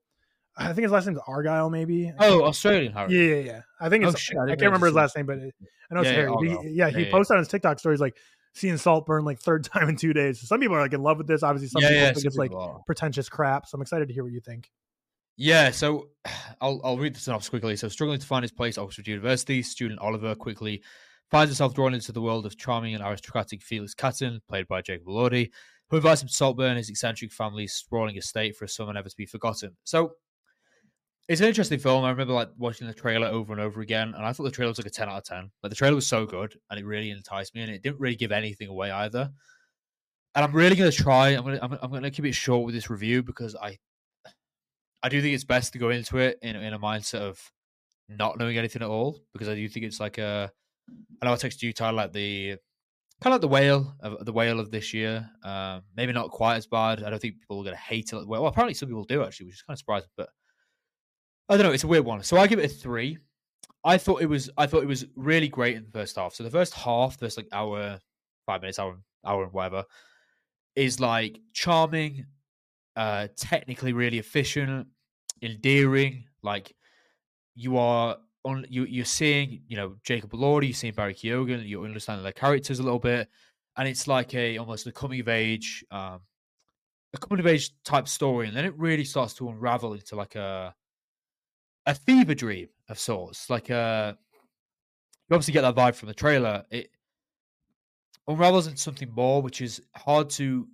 [0.56, 2.12] I think his last name's Argyle, maybe.
[2.18, 3.12] Oh, Australian Harry.
[3.14, 3.60] Yeah, yeah, yeah.
[3.80, 4.18] I think Oh, it's.
[4.18, 5.54] shit, I I, can't remember his last name, but it,
[5.90, 6.56] I know it's Yeah, yeah, Harry.
[6.58, 7.10] But he- yeah, he Yeah, yeah.
[7.12, 8.16] posted on his TikTok stories like
[8.54, 10.40] seeing Saltburn like third time in two days.
[10.40, 11.44] So some people are like in love with this.
[11.44, 12.80] Obviously, some yeah, people yeah, think some it's like are.
[12.86, 13.66] pretentious crap.
[13.66, 14.68] So I'm excited to hear what you think.
[15.36, 16.08] Yeah, so
[16.60, 17.76] I'll I'll read the synopsis quickly.
[17.76, 20.82] So, struggling to find his place at Oxford University, student Oliver quickly
[21.30, 25.06] finds himself drawn into the world of charming and aristocratic Felix Catton, played by Jacob
[25.06, 25.50] Elordi,
[25.88, 29.16] who invites him to Saltburn, his eccentric family's sprawling estate, for a summer never to
[29.16, 29.76] be forgotten.
[29.84, 30.12] So,
[31.28, 32.04] it's an interesting film.
[32.04, 34.70] I remember like watching the trailer over and over again, and I thought the trailer
[34.70, 35.50] was like a ten out of ten.
[35.62, 38.16] Like the trailer was so good, and it really enticed me, and it didn't really
[38.16, 39.30] give anything away either.
[40.34, 41.30] And I'm really gonna try.
[41.30, 43.78] I'm gonna I'm, I'm gonna keep it short with this review because I
[45.02, 47.52] I do think it's best to go into it in in a mindset of
[48.08, 50.50] not knowing anything at all because I do think it's like a.
[51.20, 52.56] I know I texted you, Tyler, like the
[53.22, 55.28] kind of like the whale of the whale of this year.
[55.44, 57.02] Um, maybe not quite as bad.
[57.02, 58.26] I don't think people are going to hate it.
[58.26, 60.08] Well, apparently some people do actually, which is kind of surprising.
[60.16, 60.28] But
[61.48, 61.72] I don't know.
[61.72, 62.22] It's a weird one.
[62.22, 63.18] So I give it a three.
[63.84, 64.50] I thought it was.
[64.56, 66.34] I thought it was really great in the first half.
[66.34, 67.98] So the first half, first like hour,
[68.46, 69.84] five minutes, hour, hour and whatever,
[70.76, 72.26] is like charming,
[72.96, 74.86] uh, technically really efficient,
[75.42, 76.24] endearing.
[76.42, 76.74] Like
[77.54, 81.84] you are on, you you're seeing, you know, Jacob Elordi, you're seeing Barry Keoghan, you're
[81.84, 83.28] understanding their characters a little bit,
[83.76, 86.20] and it's like a almost a coming of age, um,
[87.14, 90.34] a coming of age type story, and then it really starts to unravel into like
[90.34, 90.74] a
[91.86, 93.50] a fever dream of sorts.
[93.50, 94.16] Like a
[95.28, 96.64] you obviously get that vibe from the trailer.
[96.70, 96.90] It
[98.28, 100.66] unravels into something more, which is hard to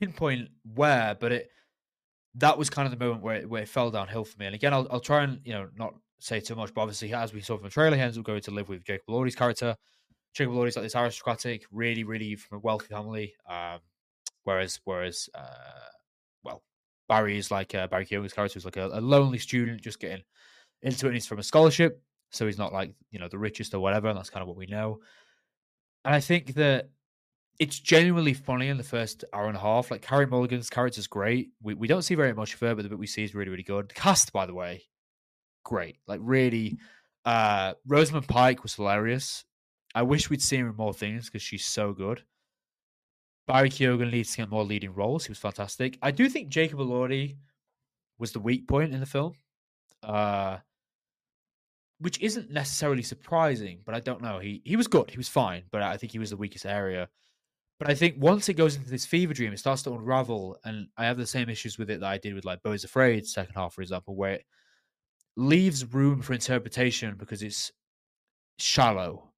[0.00, 1.50] pinpoint where, but it
[2.36, 4.46] that was kind of the moment where it, where it fell downhill for me.
[4.46, 7.32] And again, I'll I'll try and you know not say too much, but obviously as
[7.32, 9.76] we saw from the trailer, he ends up going to live with Jacob Elordi's character.
[10.34, 13.34] Jacob Elordi's like this aristocratic, really, really from a wealthy family.
[13.48, 13.80] Um,
[14.44, 15.88] whereas whereas uh,
[16.44, 16.62] well,
[17.08, 20.22] Barry is like uh, Barry Keoghan's character is like a, a lonely student just getting
[20.82, 21.14] into it.
[21.14, 24.08] He's from a scholarship, so he's not like you know the richest or whatever.
[24.08, 25.00] And that's kind of what we know.
[26.04, 26.90] And I think that
[27.58, 29.90] it's genuinely funny in the first hour and a half.
[29.90, 31.50] Like Carey Mulligan's character is great.
[31.62, 33.50] We we don't see very much of her, but the bit we see is really
[33.50, 33.88] really good.
[33.88, 34.84] The cast, by the way,
[35.64, 35.98] great.
[36.06, 36.78] Like really,
[37.24, 39.44] uh, Rosamund Pike was hilarious.
[39.94, 42.22] I wish we'd seen her in more things because she's so good.
[43.46, 45.24] Barry Keoghan needs to get more leading roles.
[45.24, 45.98] He was fantastic.
[46.02, 47.36] I do think Jacob Elordi
[48.18, 49.34] was the weak point in the film,
[50.02, 50.58] uh,
[51.98, 53.80] which isn't necessarily surprising.
[53.84, 54.38] But I don't know.
[54.38, 55.10] He he was good.
[55.10, 55.62] He was fine.
[55.70, 57.08] But I think he was the weakest area.
[57.78, 60.88] But I think once it goes into this fever dream, it starts to unravel, and
[60.96, 63.26] I have the same issues with it that I did with like Beau is Afraid
[63.26, 64.46] second half, for example, where it
[65.36, 67.70] leaves room for interpretation because it's
[68.58, 69.32] shallow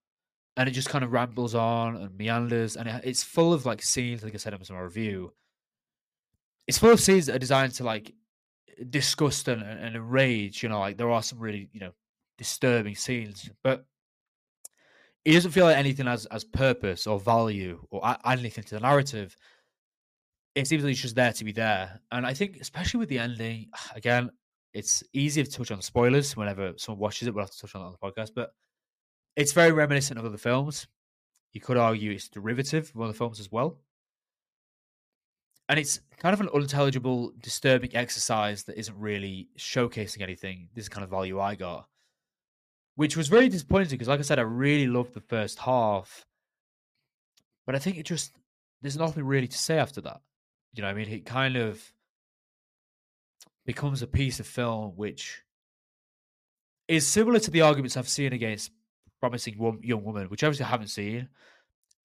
[0.57, 3.82] and it just kind of rambles on and meanders and it, it's full of like
[3.82, 5.32] scenes like i said in my review.
[6.66, 8.12] It's full of scenes that are designed to like
[8.91, 11.93] disgust and, and enrage you know like there are some really you know
[12.36, 13.84] disturbing scenes but
[15.29, 18.81] it doesn't feel like anything has as purpose or value or add anything to the
[18.81, 19.37] narrative
[20.55, 23.18] it seems like it's just there to be there and i think especially with the
[23.18, 24.31] ending again
[24.74, 27.83] it's easier to touch on spoilers whenever someone watches it we'll have to touch on
[27.83, 28.51] that on the podcast but
[29.39, 30.89] it's very reminiscent of other films.
[31.53, 33.79] You could argue it's derivative of other films as well.
[35.68, 40.70] And it's kind of an unintelligible, disturbing exercise that isn't really showcasing anything.
[40.74, 41.87] This is kind of value I got,
[42.99, 46.26] which was very disappointing because, like I said, I really loved the first half.
[47.64, 48.32] But I think it just,
[48.82, 50.20] there's nothing really to say after that.
[50.74, 51.80] You know, I mean, it kind of
[53.64, 55.44] becomes a piece of film which
[56.88, 58.72] is similar to the arguments I've seen against
[59.20, 61.28] promising young woman, which obviously I haven't seen.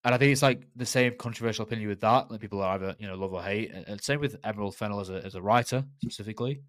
[0.04, 2.30] And I think it's like the same controversial opinion with that.
[2.30, 5.10] Like people are either you know love or hate, and same with Emerald Fennell as
[5.10, 6.62] a as a writer specifically.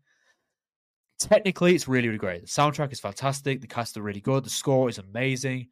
[1.24, 2.42] Technically, it's really really great.
[2.42, 3.60] The soundtrack is fantastic.
[3.60, 4.44] The cast are really good.
[4.44, 5.68] The score is amazing.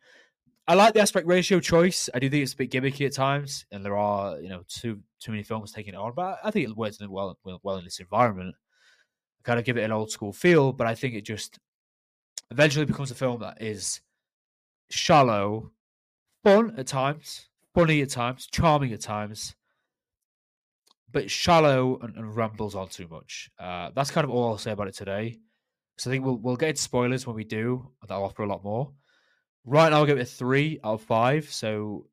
[0.66, 2.08] I like the aspect ratio choice.
[2.14, 5.00] I do think it's a bit gimmicky at times, and there are you know too
[5.20, 6.12] too many films taking it on.
[6.14, 8.54] But I think it works well well, in this environment.
[9.40, 11.58] I kind of give it an old school feel, but I think it just
[12.50, 14.00] eventually becomes a film that is
[14.90, 15.72] shallow,
[16.44, 19.54] fun at times, funny at times, charming at times,
[21.12, 23.50] but shallow and, and rambles on too much.
[23.58, 25.38] Uh, that's kind of all I'll say about it today.
[25.98, 27.90] So I think we'll we'll get into spoilers when we do.
[28.06, 28.92] That'll offer a lot more.
[29.64, 31.50] Right now, I'll give it a three out of five.
[31.50, 32.06] So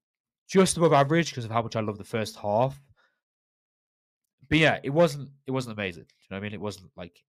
[0.48, 2.80] just above average because of how much I love the first half.
[4.50, 6.04] But yeah, it wasn't it wasn't amazing.
[6.04, 6.54] Do you know what I mean?
[6.54, 7.24] It wasn't like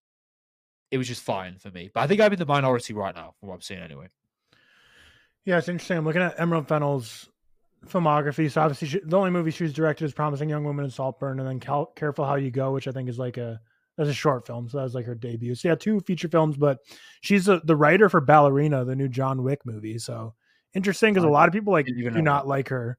[0.90, 1.90] it was just fine for me.
[1.92, 4.08] But I think I'm in the minority right now from what I'm seeing anyway.
[5.44, 5.96] Yeah, it's interesting.
[5.96, 7.29] I'm looking at Emerald Fennell's
[7.86, 8.50] filmography.
[8.50, 11.48] So obviously, she, the only movie she's directed is "Promising Young Woman" and "Saltburn," and
[11.48, 13.60] then Cal- "Careful How You Go," which I think is like a
[13.96, 14.68] that's a short film.
[14.68, 15.54] So that was like her debut.
[15.54, 16.78] So yeah, two feature films, but
[17.20, 19.98] she's a, the writer for Ballerina, the new John Wick movie.
[19.98, 20.34] So
[20.74, 22.98] interesting because a lot of people like do know not like her.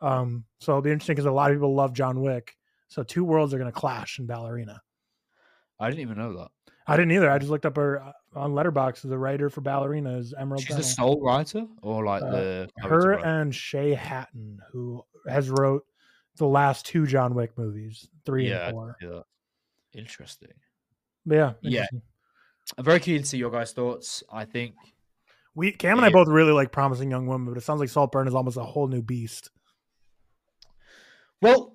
[0.00, 2.54] Um, so it'll be interesting because a lot of people love John Wick.
[2.88, 4.80] So two worlds are going to clash in Ballerina.
[5.80, 6.48] I didn't even know that.
[6.86, 7.30] I didn't either.
[7.30, 9.02] I just looked up her on Letterboxd.
[9.08, 10.62] The writer for Ballerina is Emerald.
[10.62, 11.14] She's the Fennell.
[11.14, 13.26] sole writer, or like Uh, the her writer?
[13.26, 15.84] and Shay Hatten, who has wrote
[16.36, 18.96] the last two John Wick movies, three yeah, and four.
[19.00, 19.20] yeah.
[19.94, 20.52] Interesting.
[21.24, 21.86] But yeah, Yeah.
[22.76, 24.22] I'm very keen to see your guys' thoughts.
[24.30, 24.74] I think
[25.54, 28.28] We Cam and I both really like Promising Young Woman, but it sounds like Saltburn
[28.28, 29.50] is almost a whole new beast.
[31.40, 31.74] Well,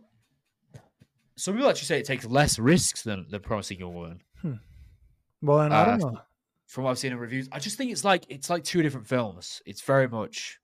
[1.37, 4.21] some people actually say it takes less risks than, the Promising Young Woman.
[5.41, 6.21] Well, then I Uh, don't know.
[6.71, 9.05] From what I've seen in reviews, I just think it's like it's like two different
[9.05, 9.61] films.
[9.65, 10.57] It's very much.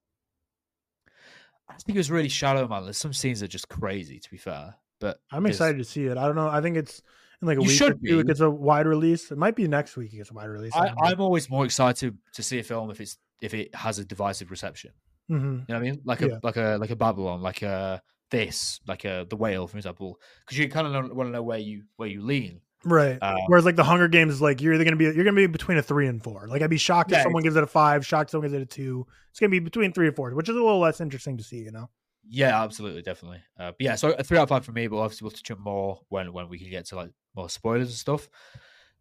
[1.69, 2.85] I think it was really shallow, man.
[2.85, 4.75] There's some scenes that are just crazy, to be fair.
[5.01, 6.17] But I'm excited to see it.
[6.17, 6.47] I don't know.
[6.47, 7.01] I think it's
[7.41, 8.19] in like a You week or should two.
[8.21, 9.31] It gets a wide release.
[9.31, 10.13] It might be next week.
[10.13, 10.73] It gets a wide release.
[10.73, 14.05] I, I'm always more excited to see a film if it's if it has a
[14.05, 14.91] divisive reception.
[15.27, 16.01] hmm You know what I mean?
[16.05, 16.27] Like Yeah.
[16.27, 18.01] a like a like a Babylon, like a
[18.31, 21.59] this, like a the whale, for example, because you kind of want to know where
[21.59, 22.61] you where you lean.
[22.91, 23.17] Right.
[23.21, 25.47] Um, Whereas like the Hunger Games is like you're either gonna be you're gonna be
[25.47, 26.47] between a three and four.
[26.47, 28.05] Like I'd be shocked if someone gives it a five.
[28.05, 29.05] Shocked if someone gives it a two.
[29.31, 31.57] It's gonna be between three and four, which is a little less interesting to see.
[31.59, 31.89] You know.
[32.29, 33.39] Yeah, absolutely, definitely.
[33.57, 35.49] Uh, but yeah, so a three out of five for me, but obviously we'll touch
[35.51, 38.27] on more when when we can get to like more spoilers and stuff.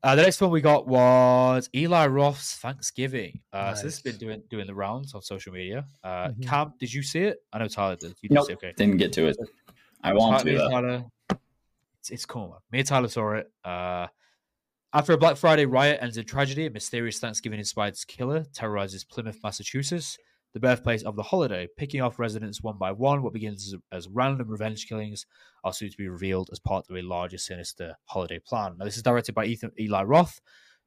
[0.03, 3.41] Uh, the next one we got was Eli Roth's Thanksgiving.
[3.53, 5.87] Uh, So this has been doing doing the rounds on social media.
[6.05, 6.47] Uh, Mhm.
[6.47, 7.39] Cam, did you see it?
[7.53, 8.15] I know Tyler did.
[8.21, 8.73] You did Nope, see it, okay.
[8.77, 9.37] didn't get to it.
[10.05, 10.59] I want to.
[10.59, 11.05] Tyler,
[12.07, 12.63] it's, it's cool.
[12.71, 13.51] Me and Tyler saw it.
[13.65, 14.07] Uh,
[14.93, 20.17] after a Black Friday riot ends in tragedy, a mysterious Thanksgiving-inspired killer terrorizes Plymouth, Massachusetts,
[20.55, 23.23] the birthplace of the holiday, picking off residents one by one.
[23.23, 25.27] What begins as, random revenge killings
[25.65, 28.77] are soon to be revealed as part of a larger, sinister holiday plan.
[28.79, 30.41] Now, this is directed by Ethan Eli Roth,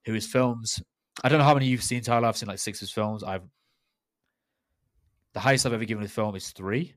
[0.06, 0.82] who his films.
[1.24, 2.28] I don't know how many you've seen, Tyler.
[2.28, 3.24] I've seen like six of his films.
[3.24, 3.44] I've
[5.34, 6.96] the highest I've ever given a film is 3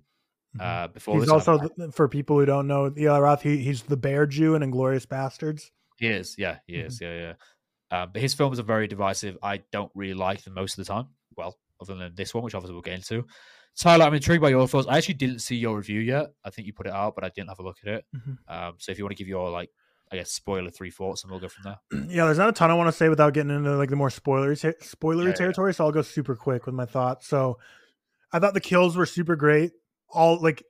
[0.61, 1.21] Uh, before Mm-hmm.
[1.23, 3.43] he's this, also the, for people who don't know Eli Roth.
[3.43, 5.71] He, he's the Bear Jew in Inglourious Basterds.
[5.99, 6.87] He is, yeah, he Mhm.
[6.87, 7.15] is, yeah,
[7.91, 8.03] yeah.
[8.03, 9.39] Um, but his films are very divisive.
[9.43, 11.09] I don't really like them most of the time.
[11.37, 13.27] Well, other than this one, which obviously we'll get into.
[13.79, 14.87] Tyler, I'm intrigued by your thoughts.
[14.89, 16.27] I actually didn't see your review yet.
[16.45, 18.05] I think you put it out, but I didn't have a look at it.
[18.15, 18.37] Mhm.
[18.49, 19.71] Um, so if you want to give your like,
[20.11, 21.79] I guess spoiler three thoughts, and we'll go from there.
[22.11, 24.11] yeah, there's not a ton I want to say without getting into like the more
[24.11, 25.33] spoilery ter- spoilery Yeah, yeah.
[25.35, 25.73] territory.
[25.73, 27.27] So I'll go super quick with my thoughts.
[27.27, 27.59] So
[28.31, 29.73] I thought the kills were super great.
[30.13, 30.63] All like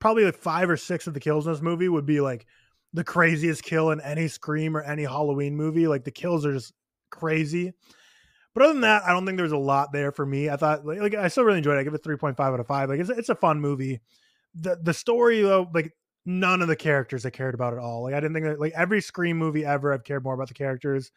[0.00, 2.46] probably like five or six of the kills in this movie would be like
[2.92, 5.86] the craziest kill in any Scream or any Halloween movie.
[5.86, 6.72] Like the kills are just
[7.10, 7.72] crazy.
[8.54, 10.50] But other than that, I don't think there's a lot there for me.
[10.50, 11.80] I thought like, like I still really enjoyed it.
[11.80, 12.88] I give it 3.5 out of 5.
[12.88, 14.00] Like it's it's a fun movie.
[14.54, 15.92] The the story though, like
[16.24, 18.02] none of the characters I cared about at all.
[18.02, 20.54] Like I didn't think that like every Scream movie ever I've cared more about the
[20.54, 21.10] characters.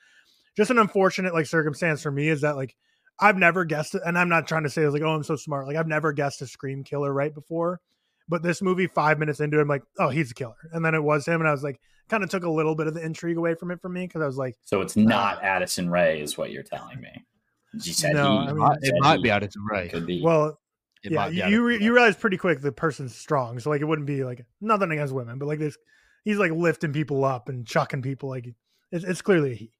[0.56, 2.76] Just an unfortunate like circumstance for me is that like
[3.22, 5.36] I've never guessed it, and I'm not trying to say it's like, oh, I'm so
[5.36, 5.68] smart.
[5.68, 7.80] Like I've never guessed a Scream killer right before.
[8.28, 10.56] But this movie, five minutes into it, I'm like, oh, he's a killer.
[10.72, 12.88] And then it was him, and I was like, kind of took a little bit
[12.88, 15.44] of the intrigue away from it for me because I was like, So it's not
[15.44, 17.26] Addison Rae, is what you're telling me.
[17.74, 18.48] You said No, he.
[18.50, 19.88] I mean- it said might he be Addison Rae.
[19.90, 20.22] Could be.
[20.22, 20.60] well,
[21.04, 23.86] It yeah, you you, re- you realize pretty quick the person's strong, so like it
[23.86, 25.78] wouldn't be like nothing against women, but like this,
[26.26, 28.30] he's like lifting people up and chucking people.
[28.30, 28.48] Like
[28.92, 29.72] it's, it's clearly a he.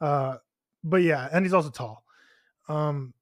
[0.00, 0.36] Uh,
[0.84, 2.04] but yeah, and he's also tall.
[2.68, 3.14] Um,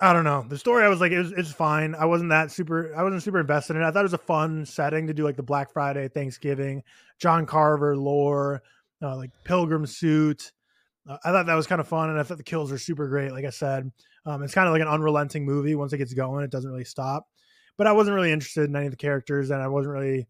[0.00, 0.84] I don't know the story.
[0.84, 1.94] I was like, it was, it's fine.
[1.94, 2.94] I wasn't that super.
[2.96, 3.86] I wasn't super invested in it.
[3.86, 6.82] I thought it was a fun setting to do like the Black Friday, Thanksgiving,
[7.18, 8.62] John Carver lore,
[9.02, 10.52] uh, like pilgrim suit.
[11.08, 13.06] Uh, I thought that was kind of fun, and I thought the kills were super
[13.08, 13.30] great.
[13.30, 13.90] Like I said,
[14.26, 15.74] um, it's kind of like an unrelenting movie.
[15.74, 17.28] Once it gets going, it doesn't really stop.
[17.76, 20.26] But I wasn't really interested in any of the characters, and I wasn't really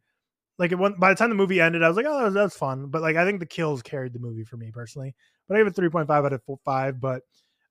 [0.58, 0.78] like it.
[0.78, 2.54] Went, by the time the movie ended, I was like, "Oh, that was, that was
[2.54, 5.14] fun." But like, I think the kills carried the movie for me personally.
[5.48, 7.00] But I gave it three point five out of five.
[7.00, 7.22] But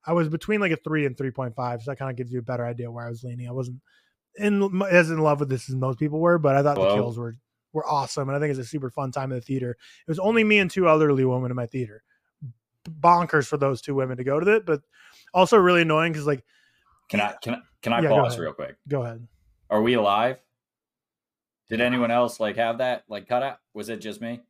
[0.06, 2.32] I was between like a three and three point five, so that kind of gives
[2.32, 3.48] you a better idea where I was leaning.
[3.48, 3.80] I wasn't
[4.36, 7.18] in as in love with this as most people were, but I thought the kills
[7.18, 7.36] were
[7.72, 9.70] were awesome, and I think it's a super fun time in the theater.
[9.70, 12.02] It was only me and two elderly women in my theater.
[12.88, 14.82] Bonkers for those two women to go to it, but
[15.32, 16.44] also really annoying because like,
[17.08, 18.76] can I eh, can I can I Yeah, pause real quick?
[18.88, 19.26] go ahead.
[19.70, 20.38] Are we alive?
[21.68, 23.58] Did anyone else like have that like cut out?
[23.72, 24.40] Was it just me?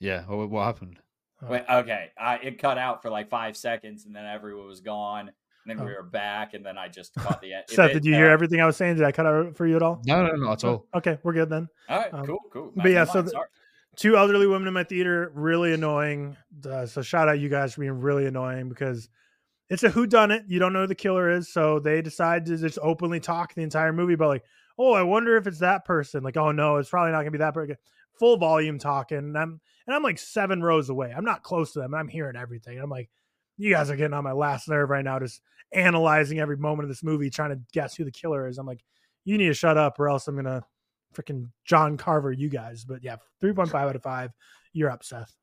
[0.00, 0.24] Yeah.
[0.24, 0.98] What, what happened?
[1.42, 1.48] Oh.
[1.50, 2.10] Wait, okay.
[2.18, 5.30] I, it cut out for like five seconds, and then everyone was gone.
[5.64, 5.96] And then we Oh.
[5.96, 7.64] were back, and then I just caught the end.
[7.68, 8.96] Seth, It- did you hear uh, everything I was saying?
[8.96, 10.00] Did I cut out for you at all?
[10.06, 10.86] No, no, not at all.
[10.94, 11.68] Okay, we're good then.
[11.88, 12.72] All right, Um, cool, cool.
[12.76, 13.32] but yeah, so the-
[13.96, 16.34] two elderly women in my theater really annoying
[16.66, 19.10] uh, so shout out you guys for being really annoying because
[19.68, 22.46] it's a who done it you don't know who the killer is so they decide
[22.46, 24.44] to just openly talk the entire movie about like
[24.78, 27.36] oh i wonder if it's that person like oh no it's probably not gonna be
[27.36, 27.76] that person
[28.18, 31.80] full volume talking and i'm and i'm like seven rows away i'm not close to
[31.80, 33.10] them and i'm hearing everything i'm like
[33.58, 35.40] you guys are getting on my last nerve right now just
[35.72, 38.82] analyzing every moment of this movie trying to guess who the killer is i'm like
[39.24, 40.64] you need to shut up or else i'm gonna
[41.12, 42.84] freaking John Carver, you guys.
[42.84, 44.30] But yeah, 3.5 out of 5.
[44.72, 45.34] You're up, Seth.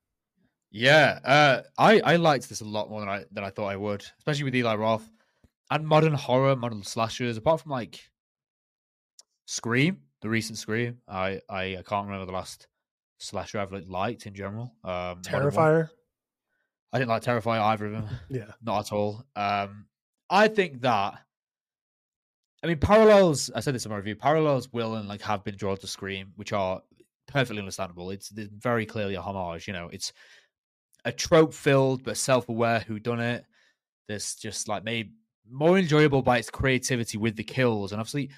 [0.72, 3.76] Yeah, uh, I I liked this a lot more than I than I thought I
[3.76, 5.10] would, especially with Eli Roth
[5.72, 7.38] and modern horror, modern slashers.
[7.38, 8.00] Apart from like
[9.48, 12.68] Scream, the recent Scream, I I, I can't remember the last
[13.20, 14.74] slasher I've like, liked in general.
[14.84, 15.22] Um.
[15.22, 15.90] Terrifier.
[16.92, 18.52] I didn't like Terrifier either of them, Yeah.
[18.64, 19.24] not at all.
[19.36, 19.86] Um,
[20.30, 21.20] I think that.
[22.64, 23.52] I mean, parallels.
[23.56, 24.16] I said this in my review.
[24.16, 26.82] Parallels will and like have been drawn to Scream, which are
[27.28, 28.10] perfectly understandable.
[28.10, 29.68] It's, it's very clearly a homage.
[29.68, 30.12] You know, it's
[31.06, 33.46] a trope filled but self aware who done it.
[34.08, 35.14] This just like made
[35.50, 38.32] more enjoyable by its creativity with the kills, and obviously.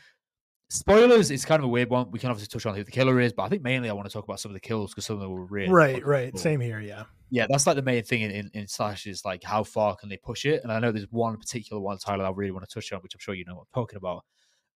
[0.71, 2.09] Spoilers is kind of a weird one.
[2.11, 4.07] We can obviously touch on who the killer is, but I think mainly I want
[4.07, 6.31] to talk about some of the kills because some of them were really Right, right.
[6.31, 6.79] cool Same here.
[6.79, 7.03] Yeah.
[7.29, 10.07] yeah, that's like the main thing in, in, in Slash is like how far can
[10.07, 10.63] they push it?
[10.63, 13.13] And I know there's one particular one title I really want to touch on, which
[13.13, 14.23] I'm sure you know what I'm talking about.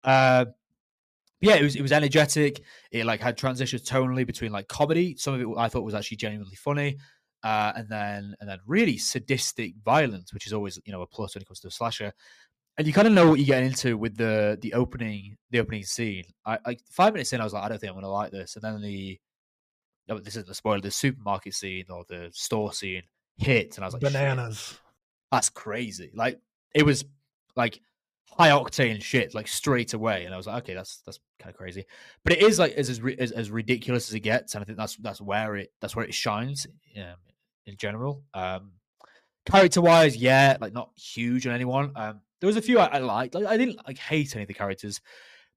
[0.03, 0.45] Uh,
[1.39, 2.61] yeah, it was it was energetic.
[2.91, 5.15] It like had transitions tonally between like comedy.
[5.17, 6.97] Some of it I thought was actually genuinely funny,
[7.43, 11.35] uh, and then and then really sadistic violence, which is always you know a plus
[11.35, 12.11] when it comes to a slasher.
[12.77, 15.83] And you kind of know what you get into with the the opening the opening
[15.83, 16.25] scene.
[16.45, 18.55] I like five minutes in, I was like, I don't think I'm gonna like this,
[18.55, 19.19] and then the
[20.07, 20.81] no, this isn't a spoiler.
[20.81, 23.03] The supermarket scene or the store scene
[23.37, 24.79] hit, and I was like, "Shit, Bananas.
[25.31, 26.11] that's crazy.
[26.13, 26.39] Like
[26.73, 27.05] it was
[27.55, 27.79] like
[28.37, 30.25] high octane shit, like straight away.
[30.25, 31.85] And I was like, okay, that's that's kind of crazy.
[32.23, 34.77] But it is like as as, as as ridiculous as it gets, and I think
[34.77, 36.67] that's that's where it that's where it shines
[36.97, 37.15] um,
[37.65, 38.23] in general.
[38.33, 38.73] Um,
[39.45, 41.91] character wise, yeah, like not huge on anyone.
[41.95, 43.35] Um, there was a few I, I liked.
[43.35, 45.01] Like I didn't like hate any of the characters,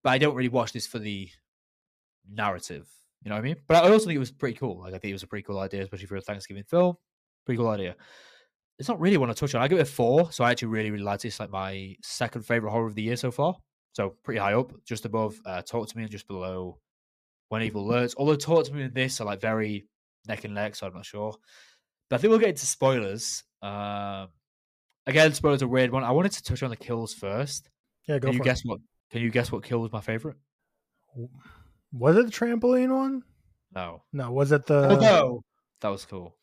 [0.02, 1.28] but I don't really watch this for the
[2.30, 2.88] narrative.
[3.22, 3.56] You know what I mean?
[3.66, 4.80] But I also think it was pretty cool.
[4.80, 6.96] Like I think it was a pretty cool idea, especially for a Thanksgiving film.
[7.44, 7.96] Pretty cool idea.
[8.78, 9.62] It's not really one I touch on.
[9.62, 11.28] I give it a four, so I actually really, really liked it.
[11.28, 13.56] It's like my second favorite horror of the year so far.
[13.92, 16.78] So pretty high up, just above uh, Talk to Me and just below
[17.48, 18.14] When Evil Lurks.
[18.16, 19.88] Although Talk to Me and this are like very
[20.28, 21.34] neck and neck, so I'm not sure.
[22.08, 23.42] But I think we'll get into spoilers.
[23.62, 24.28] Um,
[25.08, 26.04] again, spoilers are a weird one.
[26.04, 27.68] I wanted to touch on the kills first.
[28.06, 28.80] Yeah, go Can you for guess what?
[29.10, 30.36] Can you guess what kill was my favorite?
[31.92, 33.22] Was it the trampoline one?
[33.74, 34.02] No.
[34.12, 34.30] No.
[34.30, 34.90] Was it the?
[34.90, 35.42] Although
[35.80, 36.34] that was cool.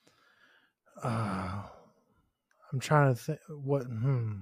[1.02, 1.62] Uh,
[2.72, 3.40] I'm trying to think.
[3.50, 3.84] What?
[3.84, 4.40] Hmm.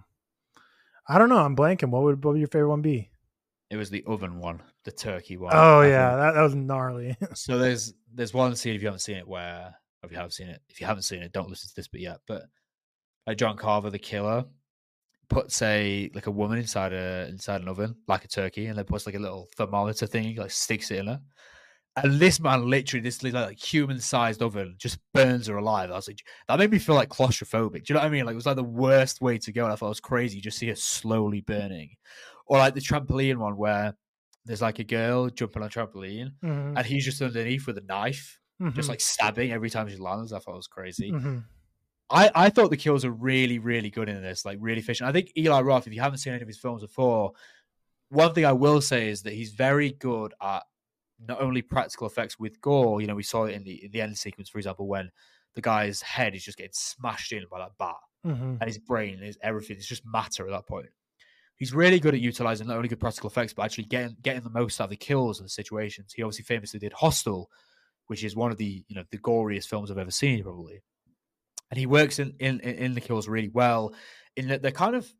[1.08, 1.38] I don't know.
[1.38, 1.90] I'm blanking.
[1.90, 3.10] What would, what would your favorite one be?
[3.70, 5.52] It was the oven one, the turkey one.
[5.56, 7.18] Oh I yeah, that, that was gnarly.
[7.34, 10.48] So there's there's one scene if you haven't seen it where if you have seen
[10.48, 12.44] it if you haven't seen it don't listen to this bit yet but
[13.28, 14.46] like John Carver the killer
[15.30, 18.86] puts a like a woman inside a inside an oven like a turkey and then
[18.86, 21.22] puts like a little thermometer thing like sticks it in her.
[21.96, 25.92] And this man literally this like, like human sized oven just burns her alive.
[25.92, 27.86] I was like that made me feel like claustrophobic.
[27.86, 28.26] Do you know what I mean?
[28.26, 30.38] Like it was like the worst way to go and I thought it was crazy
[30.38, 31.96] you just see her slowly burning.
[32.48, 33.96] Or like the trampoline one where
[34.46, 37.82] there's like a girl jumping on a trampoline Mhm, and he's just underneath with a
[37.82, 38.40] knife,
[38.74, 40.34] just mhm, like stabbing every time she lands.
[40.34, 41.12] I thought it was crazy.
[41.12, 41.44] mhm.
[42.14, 45.10] I, I thought the kills are really, really good in this, like really efficient.
[45.10, 47.32] I think Eli Roth, if you haven't seen any of his films before,
[48.10, 50.62] one thing I will say is that he's very good at
[51.26, 53.02] not only practical effects with gore.
[53.02, 55.10] You know, we saw it in the in the end sequence, for example, when
[55.56, 57.96] the guy's head is just getting smashed in by that bat,
[58.26, 58.58] Mhm.
[58.60, 59.78] and his brain is everything.
[59.78, 60.90] It's just matter at that point.
[61.56, 64.50] He's really good at utilizing not only good practical effects, but actually getting getting the
[64.52, 66.14] most out of the kills and the situations.
[66.14, 67.50] He obviously famously did Hostel,
[68.08, 70.82] which is one of the you know the goriest films I've ever seen, probably.
[71.72, 73.94] And he works in in, in the kills really well.
[74.36, 75.12] In that they're kind of,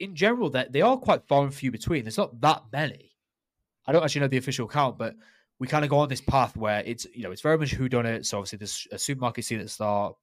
[0.00, 2.04] in general, that they are quite far and few between.
[2.04, 3.12] There's not that many.
[3.86, 5.14] I don't actually know the official count, but
[5.60, 7.88] we kind of go on this path where it's you know it's very much who
[7.88, 8.26] done it.
[8.26, 10.14] So obviously there's a supermarket scene at the start.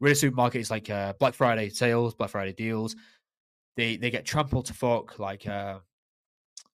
[0.00, 2.96] Real supermarket is like uh, Black Friday sales, Black Friday deals.
[3.76, 5.18] They they get trampled to fuck.
[5.18, 5.78] Like uh,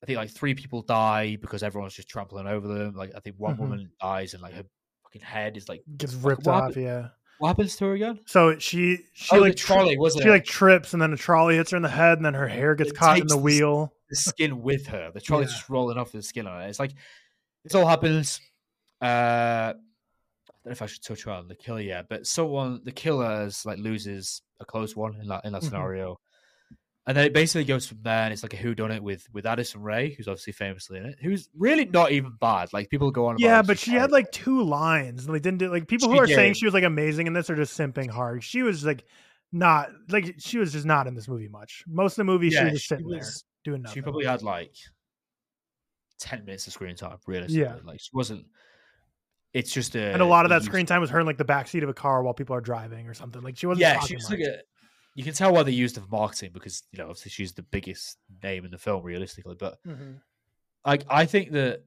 [0.02, 2.94] I think like three people die because everyone's just trampling over them.
[2.94, 3.60] Like I think one Mhm.
[3.60, 4.64] woman dies and like her
[5.04, 6.76] fucking head is like Gets ripped off.
[6.76, 7.08] Yeah.
[7.40, 8.20] What happens to her again?
[8.26, 10.32] So she she oh, like trolley wasn't she it?
[10.32, 12.74] like trips and then a trolley hits her in the head and then her hair
[12.74, 13.94] gets It caught in the the wheel.
[14.10, 15.10] the skin with her.
[15.10, 15.54] The trolley's Yeah.
[15.56, 16.68] just rolling off the skin on it.
[16.68, 16.92] It's like
[17.64, 18.42] this all happens.
[19.00, 22.92] Uh, I don't know if I should touch on the killer yet, but someone, the
[22.92, 25.64] killer, is, like loses a close one in that in that Mhm.
[25.64, 26.20] scenario,
[27.06, 29.26] and then it basically goes from there, and it's like a who done it with
[29.32, 32.72] with Addison Rae, who's obviously famously in it, who's really not even bad.
[32.72, 33.32] Like people go on.
[33.36, 35.24] about Yeah, but she had like two lines.
[35.24, 37.48] and Like didn't do like people who are saying she was like amazing in this
[37.50, 38.44] are just simping hard.
[38.44, 39.04] She was like
[39.52, 41.84] not like she was just not in this movie much.
[41.88, 43.94] Most of the movie she was just sitting was- there doing nothing.
[43.94, 44.74] she probably had like
[46.18, 47.16] ten minutes of screen time.
[47.26, 47.76] Realistically, Yeah.
[47.84, 48.46] like she wasn't.
[49.52, 51.44] It's just a and a lot of that screen time was her in like the
[51.44, 53.42] backseat of a car while people are driving or something.
[53.42, 53.80] Like she wasn't.
[53.80, 54.38] Yeah, she was much.
[54.38, 54.58] like a.
[55.14, 57.62] You can tell why they used her for marketing because you know obviously she's the
[57.62, 60.20] biggest name in the film realistically, but Mhm.
[60.86, 61.84] like I think that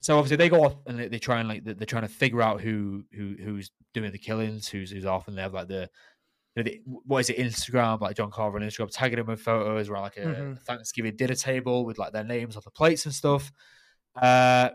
[0.00, 2.08] so obviously they go off and they, they try and like they- they're trying to
[2.08, 5.68] figure out who who who's doing the killings, who's who's off, and they have like
[5.68, 5.90] the,
[6.54, 9.40] you know, the what is it Instagram like John Carver on Instagram tagging them with
[9.40, 10.62] photos around like a Mhm.
[10.62, 13.50] Thanksgiving dinner table with like their names on the plates and stuff.
[14.14, 14.70] Uh,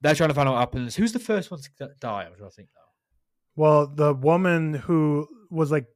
[0.00, 0.96] they're trying to find out what happens.
[0.96, 2.24] Who's the first one to die?
[2.24, 2.82] I'm trying to think now.
[3.56, 5.86] Well, the woman who was like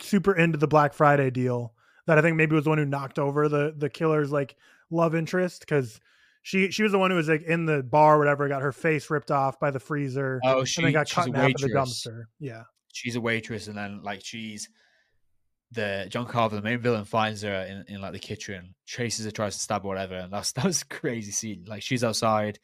[0.00, 1.74] super into the Black Friday deal
[2.06, 4.56] that I think maybe was the one who knocked over the the killer's like
[4.90, 6.00] love interest because
[6.42, 8.72] she she was the one who was like in the bar or whatever got her
[8.72, 11.60] face ripped off by the freezer Oh, she, and then got cut in half of
[11.60, 12.24] the dumpster.
[12.38, 12.62] Yeah.
[12.92, 14.68] she's a waitress, and then like she's
[15.70, 19.30] the John Carver, the main villain, finds her in, in like the kitchen, chases her,
[19.30, 21.64] tries to stab her, whatever, and that's that was a crazy scene.
[21.66, 22.58] Like she's outside,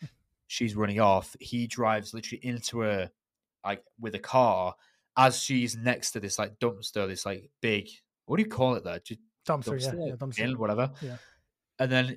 [0.46, 1.36] she's running off.
[1.40, 3.10] He drives literally into her,
[3.64, 4.74] like with a car,
[5.16, 7.88] as she's next to this like dumpster, this like big
[8.26, 8.98] what do you call it there?
[9.00, 10.36] Just Dumpster, yeah, dumpster, yeah, dumpster.
[10.36, 10.90] bin, whatever.
[11.02, 11.16] Yeah.
[11.78, 12.16] And then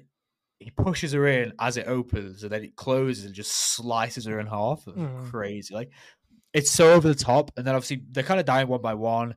[0.60, 4.40] he pushes her in as it opens, and then it closes and just slices her
[4.40, 4.86] in half.
[4.86, 5.30] Mhm.
[5.30, 5.74] crazy.
[5.74, 5.92] Like
[6.54, 7.52] it's so over the top.
[7.58, 9.36] And then obviously they're kind of dying one by one.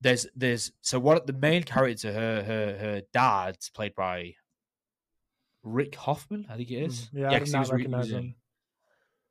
[0.00, 4.34] There's there's so what the main character, her her her dad's played by
[5.62, 7.06] Rick Hoffman, I think it is.
[7.06, 8.34] Mm, Yeah, I 'cause did he was re- recognize him.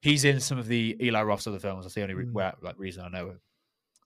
[0.01, 1.85] He's in some of the Eli Roth's other films.
[1.85, 2.33] That's the only re- Mm.
[2.33, 3.41] where, like reason I know him.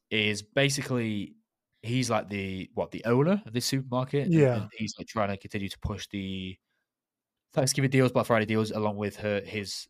[0.09, 1.35] Is basically
[1.81, 4.29] he's like the what the owner of this supermarket.
[4.29, 4.61] Yeah.
[4.63, 6.57] and he's like trying to continue to push the
[7.53, 9.87] Thanksgiving deals, Black Friday deals, along with her his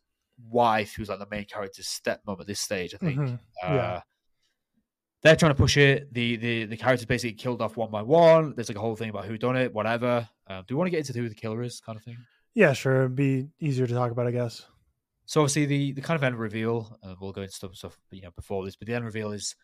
[0.50, 2.94] wife, who's like the main character's stepmom at this stage.
[2.94, 3.18] I think.
[3.18, 3.34] Mhm.
[3.62, 4.00] Uh, Yeah.
[5.22, 6.12] They're trying to push it.
[6.14, 8.54] The the the characters basically killed off one by one.
[8.54, 10.28] There's like a whole thing about who done it, whatever.
[10.46, 12.16] Um, do we want to get into who the killer is, kind of thing?
[12.54, 13.00] Yeah, sure.
[13.00, 14.64] It'd be easier to talk about, I guess.
[15.26, 18.22] So obviously the the kind of end reveal, uh, we'll go into stuff stuff you
[18.22, 19.56] know before this, but the end reveal is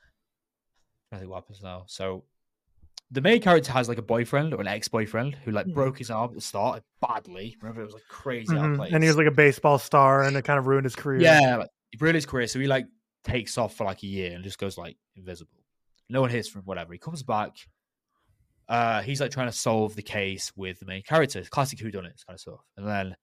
[1.23, 1.85] What happens now.
[1.87, 2.25] So
[3.11, 5.75] the main character has like a boyfriend or an ex boyfriend who like Mhm.
[5.75, 7.57] broke his arm at the start badly.
[7.61, 8.73] Remember it was like crazy Mhm.
[8.73, 8.93] outplayed.
[8.95, 11.21] And he was like a baseball star, and it kind of ruined his career.
[11.21, 12.47] yeah, like, he ruined his career.
[12.47, 12.87] So he like
[13.23, 15.63] takes off for like a year and just goes like invisible.
[16.09, 16.93] No one hears from him, whatever.
[16.93, 17.57] He comes back.
[18.69, 22.25] Uh, he's like trying to solve the case with the main character, It's classic whodunit
[22.27, 22.61] kind of stuff.
[22.77, 23.17] And then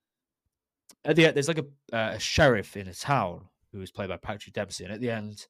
[1.04, 1.66] at the end, there's like a,
[1.96, 5.10] uh, a sheriff in a town who is played by Patrick Dempsey, and at the
[5.10, 5.48] end,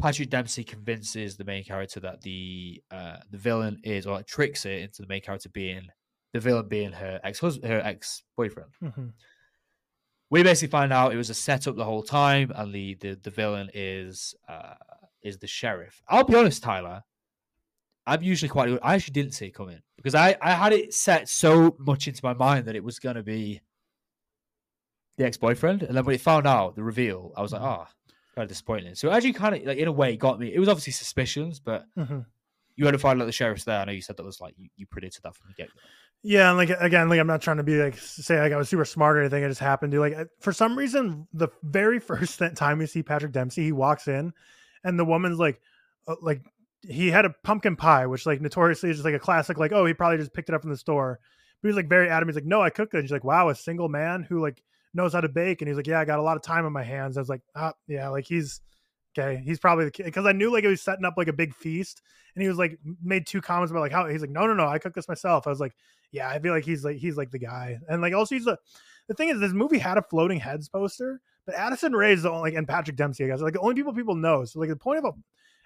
[0.00, 4.66] Patrick Dempsey convinces the main character that the uh, the villain is, or like tricks
[4.66, 5.86] it into the main character being
[6.32, 9.12] the villain being her ex husband, her ex boyfriend Mhm.
[10.30, 13.30] we basically find out it was a setup the whole time, and the the, the
[13.30, 14.74] villain is uh,
[15.22, 16.02] is the sheriff.
[16.08, 17.02] I'll be honest, Tyler.
[18.06, 18.66] I'm usually quite.
[18.68, 18.80] good.
[18.82, 22.20] I actually didn't see it coming because I I had it set so much into
[22.22, 23.62] my mind that it was going to be
[25.16, 27.66] the ex boyfriend, and then when it found out the reveal, I was like, Mhm.
[27.66, 27.88] ah,
[28.34, 28.94] kind of disappointing.
[28.94, 30.52] So it actually, kind of like in a way, got me.
[30.52, 32.26] It was obviously suspicions, but Mhm.
[32.76, 33.80] you had to find out the sheriff's there.
[33.80, 35.80] I know you said that was like you, you predicted that from the get go.
[36.26, 38.68] Yeah, and like again, like I'm not trying to be like say like I was
[38.68, 39.44] super smart or anything.
[39.44, 43.32] It just happened to like for some reason the very first time we see Patrick
[43.32, 44.32] Dempsey, he walks in,
[44.82, 45.60] and the woman's like,
[46.08, 46.40] uh, like
[46.82, 49.58] he had a pumpkin pie, which like notoriously is just like a classic.
[49.58, 51.20] Like oh, he probably just picked it up from the store.
[51.62, 52.30] But he's like very adamant.
[52.36, 52.98] He's like, no, I cooked it.
[52.98, 54.62] And she's like, wow, a single man who like
[54.94, 55.60] knows how to bake.
[55.60, 57.16] And he's like, yeah, I got a lot of time on my hands.
[57.16, 58.60] I was like, ah, yeah, like he's
[59.16, 59.42] okay.
[59.44, 61.54] He's probably the kid because I knew like he was setting up like a big
[61.54, 62.02] feast,
[62.34, 64.66] and he was like made two comments about like how he's like, no, no, no,
[64.66, 65.46] I cooked this myself.
[65.46, 65.74] I was like
[66.14, 68.56] yeah, I feel like he's like he's like the guy, and like also he's the
[69.08, 72.30] the thing is this movie had a floating heads poster, but Addison Rae is the
[72.30, 74.44] only like and Patrick Dempsey, I guess, like the only people people know.
[74.44, 75.12] So like the point of a,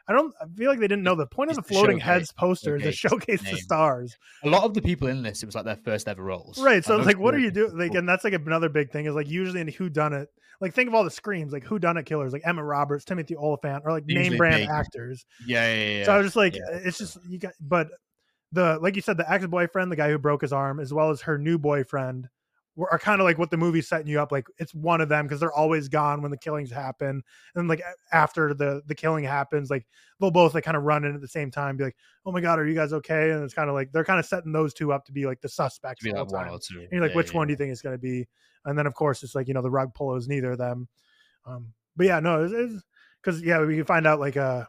[0.08, 2.32] I don't I feel like they didn't know the point of the floating showcase- heads
[2.32, 5.46] poster is to showcase showcase the stars, A lot of the people in this, it
[5.46, 6.84] was like their first ever roles, right?
[6.84, 7.76] So it's like, what are you doing?
[7.76, 10.28] Like, and that's like another big thing is like usually in Who Done It,
[10.60, 13.36] like think of all the screams, like Who Done It killers, like Emma Roberts, Timothy
[13.36, 14.68] Olyphant, or like name brand big.
[14.70, 15.26] actors.
[15.46, 16.04] yeah, yeah, yeah.
[16.04, 16.62] So I was just like, Yeah.
[16.72, 17.88] it's just you got, but
[18.52, 21.10] the like you said, the ex boyfriend, the guy who broke his arm, as well
[21.10, 22.28] as her new boyfriend,
[22.78, 25.26] are kind of like what the movie's setting you up like it's one of them
[25.26, 27.22] because they're always gone when the killings happen
[27.54, 27.82] and like
[28.12, 29.86] after the the killing happens like
[30.20, 32.40] they'll both like kind of run in at the same time be like oh my
[32.40, 34.72] god are you guys okay and it's kind of like they're kind of setting those
[34.72, 36.46] two up to be like the suspects the whole time.
[36.84, 38.26] And you're like, Yeah, which yeah, one do you think it's going to be?
[38.64, 40.88] And then of course it's like you know the rug pull is neither of them.
[41.46, 42.82] Um, but yeah, no, it's
[43.22, 44.64] because yeah, we can find out like uh,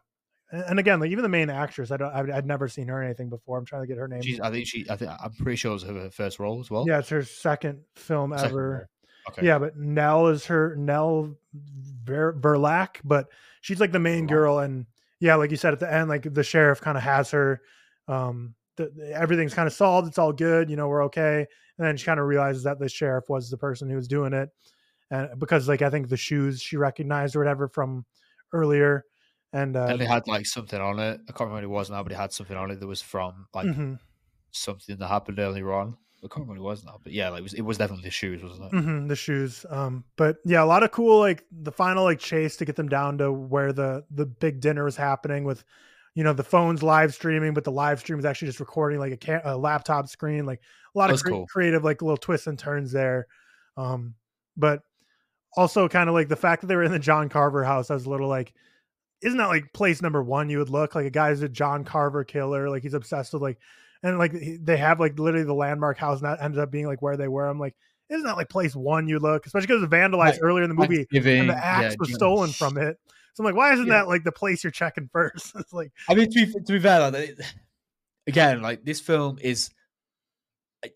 [0.52, 3.08] and again like even the main actress, I don't, I'd, I'd never seen her in
[3.08, 3.58] anything before.
[3.58, 4.22] I'm trying to get her name.
[4.22, 4.86] She's, I think she.
[4.90, 6.86] I think I'm pretty sure it was her first role as well.
[6.88, 8.70] yeah, it's her second film Second ever.
[8.72, 8.82] role.
[9.32, 9.46] Okay.
[9.46, 11.36] Yeah, but Nell is her Nell
[12.04, 13.28] Ver, Verlaque, but
[13.62, 14.30] she's like the main Verlaque.
[14.30, 14.86] girl, and
[15.20, 17.62] yeah, like you said at the end, like the sheriff kind of has her.
[18.08, 20.08] Um, the, everything's kind of solved.
[20.08, 20.70] It's all good.
[20.70, 21.46] You know, we're okay.
[21.78, 24.34] And then she kind of realizes that the sheriff was the person who was doing
[24.34, 24.50] it,
[25.12, 28.06] and because like I think the shoes she recognized or whatever from
[28.52, 29.06] earlier,
[29.54, 31.22] and uh, And it had like something on it.
[31.28, 33.02] I can't remember what it was now, but it had something on it that was
[33.02, 34.00] from like mhm,
[34.52, 35.98] something that happened earlier on.
[36.24, 38.06] I can't remember what it was now, but yeah, like, it was it was definitely
[38.06, 38.74] the shoes, wasn't it?
[38.74, 39.66] mhm, the shoes.
[39.70, 42.90] Um, but yeah, a lot of cool like the final like chase to get them
[42.90, 45.64] down to where the the big dinner was happening with,
[46.16, 49.14] you know, the phones live streaming, but the live stream is actually just recording like
[49.14, 50.46] a, ca- a laptop screen.
[50.46, 50.62] Like
[50.96, 51.48] a lot of cre- cool.
[51.48, 53.28] creative like little twists and turns there.
[53.78, 54.16] Um,
[54.58, 54.82] but
[55.58, 57.90] also kind of like the fact that they were in the John Carver house.
[57.90, 58.54] I was a little like.
[59.22, 60.50] Isn't that like place number one?
[60.50, 63.58] You would look like a guy's a John Carver killer, like he's obsessed with like,
[64.02, 67.02] and like they have like literally the landmark house, and that ended up being like
[67.02, 67.46] where they were.
[67.46, 67.76] I'm like,
[68.10, 70.70] isn't that like place one you look, especially because it was vandalized Like, earlier in
[70.70, 72.98] the movie and the axe yeah, was stolen from it.
[73.34, 74.00] So I'm like, why isn't Yeah.
[74.00, 75.54] that like the place you're checking first?
[75.60, 77.40] it's like, I mean, to be, to be fair, like,
[78.28, 79.70] again, like this film is.
[80.84, 80.92] I,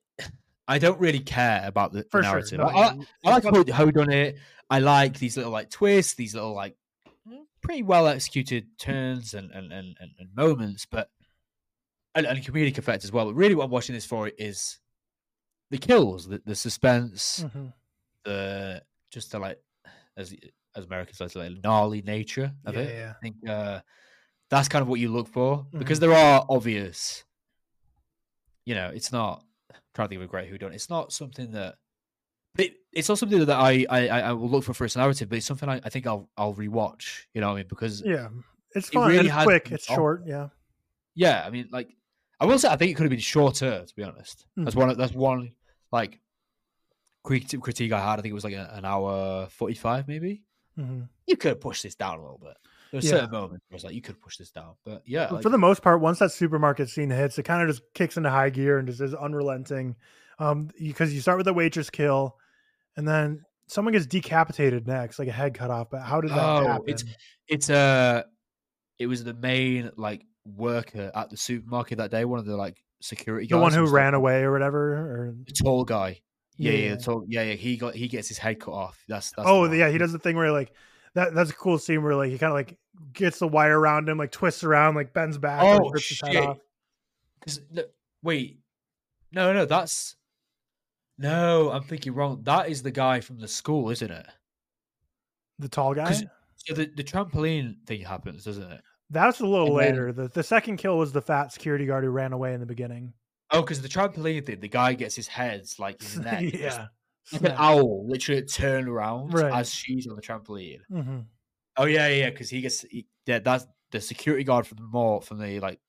[0.68, 2.32] I don't really care about the, for sure.
[2.32, 2.60] narrative.
[2.60, 4.38] No, I, I, I like how, how done it.
[4.70, 6.76] I like these little like twists, these little like
[7.64, 11.10] pretty well executed turns and and, and, and, moments, but
[12.16, 13.26] and, and comedic effect as well.
[13.26, 14.80] But really, what I'm watching this for is
[15.72, 17.74] the kills, the, the suspense, Mhm.
[18.26, 19.60] the just the like
[20.18, 20.36] as
[20.76, 22.96] as Americans like say, gnarly nature of Yeah, it.
[22.96, 23.14] yeah.
[23.16, 23.80] I think uh,
[24.50, 26.02] that's kind of what you look for because Mhm.
[26.02, 27.24] there are obvious.
[28.66, 30.74] You know, it's not I'm trying to think of a great who done.
[30.74, 31.76] It's not something that.
[32.58, 35.46] It, it's not something that I, I I will look for first narrative, but it's
[35.46, 37.24] something I, I think I'll I'll rewatch.
[37.34, 37.66] You know what I mean?
[37.70, 38.30] Because Yeah,
[38.76, 39.10] it's It fun.
[39.10, 39.72] really it's quick.
[39.72, 40.24] It's short.
[40.26, 40.50] Yeah.
[41.16, 41.90] yeah, I mean, like
[42.40, 43.84] I will say, I think it could have been shorter.
[43.86, 44.80] To be honest, that's Mhm.
[44.88, 44.98] one.
[44.98, 45.52] That's one
[45.92, 46.20] like
[47.24, 48.20] critique critique I had.
[48.20, 50.44] I think it was like a, an hour forty five, maybe.
[50.80, 51.08] Mhm.
[51.28, 52.58] You could have pushed this down a little bit.
[52.92, 53.10] There were Yeah.
[53.12, 55.44] certain moments where I was like, you could push this down, but yeah, But like,
[55.44, 58.30] for the most part, once that supermarket scene hits, it kind of just kicks into
[58.30, 59.96] high gear and just is unrelenting.
[60.40, 62.38] Um, because you start with the waitress kill,
[62.98, 65.90] and then someone gets decapitated next, like a head cut off.
[65.90, 66.90] But how did that Oh, happen?
[66.90, 67.06] it's-
[67.48, 68.24] it's uh
[69.00, 72.26] it was the main like worker at the supermarket that day.
[72.26, 74.94] One of the like security the one who ran away or whatever.
[74.94, 76.22] Or The tall guy.
[76.58, 76.96] Yeah, yeah, Yeah.
[76.96, 77.54] the tall, yeah, yeah.
[77.56, 79.04] He got he gets his head cut off.
[79.08, 79.48] That's that's.
[79.50, 80.72] oh, yeah, he does the thing where like
[81.16, 81.34] that.
[81.34, 82.78] That's a cool scene where like he kind of like
[83.12, 86.32] gets the wire around him, like twists around, like bends back, Oh shit!
[87.72, 87.84] no,
[88.22, 88.60] wait,
[89.32, 90.16] no, no, that's
[91.18, 91.72] no.
[91.72, 92.42] I'm thinking wrong.
[92.44, 94.26] That is the guy from the school, isn't it?
[95.60, 96.12] The tall guy.
[96.56, 98.82] So the, the trampoline thing happens, doesn't it?
[99.10, 100.14] That's a little and then- later.
[100.14, 103.14] The the second kill was the fat security guard who ran away in the beginning.
[103.52, 106.88] Oh, because the trampoline thing, the guy gets his head like his neck, yeah.
[107.32, 109.54] like an owl, literally turned around Right.
[109.54, 110.80] as she's on the trampoline.
[110.90, 111.20] hmm
[111.78, 115.22] Oh yeah, yeah, because he gets he, yeah, that's the security guard from the mall
[115.22, 115.80] from the like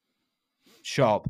[0.82, 1.28] shop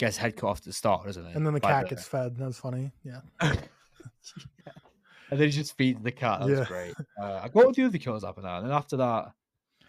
[0.00, 1.36] gets head cut off at the start, doesn't it?
[1.36, 2.36] And then the By cat gets fed.
[2.38, 2.90] That was funny.
[3.04, 3.20] Yeah.
[3.42, 6.40] and then he just feeds the cat.
[6.40, 6.58] That Yeah.
[6.60, 6.94] was great.
[7.20, 8.58] Uh, what would the other kills happen now?
[8.58, 9.32] And then after that,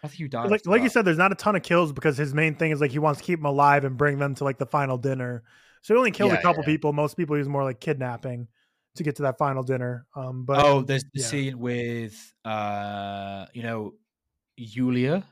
[0.04, 0.50] I think you died.
[0.50, 2.70] Like after like you said, there's not a ton of kills because his main thing
[2.72, 4.98] is like he wants to keep them alive and bring them to like the final
[4.98, 5.42] dinner.
[5.82, 6.66] So he only killed Yeah, a couple yeah.
[6.66, 6.92] people.
[6.92, 8.48] Most people use more like kidnapping
[8.96, 10.06] to get to that final dinner.
[10.14, 11.26] Um, but oh, there's the yeah.
[11.26, 13.94] scene with uh, you know,
[14.56, 15.24] Yulia.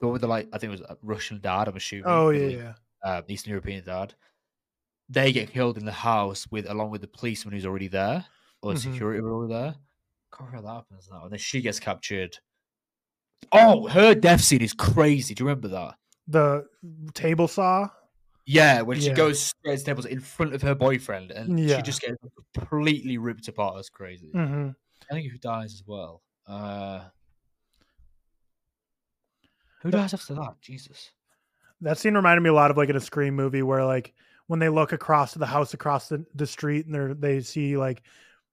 [0.00, 1.68] The one with the like, I think it was a Russian dad.
[1.68, 2.04] I'm assuming.
[2.06, 2.74] oh yeah, Middle yeah.
[3.06, 4.14] Uh, Eastern European dad.
[5.08, 8.26] They get killed in the house with along with the policeman who's already there,
[8.62, 8.82] or the Mhm.
[8.82, 9.74] security were already there.
[10.36, 11.22] Can't remember that happens now.
[11.24, 12.38] And then she gets captured.
[13.52, 15.34] Oh, her death scene is crazy.
[15.34, 15.94] Do you remember that?
[16.26, 16.66] The
[17.14, 17.88] table saw.
[18.44, 19.14] Yeah, when she Yeah.
[19.14, 21.76] goes straight to tables in front of her boyfriend, and Yeah.
[21.76, 22.16] she just gets
[22.54, 23.76] completely ripped apart.
[23.76, 24.30] That's crazy.
[24.32, 24.70] hmm
[25.10, 26.22] I think who dies as well.
[26.46, 27.08] Uh,
[29.82, 30.60] who dies after that?
[30.60, 31.12] Jesus.
[31.82, 34.14] That scene reminded me a lot of like in a Scream movie where like
[34.46, 37.76] when they look across to the house across the, the street and they're they see
[37.76, 38.02] like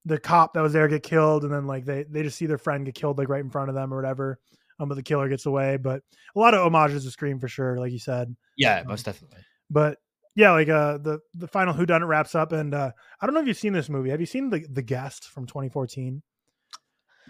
[0.05, 2.57] the cop that was there get killed and then like they they just see their
[2.57, 4.39] friend get killed like right in front of them or whatever.
[4.79, 5.77] Um, but the killer gets away.
[5.77, 6.01] But
[6.35, 8.35] a lot of homages to Scream for sure, like you said.
[8.57, 9.39] Yeah, Um, most definitely.
[9.69, 9.99] But
[10.35, 12.91] yeah, like uh the the final Who Done It wraps up, and uh
[13.21, 14.09] I don't know if you've seen this movie.
[14.09, 16.21] Have you seen the the Guest from 2014?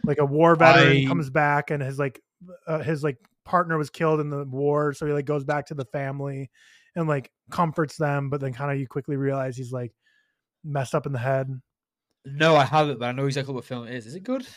[0.05, 2.21] Like a war veteran I- comes back and his like
[2.67, 5.73] uh, his like partner was killed in the war, so he like goes back to
[5.73, 6.49] the family
[6.95, 9.91] and like comforts them, but then kind of you quickly realize he's like
[10.63, 11.49] messed up in the head.
[12.25, 14.05] No, I haven't, but I know exactly what film it is.
[14.05, 14.47] Is it good?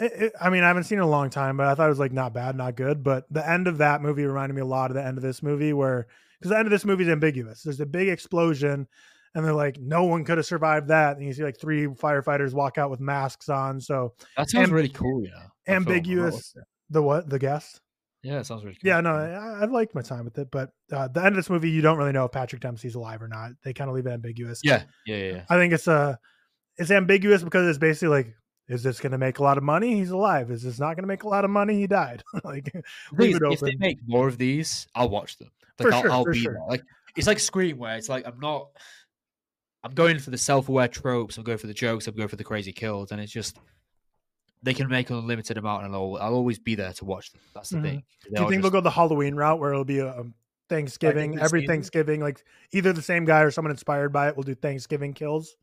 [0.00, 1.86] It, it, I mean, I haven't seen it in a long time, but I thought
[1.86, 3.02] it was like not bad, not good.
[3.02, 5.42] But the end of that movie reminded me a lot of the end of this
[5.42, 6.06] movie, where
[6.38, 7.62] because the end of this movie is ambiguous.
[7.62, 8.88] There's a big explosion,
[9.34, 11.16] and they're like, no one could have survived that.
[11.16, 13.80] And you see like three firefighters walk out with masks on.
[13.80, 15.22] So That sounds Am- really cool.
[15.22, 15.48] Yeah, that film.
[15.68, 16.54] I like ambiguous.
[16.90, 17.30] The what?
[17.30, 17.80] The guest?
[18.26, 18.88] Yeah, it sounds really cool.
[18.88, 21.48] Yeah, no, I, I've liked my time with it, but uh, the end of this
[21.48, 23.52] movie, you don't really know if Patrick Dempsey's alive or not.
[23.62, 24.60] They kind of leave it ambiguous.
[24.64, 25.32] Yeah, yeah, yeah.
[25.32, 25.44] yeah.
[25.48, 26.16] I think it's uh
[26.76, 28.34] it's ambiguous because it's basically like,
[28.68, 29.94] is this going to make a lot of money?
[29.94, 30.50] He's alive.
[30.50, 31.78] Is this not going to make a lot of money?
[31.78, 32.24] He died.
[32.44, 32.82] like, The thing
[33.16, 35.50] leave is, it if they make more of these, I'll watch them.
[35.78, 36.54] Like For I'll, sure, I'll for be sure.
[36.54, 36.62] there.
[36.68, 36.82] Like
[37.16, 38.70] it's like Scream, where it's like I'm not.
[39.84, 41.38] I'm going for the self-aware tropes.
[41.38, 42.08] I'm going for the jokes.
[42.08, 43.56] I'm going for the crazy kills, and it's just
[44.62, 47.40] they can make an unlimited amount, and I'll, I'll always be there to watch them.
[47.54, 47.82] That's the Mhm.
[47.82, 48.02] thing.
[48.34, 50.34] Do you think they'll go the Halloween route where it'll be a um,
[50.68, 54.54] Thanksgiving, every Thanksgiving, like either the same guy or someone inspired by it will do
[54.54, 55.54] Thanksgiving kills?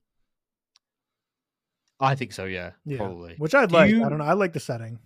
[1.99, 2.45] I think so.
[2.45, 3.35] Yeah, Yeah, probably.
[3.37, 3.89] which I'd Do like.
[3.91, 4.23] you- I don't know.
[4.25, 4.99] I like the setting.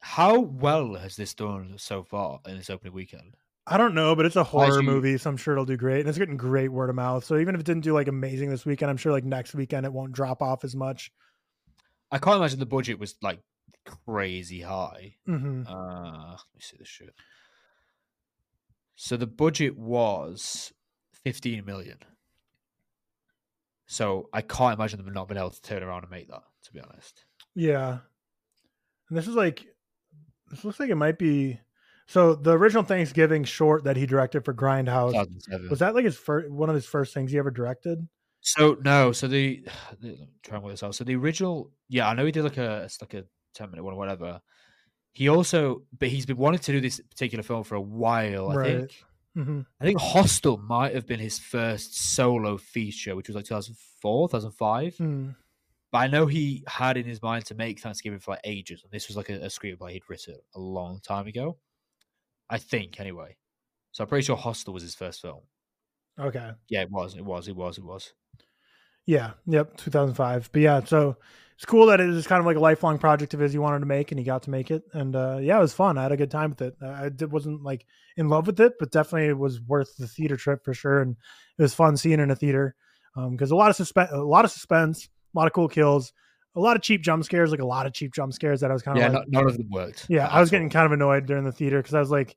[0.00, 3.36] How well has this done so far in this opening weekend?
[3.66, 6.00] I don't know, but it's a horror you- movie, so I'm sure it'll do great.
[6.00, 7.24] And it's getting great word of mouth.
[7.24, 9.86] So even if it didn't do like amazing this weekend, I'm sure like next weekend
[9.86, 11.10] it won't drop off as much.
[12.14, 13.40] I can't imagine the budget was like
[14.06, 15.16] crazy high.
[15.26, 17.14] hmm Uh, let me see this shit.
[18.94, 20.72] So the budget was
[21.24, 21.98] 15 million.
[23.86, 26.72] So I can't imagine them not being able to turn around and make that, to
[26.72, 27.24] be honest.
[27.54, 27.98] Yeah.
[29.08, 29.66] And this is like,
[30.50, 31.58] this looks like it might be.
[32.06, 35.26] So the original Thanksgiving short that he directed for Grindhouse
[35.68, 38.06] was that like his first one of his first things he ever directed?
[38.44, 39.64] So no, so the,
[40.00, 40.94] the try and work this out.
[40.94, 43.84] So the original, yeah, I know he did like a it's like a 10 minute
[43.84, 44.42] one or whatever.
[45.14, 48.50] He also, but he's been wanting to do this particular film for a while.
[48.50, 48.58] I Right.
[48.58, 49.04] think.
[49.34, 54.28] hmm I think Hostel might have been his first solo feature, which was like 2004,
[54.28, 55.00] 2005.
[55.00, 55.34] Mm.
[55.92, 58.92] But I know he had in his mind to make Thanksgiving for like ages, and
[58.92, 61.58] this was like a, a screenplay he'd written a long time ago.
[62.50, 63.36] I think, anyway.
[63.92, 65.44] So I'm pretty sure Hostel was his first film.
[66.18, 66.54] Okay.
[66.68, 67.16] Yeah, it was.
[67.16, 67.48] It was.
[67.48, 67.78] It was.
[67.78, 68.12] It was.
[69.06, 69.32] Yeah.
[69.46, 69.76] Yep.
[69.76, 70.50] 2005.
[70.52, 71.16] But yeah, so
[71.56, 73.80] it's cool that it is kind of like a lifelong project of his he wanted
[73.80, 74.82] to make, and he got to make it.
[74.92, 75.98] And uh, yeah, it was fun.
[75.98, 76.74] I had a good time with it.
[76.82, 77.86] I did, wasn't like
[78.16, 81.00] in love with it, but definitely it was worth the theater trip for sure.
[81.00, 81.16] And
[81.58, 82.74] it was fun seeing it in a theater
[83.30, 86.12] because a lot of suspense, a lot of suspense, a lot of cool kills,
[86.56, 88.74] a lot of cheap jump scares, like a lot of cheap jump scares that I
[88.74, 90.06] was kind of Yeah, like, none of them worked.
[90.08, 92.36] yeah, I was getting kind of annoyed during the theater because I was like,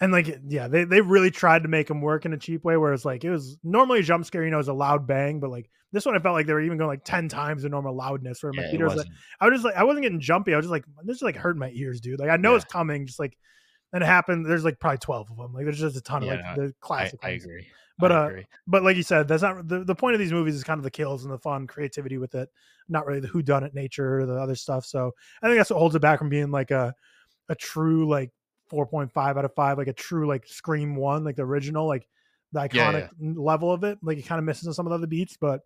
[0.00, 2.76] and like, yeah, they, they really tried to make them work in a cheap way
[2.76, 5.38] where it's like, it was normally a jump scare, you know, is a loud bang,
[5.40, 7.68] but like this one, I felt like they were even going like 10 times the
[7.68, 9.06] normal loudness where my Yeah, theater like.
[9.40, 10.52] I was just like, I wasn't getting jumpy.
[10.52, 12.18] I was just like, this is like hurting my ears, dude.
[12.18, 12.56] Like, I know Yeah.
[12.56, 13.38] it's coming, just like,
[13.92, 14.44] and it happened.
[14.46, 15.52] There's like probably 12 of them.
[15.52, 17.44] Like, there's just a ton of like the classic I ones.
[17.44, 17.66] agree.
[17.96, 18.46] But, I uh, agree.
[18.66, 20.84] But like you said, that's not the, the point of these movies is kind of
[20.84, 22.48] the kills and the fun creativity with it,
[22.88, 24.84] not really the who done it nature or the other stuff.
[24.84, 26.92] So I think that's what holds it back from being like a
[27.48, 28.30] a true like
[28.74, 32.08] 4.5 out of 5 like a true like scream one like the original like
[32.52, 34.96] the Yeah, iconic level of it like it kind of misses on some of the
[34.96, 35.60] other beats but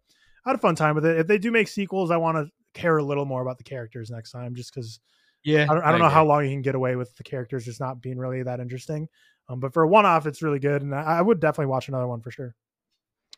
[0.44, 2.50] i had a fun time with it if they do make sequels i want to
[2.78, 5.00] care a little more about the characters next time just because
[5.44, 6.10] yeah, I don't, I don't know agree.
[6.10, 9.08] how long you can get away with the characters just not being really that interesting
[9.48, 12.08] um, but for a one-off it's really good and I, I would definitely watch another
[12.08, 12.56] one for sure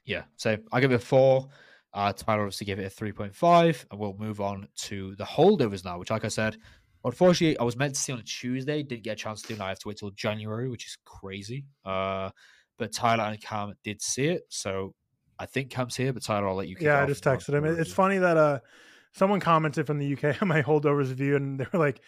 [0.04, 1.48] Yeah, so I give it a four.
[1.92, 5.24] Uh, Tyler obviously gave it a three point five, and we'll move on to the
[5.24, 5.98] holdovers now.
[5.98, 6.56] Which, like I said,
[7.04, 9.58] unfortunately, I was meant to see on a Tuesday, didn't get a chance to do.
[9.58, 11.64] Now I have to wait till January, which is crazy.
[11.84, 12.30] Uh,
[12.78, 14.94] but Tyler and Cam did see it, so
[15.38, 16.12] I think Cam's here.
[16.12, 16.76] But Tyler, I'll let you.
[16.80, 18.60] yeah i just texted him run It- through it's funny that uh
[19.12, 22.00] someone commented from the uk on my holdovers review and they were like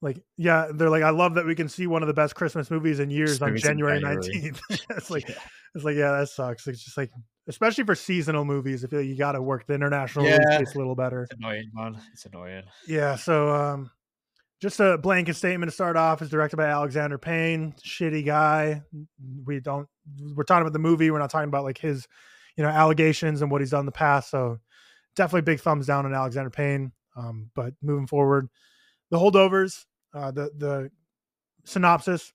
[0.00, 2.70] like yeah they're like i love that we can see one of the best christmas
[2.70, 4.00] movies in years on january.
[4.00, 4.60] 19th
[4.90, 5.34] it's like Yeah.
[5.74, 7.10] it's like yeah that sucks it's just like
[7.46, 10.38] especially for seasonal movies i feel like you got to work the international Yeah.
[10.54, 12.00] release a little better It's annoying, man.
[12.12, 12.62] It's annoying.
[12.86, 13.90] yeah so um
[14.60, 17.74] just a blanket statement to start off is directed by alexander payne.
[17.84, 18.82] Shitty guy.
[19.44, 19.88] We don't
[20.34, 21.10] we're talking about the movie.
[21.10, 22.06] We're not talking about like his
[22.56, 24.30] you know allegations and what he's done in the past.
[24.30, 24.58] So
[25.14, 26.92] definitely big thumbs down on alexander payne.
[27.16, 28.48] Um, but moving forward
[29.10, 29.84] the holdovers
[30.14, 30.90] uh, the the
[31.64, 32.32] synopsis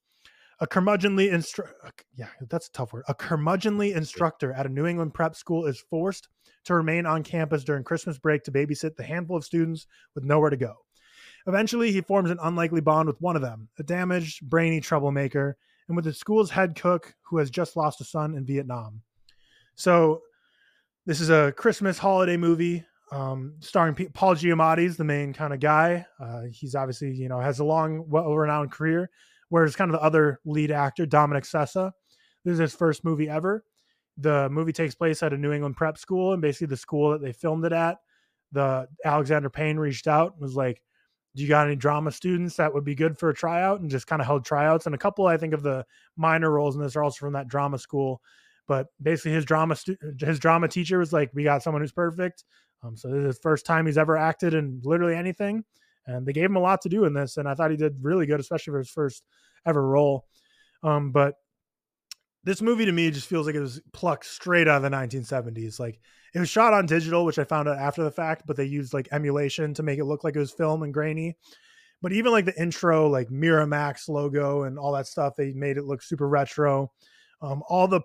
[0.60, 3.04] a curmudgeonly instru- uh, yeah that's a tough word.
[3.08, 6.28] A curmudgeonly instructor at a new england prep school is forced
[6.64, 10.50] to remain on campus during christmas break to babysit the handful of students with nowhere
[10.50, 10.74] to go
[11.46, 15.56] Eventually, he forms an unlikely bond with one of them, a damaged, brainy troublemaker,
[15.88, 19.02] and with the school's head cook who has just lost a son in Vietnam.
[19.74, 20.22] So
[21.06, 25.52] this is a Christmas holiday movie um, starring P- Paul Giamatti is the main kind
[25.52, 26.06] of guy.
[26.18, 29.10] Uh, he's obviously you know has a long, well-renowned career.
[29.50, 31.92] Whereas kind of the other lead actor, Dominic Sessa,
[32.42, 33.64] this is his first movie ever.
[34.16, 37.20] The movie takes place at a New England prep school, and basically the school that
[37.20, 37.98] they filmed it at,
[38.52, 40.80] the Alexander Payne reached out and was like,
[41.34, 44.06] "Do you got any drama students that would be good for a tryout?" And just
[44.06, 44.86] kind of held tryouts.
[44.86, 45.84] And a couple, I think, of the
[46.16, 48.22] minor roles in this are also from that drama school.
[48.68, 52.44] But basically, his drama stu- his drama teacher was like, "We got someone who's perfect."
[52.82, 55.64] Um, so this is the first time he's ever acted in literally anything,
[56.06, 57.96] and they gave him a lot to do in this, and I thought he did
[58.02, 59.24] really good, especially for his first
[59.66, 60.26] ever role.
[60.82, 61.36] Um, but
[62.44, 65.78] this movie to me just feels like it was plucked straight out of the 1970s.
[65.78, 66.00] Like
[66.34, 68.94] it was shot on digital, which I found out after the fact, but they used
[68.94, 71.36] like emulation to make it look like it was film and grainy.
[72.00, 75.84] But even like the intro, like Miramax logo and all that stuff, they made it
[75.84, 76.90] look super retro.
[77.40, 78.00] Um, all the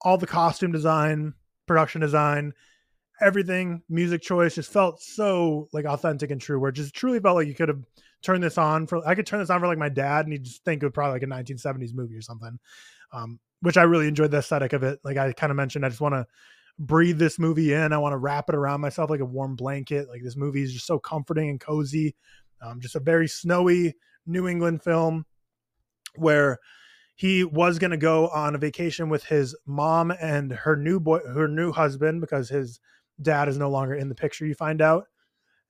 [0.00, 1.34] all the costume design,
[1.66, 2.54] production design,
[3.20, 6.58] everything, music choice just felt so like authentic and true.
[6.58, 7.82] Where it just truly felt like you could have
[8.22, 9.06] turned this on for.
[9.06, 10.94] I could turn this on for like my dad, and he'd just think it was
[10.94, 12.58] probably like a 1970s movie or something.
[13.12, 15.00] Um, which I really enjoyed the aesthetic of it.
[15.04, 16.26] Like I kind of mentioned, I just want to
[16.78, 17.92] breathe this movie in.
[17.92, 20.08] I want to wrap it around myself like a warm blanket.
[20.08, 22.14] Like this movie is just so comforting and cozy.
[22.62, 23.94] Um, just a very snowy
[24.26, 25.26] New England film
[26.16, 26.58] where
[27.14, 31.18] he was going to go on a vacation with his mom and her new boy,
[31.18, 32.80] her new husband, because his
[33.20, 34.46] dad is no longer in the picture.
[34.46, 35.06] You find out,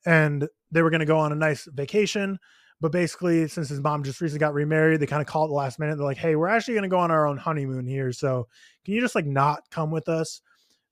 [0.04, 2.38] and they were going to go on a nice vacation.
[2.80, 5.54] But basically, since his mom just recently got remarried, they kind of call it the
[5.54, 5.96] last minute.
[5.96, 8.46] They're like, "Hey, we're actually going to go on our own honeymoon here, so
[8.84, 10.40] can you just like not come with us?"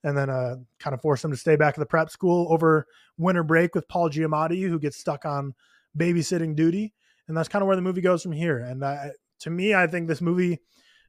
[0.02, 2.86] And then uh, kind of force him to stay back at the prep school over
[3.16, 5.54] winter break with Paul Giamatti, who gets stuck on
[5.96, 6.92] babysitting duty,
[7.28, 8.58] and that's kind of where the movie goes from here.
[8.58, 8.82] And
[9.40, 10.60] to me, I think this movie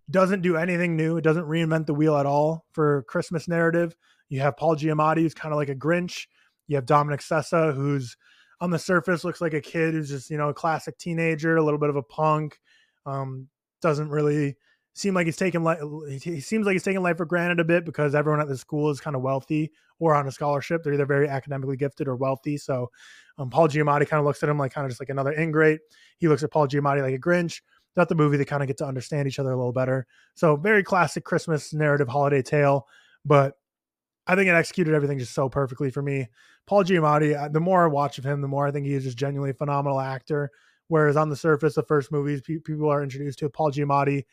[0.09, 1.17] doesn't do anything new.
[1.17, 3.95] It doesn't reinvent the wheel at all for Christmas narrative.
[4.29, 6.27] You have Paul Giamatti, who's kind of like a Grinch.
[6.67, 8.15] You have Dominic Sessa, who's
[8.59, 11.63] on the surface looks like a kid who's just you know a classic teenager, a
[11.63, 12.59] little bit of a punk.
[13.05, 13.47] Um,
[13.81, 14.55] doesn't really
[14.97, 15.79] seem like he's taking life.
[16.09, 18.89] He seems like he's taking life for granted a bit because everyone at the school
[18.89, 20.83] is kind of wealthy or on a scholarship.
[20.83, 22.57] They're either very academically gifted or wealthy.
[22.57, 22.89] So
[23.37, 25.81] um, Paul Giamatti kind of looks at him like kind of just like another ingrate.
[26.17, 27.61] He looks at Paul Giamatti like a Grinch.
[27.93, 30.05] Throughout the movie, they kind of get to understand each other a little better.
[30.35, 32.87] So very classic Christmas narrative holiday tale,
[33.25, 33.53] but
[34.27, 36.27] I think it executed everything just so perfectly for me.
[36.65, 39.17] Paul Giamatti, the more I watch of him, the more I think he is just
[39.17, 40.51] genuinely a phenomenal actor.
[40.89, 44.25] Whereas on the surface, the first movies pe- people are introduced to Paul Giamatti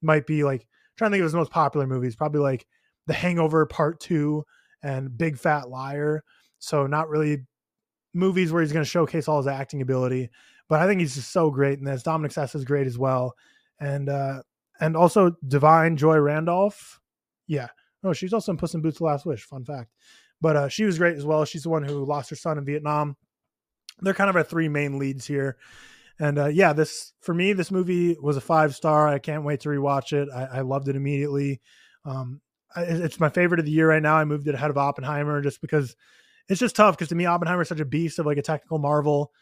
[0.00, 0.66] might be like
[0.96, 2.66] trying to think of his most popular movies, probably like
[3.06, 4.44] The Hangover Part Two
[4.82, 6.24] and Big Fat Liar.
[6.58, 7.44] So not really
[8.14, 10.30] movies where he's going to showcase all his acting ability,
[10.68, 12.02] but I think he's just so great in this.
[12.02, 13.34] Dominic Sessa is great as well,
[13.80, 14.42] and uh
[14.80, 17.00] and also Da'Vine Joy Randolph.
[17.46, 17.68] Yeah,
[18.04, 19.44] Oh, she's also in Puss in Boots: The Last Wish.
[19.44, 19.90] Fun fact.
[20.40, 21.44] But uh, she was great as well.
[21.44, 23.16] She's the one who lost her son in Vietnam.
[24.00, 25.56] They're kind of our three main leads here.
[26.18, 29.08] And uh, yeah, this for me, this movie was a five star.
[29.08, 30.28] I can't wait to rewatch it.
[30.34, 31.60] I, I loved it immediately.
[32.04, 32.40] Um,
[32.74, 34.16] I, it's my favorite of the year right now.
[34.16, 35.96] I moved it ahead of Oppenheimer just because
[36.48, 36.96] it's just tough.
[36.96, 39.32] Because to me, Oppenheimer is such a beast of like a technical marvel.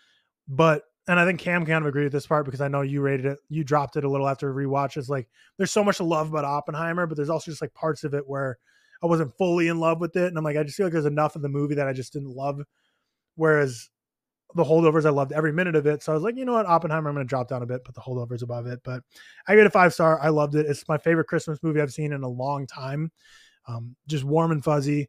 [0.48, 3.00] But and I think Cam kind of agreed with this part because I know you
[3.00, 4.96] rated it, you dropped it a little after rewatch.
[4.96, 5.28] It's like
[5.58, 8.28] there's so much to love about Oppenheimer, but there's also just like parts of it
[8.28, 8.58] where
[9.02, 11.06] I wasn't fully in love with it, and I'm like, I just feel like there's
[11.06, 12.60] enough of the movie that I just didn't love.
[13.34, 13.90] Whereas
[14.54, 16.02] the holdovers, I loved every minute of it.
[16.02, 17.84] So I was like, you know what, Oppenheimer, I'm going to drop down a bit,
[17.84, 18.80] put the holdovers above it.
[18.84, 19.02] But
[19.48, 20.20] I gave it a five star.
[20.20, 20.66] I loved it.
[20.66, 23.10] It's my favorite Christmas movie I've seen in a long time.
[23.66, 25.08] Um, just warm and fuzzy.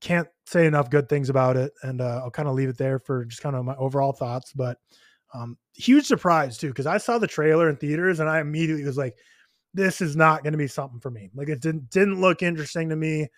[0.00, 2.98] Can't say enough good things about it, and uh, I'll kind of leave it there
[2.98, 4.52] for just kind of my overall thoughts.
[4.52, 4.78] But
[5.34, 8.96] um, huge surprise too, because I saw the trailer in theaters and I immediately was
[8.96, 9.16] like,
[9.74, 11.30] this is not going to be something for me.
[11.34, 13.28] Like it didn't didn't look interesting to me.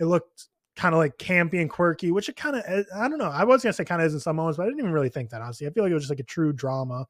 [0.00, 3.18] It looked kind of like campy and quirky, which it kind of eh, I don't
[3.18, 3.30] know.
[3.30, 5.10] I was gonna say kind of is in some moments, but I didn't even really
[5.10, 5.66] think that honestly.
[5.66, 7.06] I feel like it was just like a true drama.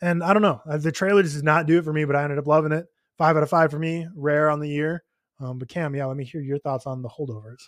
[0.00, 0.60] And I don't know.
[0.68, 2.72] Uh, the trailer just did not do it for me, but I ended up loving
[2.72, 2.86] it.
[3.18, 4.08] Five out of five for me.
[4.16, 5.04] Rare on the year.
[5.38, 7.62] Um, but Cam, yeah, let me hear your thoughts on the holdovers.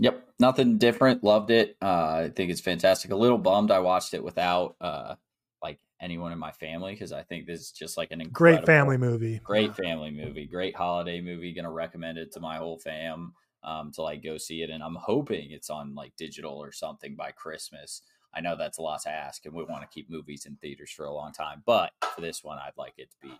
[0.00, 1.22] Yep, nothing different.
[1.22, 1.76] Loved it.
[1.80, 3.12] Uh, I think it's fantastic.
[3.12, 5.14] A little bummed I watched it without uh,
[5.62, 8.96] like anyone in my family because I think this is just like an great family
[8.96, 9.40] movie.
[9.44, 10.46] Great family movie.
[10.46, 11.54] Great holiday movie.
[11.54, 14.96] Gonna recommend it to my whole fam um, to like go see it, and I'm
[14.96, 18.02] hoping it's on like digital or something by Christmas.
[18.36, 20.90] I know that's a lot to ask, and we want to keep movies in theaters
[20.90, 23.34] for a long time, but for this one, I'd like it to be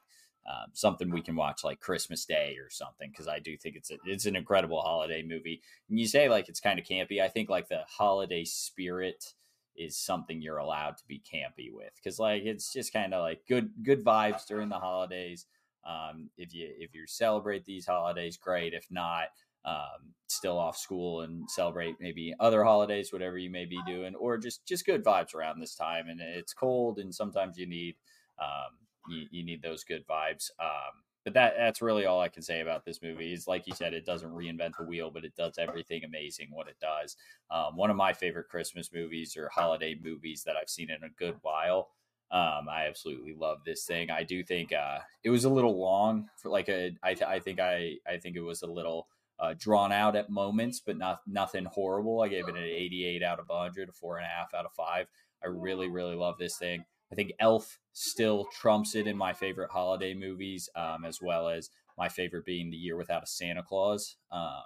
[0.47, 3.91] um, something we can watch like Christmas Day or something because I do think it's
[3.91, 5.63] a, it's an incredible holiday movie.
[5.89, 7.21] And you say like it's kind of campy.
[7.21, 9.35] I think like the holiday spirit
[9.77, 13.41] is something you're allowed to be campy with because like it's just kind of like
[13.49, 15.47] good good vibes during the holidays.
[15.87, 18.75] Um, if you if you celebrate these holidays, great.
[18.75, 19.29] If not,
[19.65, 24.37] um, still off school and celebrate maybe other holidays, whatever you may be doing, or
[24.37, 26.09] just just good vibes around this time.
[26.09, 27.97] And it's cold, and sometimes you need
[28.39, 28.77] um,
[29.09, 30.51] you, you need those good vibes.
[30.61, 33.33] Um, but that that's really all I can say about this movie.
[33.33, 36.69] Is like you said, it doesn't reinvent the wheel, but it does everything amazing what
[36.69, 37.17] it does.
[37.51, 41.09] Um, one of my favorite Christmas movies or holiday movies that I've seen in a
[41.19, 41.89] good while.
[42.31, 44.11] Um, I absolutely love this thing.
[44.11, 46.93] I do think uh, it was a little long for like a.
[47.03, 49.09] I, th- I think I I think it was a little
[49.39, 52.21] uh, drawn out at moments, but not nothing horrible.
[52.21, 54.73] I gave it an 88 out of 100, a four and a half out of
[54.73, 55.07] five.
[55.43, 56.85] I really really love this thing.
[57.13, 61.71] I think Elf still trumps it in my favorite holiday movies, um, as well as
[61.97, 64.17] my favorite being The Year Without a Santa Claus.
[64.33, 64.63] Um,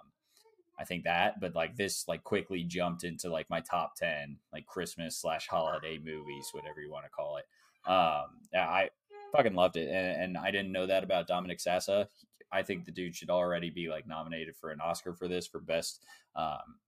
[0.79, 4.67] I think that, but like this, like quickly jumped into like my top ten, like
[4.67, 7.47] Christmas slash holiday movies, whatever you want to call it.
[7.91, 8.91] Um, I
[9.33, 12.07] fucking loved it, and, and I didn't know that about Dominic Sessa.
[12.53, 15.61] I think the dude should already be like nominated for an Oscar for this for
[15.61, 16.03] best
[16.37, 16.79] um,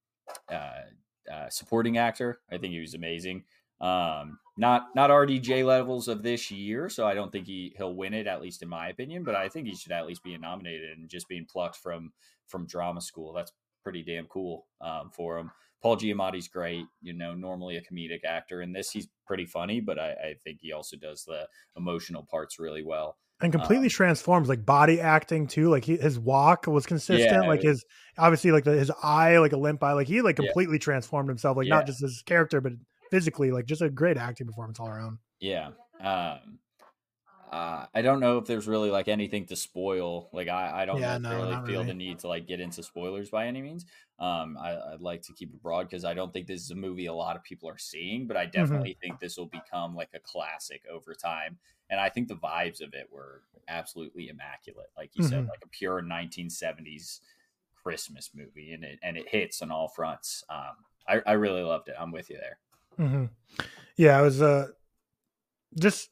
[0.50, 0.82] uh,
[1.30, 2.40] uh, supporting actor.
[2.50, 3.44] I think he was amazing.
[3.80, 8.12] Um, not not RDJ levels of this year, so I don't think he he'll win
[8.12, 9.24] it at least in my opinion.
[9.24, 12.12] But I think he should at least be nominated and just being plucked from
[12.46, 13.32] from drama school.
[13.32, 13.52] That's
[13.82, 15.50] pretty damn cool um, for him.
[15.82, 18.60] Paul Giamatti's great, you know, normally a comedic actor.
[18.60, 22.58] In this, he's pretty funny, but I, I think he also does the emotional parts
[22.58, 26.86] really well and completely um, transforms like body acting too like he, his walk was
[26.86, 27.84] consistent yeah, like his
[28.18, 30.80] obviously like the, his eye like a limp eye like he like completely yeah.
[30.80, 31.74] transformed himself like yeah.
[31.76, 32.72] not just his character but
[33.10, 35.18] physically, like just a great acting performance all around.
[35.40, 35.70] Yeah.
[36.00, 36.58] Um,
[37.50, 40.28] uh, I don't know if there's really like anything to spoil.
[40.32, 41.30] Like I, I don't yeah, no,
[41.66, 41.86] feel really.
[41.86, 43.86] the need to like get into spoilers by any means.
[44.20, 46.76] Um, I, would like to keep it broad because I don't think this is a
[46.76, 48.52] movie a lot of people are seeing, but I mm-hmm.
[48.52, 49.00] definitely mm-hmm.
[49.00, 51.58] think this will become like a classic over time.
[51.88, 54.90] And I think the vibes of it were absolutely immaculate.
[54.96, 55.30] Like you mm-hmm.
[55.30, 57.20] said, like a pure 1970s
[57.82, 60.44] Christmas movie, and it and it hits on all fronts.
[60.48, 60.76] Um,
[61.08, 61.94] I, I really loved it.
[61.98, 62.58] I'm with you there.
[63.00, 63.24] Mm-hmm.
[63.96, 64.68] Yeah, I was uh,
[65.78, 66.10] just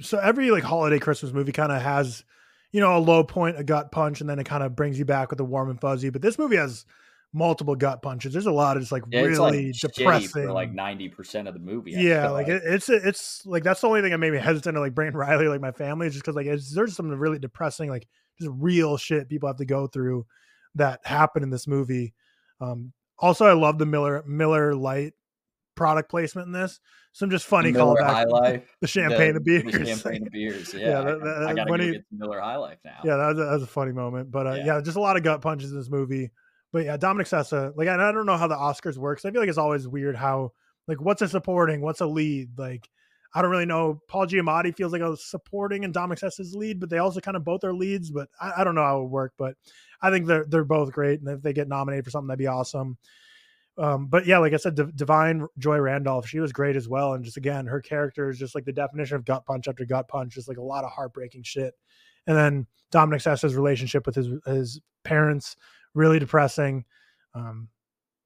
[0.00, 2.24] so every like holiday Christmas movie kind of has,
[2.72, 5.04] you know, a low point, a gut punch, and then it kind of brings you
[5.04, 6.10] back with a warm and fuzzy.
[6.10, 6.84] But this movie has
[7.32, 8.32] multiple gut punches.
[8.32, 10.46] There's a lot of just like yeah, really like depressing.
[10.46, 11.96] For like ninety percent of the movie.
[11.96, 12.56] I yeah, like, like.
[12.56, 15.12] It, it's it's like that's the only thing that made me hesitant to like bring
[15.14, 18.06] Riley like my family is just because like there's some really depressing like
[18.38, 20.26] just real shit people have to go through
[20.74, 22.14] that happen in this movie.
[22.60, 25.14] Um, also, I love the Miller Miller Lite
[25.80, 26.78] product placement in this.
[27.12, 30.74] Some just funny Miller High Life, the champagne the, beers, the champagne of beers.
[30.74, 32.98] Yeah, yeah that, that, I gotta go he, get Miller High Life now.
[33.02, 34.66] Yeah, that was, a, that was a funny moment, but uh, yeah.
[34.66, 34.80] yeah.
[34.82, 36.32] just a lot of gut punches in this movie.
[36.70, 39.24] But yeah, Dominic Sessa, like I, I don't know how the Oscars works.
[39.24, 40.52] I feel like it's always weird how
[40.86, 42.86] like what's a supporting, what's a lead, like.
[43.32, 44.02] I don't really know.
[44.08, 47.44] Paul Giamatti feels like a supporting and Dominic Sessa's lead, but they also kind of
[47.44, 48.10] both are leads.
[48.10, 49.34] But I, I, don't know how it would work.
[49.38, 49.54] But
[50.02, 52.48] I think they're they're both great, and if they get nominated for something, that'd be
[52.48, 52.98] awesome.
[53.80, 57.14] Um, but yeah, like I said, D- Da'Vine Joy Randolph, she was great as well.
[57.14, 60.06] And just again, her character is just like the definition of gut punch after gut
[60.06, 61.72] punch, just like a lot of heartbreaking shit.
[62.26, 65.56] And then Dominic Sessa's relationship with his his parents,
[65.94, 66.84] really depressing.
[67.34, 67.68] Um,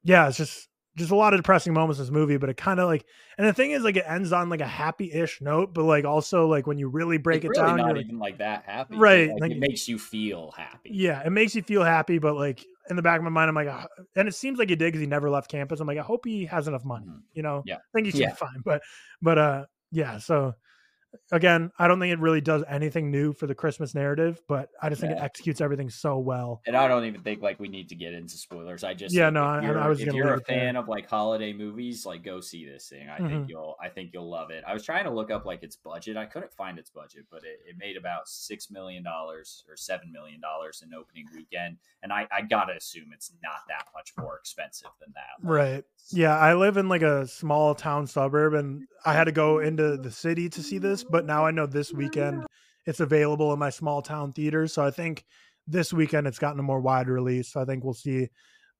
[0.03, 2.79] yeah, it's just just a lot of depressing moments in this movie, but it kind
[2.79, 3.05] of like,
[3.37, 6.47] and the thing is, like, it ends on like a happy-ish note, but like also
[6.47, 8.95] like when you really break it's it really down, not even like, like, that happy,
[8.95, 9.29] right?
[9.29, 10.91] Like, like, it makes you feel happy.
[10.93, 13.55] Yeah, it makes you feel happy, but like in the back of my mind, I'm
[13.55, 13.85] like, oh,
[14.15, 15.79] and it seems like he did because he never left campus.
[15.79, 17.19] I'm like, I hope he has enough money, mm-hmm.
[17.33, 17.63] you know?
[17.65, 18.29] Yeah, I think he should yeah.
[18.29, 18.81] be fine, but
[19.21, 20.53] but uh, yeah, so
[21.31, 24.89] again, I don't think it really does anything new for the Christmas narrative, but I
[24.89, 25.21] just think yeah.
[25.21, 26.61] it executes everything so well.
[26.65, 28.83] And I don't even think like we need to get into spoilers.
[28.83, 30.01] I just yeah, no, I, I, was.
[30.01, 30.83] If you're a fan there.
[30.83, 33.09] of like holiday movies, like go see this thing.
[33.09, 33.27] I mm-hmm.
[33.27, 34.63] think you'll, I think you'll love it.
[34.67, 36.17] I was trying to look up like its budget.
[36.17, 40.11] I couldn't find its budget, but it, it made about six million dollars or seven
[40.11, 44.37] million dollars in opening weekend, and I, I gotta assume it's not that much more
[44.37, 45.43] expensive than that.
[45.43, 45.83] Like, right.
[46.11, 49.97] Yeah, I live in like a small town suburb, and I had to go into
[49.97, 52.45] the city to see this but now I know this weekend
[52.85, 54.73] it's available in my small town theaters.
[54.73, 55.25] So I think
[55.67, 57.51] this weekend it's gotten a more wide release.
[57.51, 58.29] So I think we'll see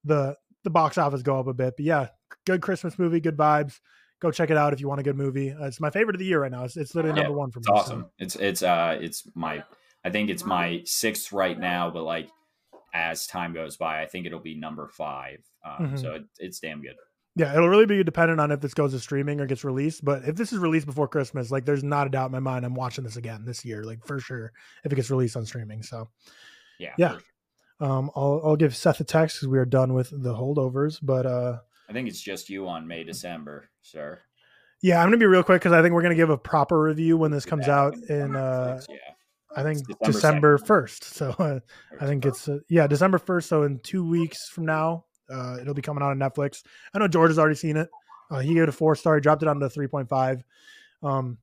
[0.03, 1.75] the the box office go up a bit.
[1.77, 2.07] But yeah,
[2.45, 3.79] good Christmas movie, good vibes.
[4.21, 5.51] Go check it out if you want a good movie.
[5.51, 6.63] Uh, it's my favorite of the year right now.
[6.63, 7.63] It's, it's literally yeah, number one for me.
[7.63, 8.01] It's awesome.
[8.01, 8.09] So.
[8.19, 9.63] It's it's uh it's my
[10.03, 12.29] I think it's my sixth right now, but like
[12.93, 15.43] as time goes by, I think it'll be number five.
[15.65, 15.97] Um, mm-hmm.
[15.97, 16.95] So it, it's damn good.
[17.37, 20.05] Yeah, it'll really be dependent on if this goes to streaming or gets released.
[20.05, 22.65] But if this is released before Christmas, like there's not a doubt in my mind
[22.65, 24.53] I'm watching this again this year, like for sure,
[24.85, 25.83] if it gets released on streaming.
[25.83, 26.09] So
[26.79, 26.93] yeah.
[26.97, 27.11] Yeah.
[27.11, 27.21] Sure.
[27.81, 30.99] Um, I'll I'll give Seth a text because we are done with the holdovers.
[31.01, 31.57] But uh
[31.89, 34.21] I think it's just you on May, December, sir.
[34.81, 37.17] Yeah, I'm gonna be real quick because I think we're gonna give a proper review
[37.17, 38.95] when this comes yeah, out in uh yeah.
[39.57, 41.03] I think December December first.
[41.03, 41.59] So uh,
[41.99, 43.49] I think it's uh, yeah December first.
[43.49, 46.63] So in two weeks from now, uh, it'll be coming out on Netflix.
[46.93, 47.89] I know George has already seen it.
[48.31, 49.15] Uh, he gave it a four star.
[49.15, 50.43] He dropped it down to three point five.
[51.03, 51.37] Um,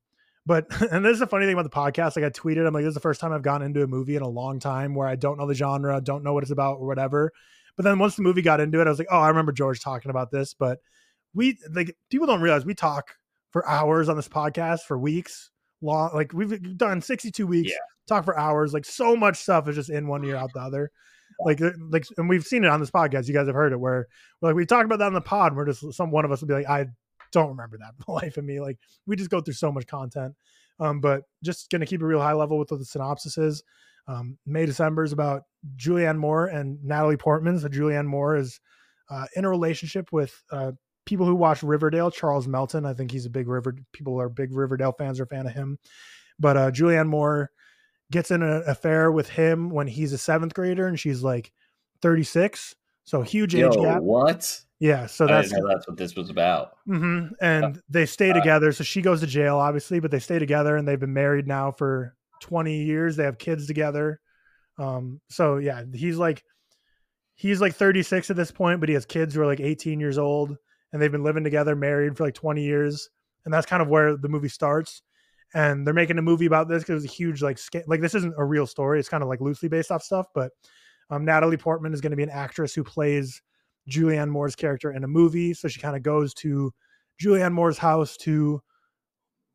[0.47, 2.17] but and this is the funny thing about the podcast.
[2.17, 4.17] Like I tweeted, I'm like, this is the first time I've gone into a movie
[4.17, 6.79] in a long time where I don't know the genre, don't know what it's about
[6.79, 7.33] or whatever.
[7.77, 9.81] But then once the movie got into it, I was like, oh, I remember George
[9.81, 10.53] talking about this.
[10.55, 10.81] But
[11.35, 13.15] we like people don't realize we talk
[13.51, 15.51] for hours on this podcast for weeks
[15.81, 16.11] long.
[16.15, 17.77] Like we've done 62 weeks, Yeah.
[18.07, 18.75] talk for hours.
[18.75, 20.91] Like so much stuff is just in one ear out the other.
[21.41, 23.29] Like, uh, like, and we've seen it on this podcast.
[23.29, 24.09] You guys have heard it where
[24.41, 25.53] like we talked about that on the pod.
[25.53, 26.87] And we're just some one of us will be like, I
[27.33, 28.61] don't remember that life of me.
[28.61, 30.35] Like we just go through so much content.
[30.81, 33.63] Um, but just gonna keep a real high level with what the synopsis is.
[34.09, 35.43] Um, May December is about
[35.77, 37.59] Julianne Moore and Natalie Portman.
[37.59, 38.61] So Julianne Moore is
[39.11, 40.73] uh, in a relationship with uh,
[41.07, 42.11] people who watch Riverdale.
[42.11, 43.77] Charles Melton, I think he's a big River.
[43.93, 45.79] People are big Riverdale fans are a fan of him.
[46.39, 47.51] But uh, Julianne Moore
[48.13, 51.53] gets in an affair with him when he's a seventh grader and she's like
[52.03, 52.77] 36.
[53.05, 54.03] So huge age Yo, gap.
[54.03, 54.61] what?
[54.79, 55.07] Yeah.
[55.07, 56.77] So that's that's what this was about.
[56.87, 58.71] hmm And they stay together.
[58.73, 61.73] So she goes to jail, obviously, but they stay together and they've been married now
[61.73, 63.17] for 20 years.
[63.17, 64.21] They have kids together.
[64.79, 66.45] Um, so yeah, he's like
[67.35, 70.19] he's like 36 at this point, but he has kids who are like 18 years
[70.19, 70.57] old
[70.93, 73.09] and they've been living together, married for like 20 years.
[73.45, 75.03] And that's kind of where the movie starts.
[75.55, 78.15] And they're making a movie about this because it's a huge like sca- like this
[78.15, 78.99] isn't a real story.
[78.99, 80.53] It's kind of like loosely based off stuff, but
[81.11, 83.43] um, Natalie Portman is going to be an actress who plays
[83.91, 85.53] Julianne Moore's character in a movie.
[85.53, 86.73] So she kind of goes to
[87.23, 88.63] Julianne Moore's house to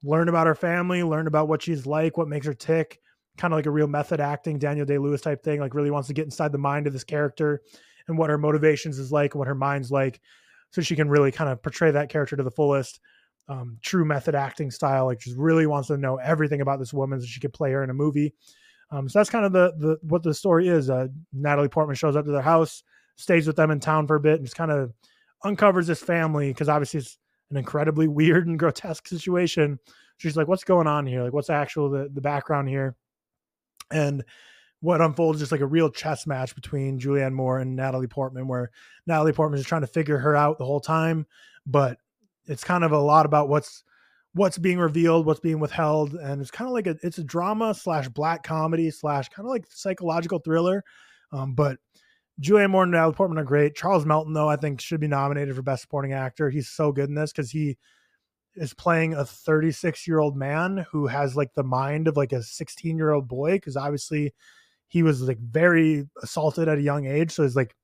[0.03, 2.99] learn about her family, learn about what she's like, what makes her tick,
[3.37, 5.59] kind of like a real method acting, Daniel Day Lewis type thing.
[5.59, 7.61] Like really wants to get inside the mind of this character
[8.07, 10.21] and what her motivations is like, what her mind's like,
[10.71, 12.99] so she can really kind of portray that character to the fullest.
[13.49, 17.21] Um, true method acting style, like just really wants to know everything about this woman
[17.21, 18.33] so she could play her in a movie.
[18.91, 20.89] Um, so that's kind of the the what the story is.
[20.89, 22.83] Uh, Natalie Portman shows up to their house,
[23.15, 24.93] stays with them in town for a bit, and just kind of
[25.43, 27.17] uncovers this family because obviously it's
[27.51, 29.79] an incredibly weird and grotesque situation.
[30.17, 31.23] She's like, "What's going on here?
[31.23, 32.95] Like, what's actual the the background here?"
[33.91, 34.23] And
[34.79, 38.47] what unfolds is just like a real chess match between Julianne Moore and Natalie Portman,
[38.47, 38.71] where
[39.05, 41.25] Natalie Portman is trying to figure her out the whole time,
[41.65, 41.97] but
[42.47, 43.83] it's kind of a lot about what's
[44.33, 47.73] what's being revealed, what's being withheld, and it's kind of like a it's a drama
[47.73, 50.83] slash black comedy slash kind of like psychological thriller.
[51.31, 51.77] Um, but
[52.41, 53.75] Julianne Moore and Natalie Portman are great.
[53.75, 56.49] Charles Melton, though, I think should be nominated for Best Supporting Actor.
[56.49, 57.77] He's so good in this because he
[58.55, 62.43] is playing a 36 year old man who has like the mind of like a
[62.43, 64.33] 16 year old boy because obviously
[64.87, 67.31] he was like very assaulted at a young age.
[67.31, 67.75] So he's like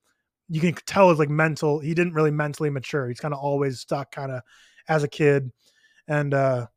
[0.53, 3.07] you can tell his like mental, he didn't really mentally mature.
[3.07, 4.43] He's kind of always stuck kind of
[4.87, 5.51] as a kid.
[6.07, 6.67] And uh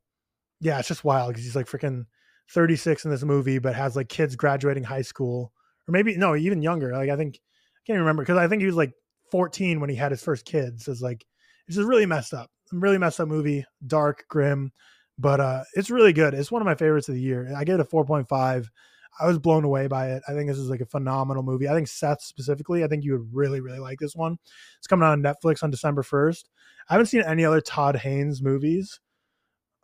[0.62, 2.06] yeah, it's just wild because he's like freaking
[2.52, 5.52] 36 in this movie, but has like kids graduating high school.
[5.86, 6.92] Or maybe no, even younger.
[6.92, 8.94] Like I think I can't remember because I think he was like
[9.30, 10.86] 14 when he had his first kids.
[10.86, 11.26] So it's like
[11.68, 12.50] it's just really messed up.
[12.72, 14.72] Really messed up movie, dark, grim,
[15.18, 16.32] but uh it's really good.
[16.32, 17.52] It's one of my favorites of the year.
[17.54, 18.70] I give it a 4.5.
[19.18, 20.22] I was blown away by it.
[20.28, 21.68] I think this is like a phenomenal movie.
[21.68, 24.38] I think Seth specifically, I think you would really, really like this one.
[24.78, 26.44] It's coming out on Netflix on December 1st.
[26.88, 29.00] I haven't seen any other Todd Haynes movies.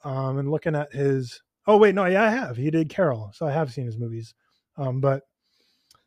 [0.04, 2.56] Um, and looking at his oh wait, no, yeah, I have.
[2.56, 4.34] He did Carol, so I have seen his movies.
[4.76, 5.22] Um, but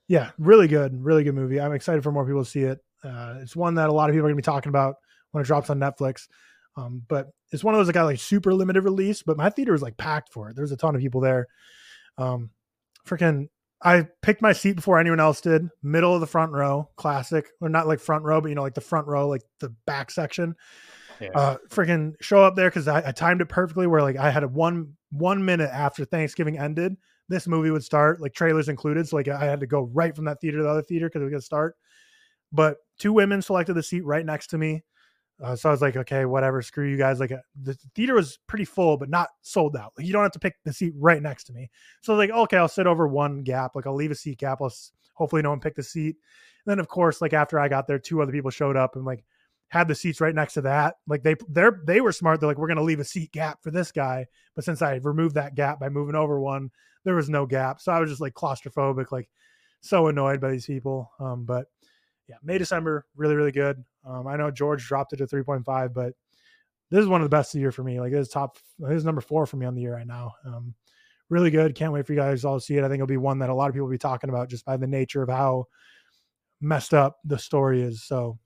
[0.08, 1.60] yeah, really good, really good movie.
[1.60, 2.80] I'm excited for more people to see it.
[3.04, 4.96] Uh, it's one that a lot of people are gonna be talking about
[5.32, 6.28] when it drops on Netflix.
[6.78, 9.72] Um, but it's one of those that got like super limited release, but my theater
[9.72, 10.56] was like packed for it.
[10.56, 11.48] There's a ton of people there.
[12.18, 12.50] Um,
[13.06, 13.50] freaking,
[13.82, 17.70] I picked my seat before anyone else did, middle of the front row, classic, or
[17.70, 20.56] not like front row, but you know, like the front row, like the back section.
[21.20, 21.30] Yeah.
[21.34, 23.88] Uh, freaking show up there because I, I timed it perfectly.
[23.88, 26.98] Where like I had a one one minute after Thanksgiving ended,
[27.30, 29.08] this movie would start, like trailers included.
[29.08, 31.22] So like I had to go right from that theater to the other theater because
[31.22, 31.76] it was gonna start.
[32.52, 34.84] But two women selected the seat right next to me.
[35.44, 37.20] Uh, so I was like, okay, whatever, screw you guys.
[37.20, 39.94] Like uh, the theater was pretty full, but not sold out.
[39.98, 41.70] Like you don't have to pick the seat right next to me.
[42.02, 43.76] So like, okay, I'll sit over one gap.
[43.76, 44.60] Like I'll leave a seat gap.
[44.62, 44.74] I'll
[45.14, 46.16] hopefully no one picked the seat.
[46.66, 49.04] And then of course, like after I got there, two other people showed up and
[49.04, 49.26] like
[49.68, 50.96] had the seats right next to that.
[51.08, 52.40] Like they they're they were smart.
[52.40, 54.28] They're like, we're gonna leave a seat gap for this guy.
[54.56, 56.72] But since I removed that gap by moving over one,
[57.04, 57.82] there was no gap.
[57.82, 59.30] So I was just like claustrophobic, like
[59.82, 61.12] so annoyed by these people.
[61.20, 61.68] Um, but
[62.28, 63.84] yeah, May December, really, really good.
[64.06, 66.14] Um, I know George dropped it to 3.5, but
[66.90, 68.00] this is one of the best of the year for me.
[68.00, 70.34] Like this top, this is number four for me on the year right now.
[70.46, 70.74] Um,
[71.30, 71.76] really good.
[71.76, 72.84] Can't wait for you guys all to see it.
[72.84, 74.66] I think it'll be one that a lot of people will be talking about just
[74.66, 75.66] by the nature of how
[76.62, 78.04] messed up the story is.
[78.04, 78.38] So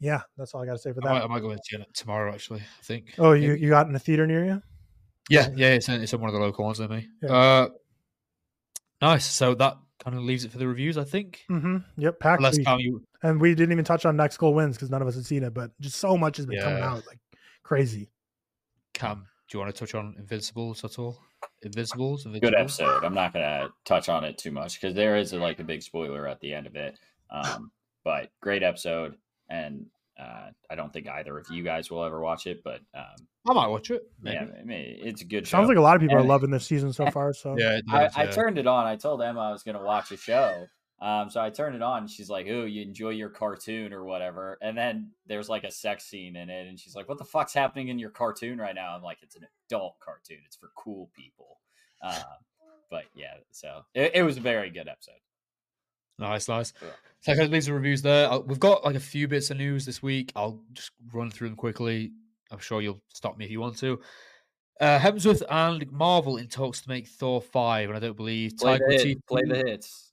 [0.00, 1.24] yeah, that's all I got to say for I might, that.
[1.24, 2.32] I might go and see it tomorrow.
[2.32, 3.14] Actually, I think.
[3.18, 4.62] Oh, you, you got in a theater near you?
[5.30, 7.08] Yeah, yeah, it's in, it's in one of the local ones near me.
[7.22, 7.32] Yeah.
[7.32, 7.68] Uh,
[9.02, 9.26] Nice.
[9.26, 11.44] So that kind of leaves it for the reviews, I think.
[11.50, 11.78] Mm-hmm.
[11.96, 12.40] Yep, packed.
[12.40, 12.68] Unless week.
[12.78, 15.24] You And we didn't even touch on next goal wins because none of us had
[15.24, 17.18] seen it, but just so much has been coming out like
[17.62, 18.10] crazy.
[18.94, 21.20] Cam, do you want to touch on Invincibles at all?
[21.62, 22.24] Invincibles?
[22.24, 23.04] Good episode.
[23.04, 26.26] I'm not gonna touch on it too much because there is like a big spoiler
[26.26, 26.98] at the end of it.
[27.30, 27.70] Um,
[28.04, 29.16] but great episode,
[29.48, 29.86] and
[30.18, 32.62] uh, I don't think either of you guys will ever watch it.
[32.62, 34.02] But um, I might watch it.
[34.20, 34.36] Maybe.
[34.36, 35.46] yeah, I mean, it's a good.
[35.46, 35.58] Show.
[35.58, 35.68] Sounds show.
[35.68, 37.32] like a lot of people are loving this season so far.
[37.32, 38.86] So Yeah, it I, does, I turned it on.
[38.86, 40.66] I told Emma I was going to watch a show.
[41.00, 42.02] Um, so I turned it on.
[42.02, 45.70] And she's like, "Oh, you enjoy your cartoon or whatever." And then there's like a
[45.70, 48.74] sex scene in it, and she's like, "What the fuck's happening in your cartoon right
[48.74, 50.38] now?" I'm like, "It's an adult cartoon.
[50.46, 51.58] It's for cool people."
[52.04, 52.22] Uh,
[52.90, 55.14] but yeah, so it, it was a very good episode.
[56.22, 56.72] Nice, nice.
[56.80, 56.88] Yeah.
[57.20, 58.30] So kind of the reviews there.
[58.30, 60.32] Uh, We've got like a few bits of news this week.
[60.34, 62.12] I'll just run through them quickly.
[62.50, 64.00] I'm sure you'll stop me if you want to.
[64.80, 68.78] Uh, Hemsworth and Marvel in talks to make Thor 5, and I don't believe Play
[68.78, 70.10] the, hit, play the hits.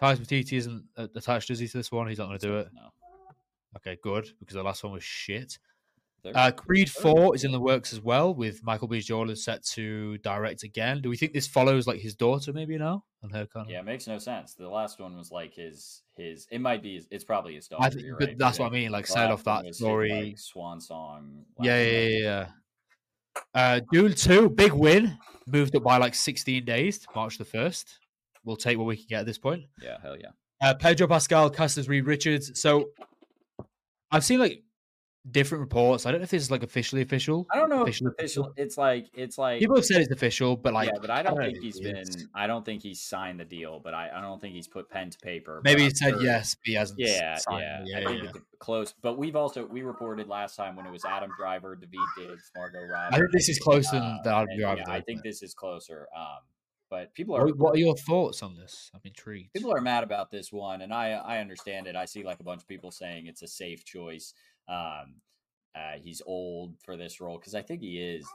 [0.00, 2.06] Taika Waititi isn't attached, is he, to this one?
[2.06, 2.68] He's not going to do it.
[2.72, 2.90] No.
[3.76, 5.58] Okay, good, because the last one was shit.
[6.34, 9.00] Uh, Creed 4 is in the works as well, with Michael B.
[9.00, 11.00] Jordan set to direct again.
[11.00, 13.04] Do we think this follows like his daughter maybe now?
[13.22, 13.70] And her kind of.
[13.70, 14.54] Yeah, it makes no sense.
[14.54, 16.46] The last one was like his his.
[16.50, 16.96] It might be.
[16.96, 17.84] His, it's probably his daughter.
[17.84, 18.64] I think, you're but that's yeah.
[18.64, 18.90] what I mean.
[18.90, 20.10] Like, set off that was his, story.
[20.10, 21.44] like, swan song.
[21.60, 22.46] Yeah, yeah, yeah, yeah.
[23.54, 25.18] Uh, Dune 2, big win.
[25.46, 27.84] Moved up by like 16 days to March the 1st.
[28.44, 29.64] We'll take what we can get at this point.
[29.82, 30.28] Yeah, hell yeah.
[30.60, 32.60] Uh, Pedro Pascal cast as Reed Richards.
[32.60, 32.90] So
[34.10, 34.62] I've seen like
[35.30, 36.06] different reports.
[36.06, 37.46] I don't know if this is like officially official.
[37.52, 38.52] I don't know if it's Official- official.
[38.56, 41.36] It's like it's like People have said it's official, but like, yeah, but I don't
[41.36, 41.96] know think if he's been.
[41.96, 42.26] is.
[42.34, 45.10] I don't think he's signed the deal, but I, I don't think he's put pen
[45.10, 45.60] to paper.
[45.64, 46.98] Maybe he said sure- yes, but he hasn't.
[47.00, 47.96] Yeah, signed yeah.
[47.98, 48.30] I yeah, think yeah.
[48.30, 48.94] it's close.
[49.02, 52.80] But we've also we reported last time when it was Adam Driver, Daveed Diggs, Margot
[52.90, 53.14] Robbie.
[53.14, 54.80] I think this is closer than uh, the Adam and, Driver.
[54.86, 56.06] yeah, I think this is closer.
[56.16, 56.38] Um,
[56.90, 58.90] but people are What, what are your thoughts on this?
[58.94, 59.52] I'm intrigued.
[59.52, 61.96] people are mad about this one, and I I understand it.
[61.96, 64.32] I see like a bunch of people saying it's a safe choice.
[64.68, 65.16] Um,
[65.74, 68.26] uh, he's old for this role because I think he is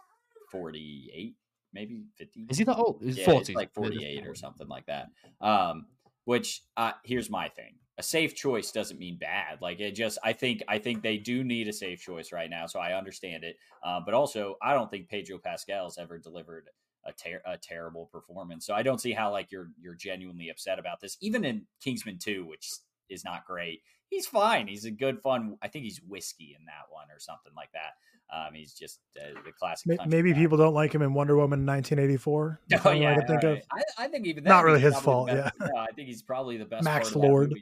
[0.51, 1.35] forty eight,
[1.73, 2.45] maybe fifty.
[2.49, 3.01] Is he that old?
[3.03, 3.39] He's yeah, 40.
[3.39, 5.07] it's like 48 or something like that.
[5.41, 5.87] Um,
[6.25, 9.61] which uh, here's my thing: a safe choice doesn't mean bad.
[9.61, 12.65] Like it just, I think, I think they do need a safe choice right now,
[12.65, 13.57] so I understand it.
[13.83, 16.69] Uh, but also, I don't think Pedro Pascal's ever delivered
[17.05, 20.79] a, ter- a terrible performance, so I don't see how like you're you're genuinely upset
[20.79, 21.17] about this.
[21.21, 22.71] Even in Kingsman 2, which
[23.09, 23.81] is not great,
[24.13, 24.67] he's fine.
[24.67, 25.57] He's a good fun.
[25.61, 27.93] I think he's whiskey in that one or something like that.
[28.33, 29.87] Um, he's just uh, the classic.
[29.87, 30.39] May- maybe guy.
[30.39, 32.59] people don't like him in Wonder Woman 1984.
[32.85, 33.57] Oh yeah, I can think right.
[33.57, 33.63] of.
[33.71, 36.65] I, I think even Not really his fault, best- no, I think he's probably the
[36.65, 36.83] best.
[36.83, 37.53] Max that Lord.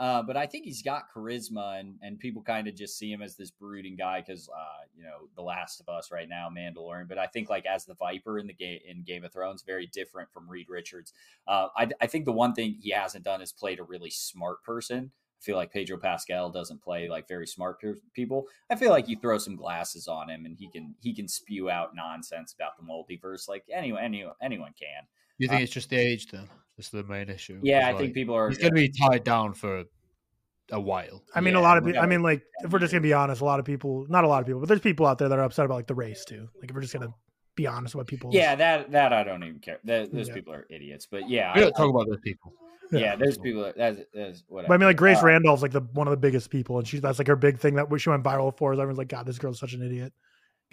[0.00, 3.20] Uh, but I think he's got charisma, and and people kind of just see him
[3.20, 7.06] as this brooding guy because uh, you know The Last of Us right now, Mandalorian.
[7.06, 9.86] But I think like as the Viper in the game in Game of Thrones, very
[9.86, 11.12] different from Reed Richards.
[11.46, 14.62] Uh, I I think the one thing he hasn't done is played a really smart
[14.64, 15.10] person.
[15.40, 18.46] I feel like Pedro Pascal doesn't play like very smart pe- people.
[18.68, 21.70] I feel like you throw some glasses on him and he can he can spew
[21.70, 25.04] out nonsense about the multiverse like anyone anyone anyone can.
[25.38, 26.46] you think it's just the age then?
[26.76, 27.56] That's the main issue.
[27.56, 28.48] Uh, Yeah, I It's think people are.
[28.50, 29.84] he's going to be tied down for
[30.70, 31.22] a while.
[31.34, 32.00] I mean, Yeah, a lot of people.
[32.02, 34.28] I mean, like, if we're just gonna be honest, a lot of people, not a
[34.28, 36.24] lot of people, but there's people out there that are upset about like the race
[36.24, 36.48] too.
[36.60, 37.12] Like, if we're just gonna
[37.56, 38.30] be honest with people.
[38.32, 39.78] Yeah, that that I don't even care.
[39.84, 40.34] That, those Yeah.
[40.34, 41.06] people are idiots.
[41.10, 42.52] But yeah, We don't talk about those people.
[42.92, 43.62] Yeah, there's people.
[43.62, 44.68] That, that's, that's whatever.
[44.68, 46.86] But I mean, like Grace Uh, Randolph's like the one of the biggest people, and
[46.86, 48.72] she's that's like her big thing that she went viral for.
[48.72, 50.12] Is everyone's like, God, this girl's such an idiot.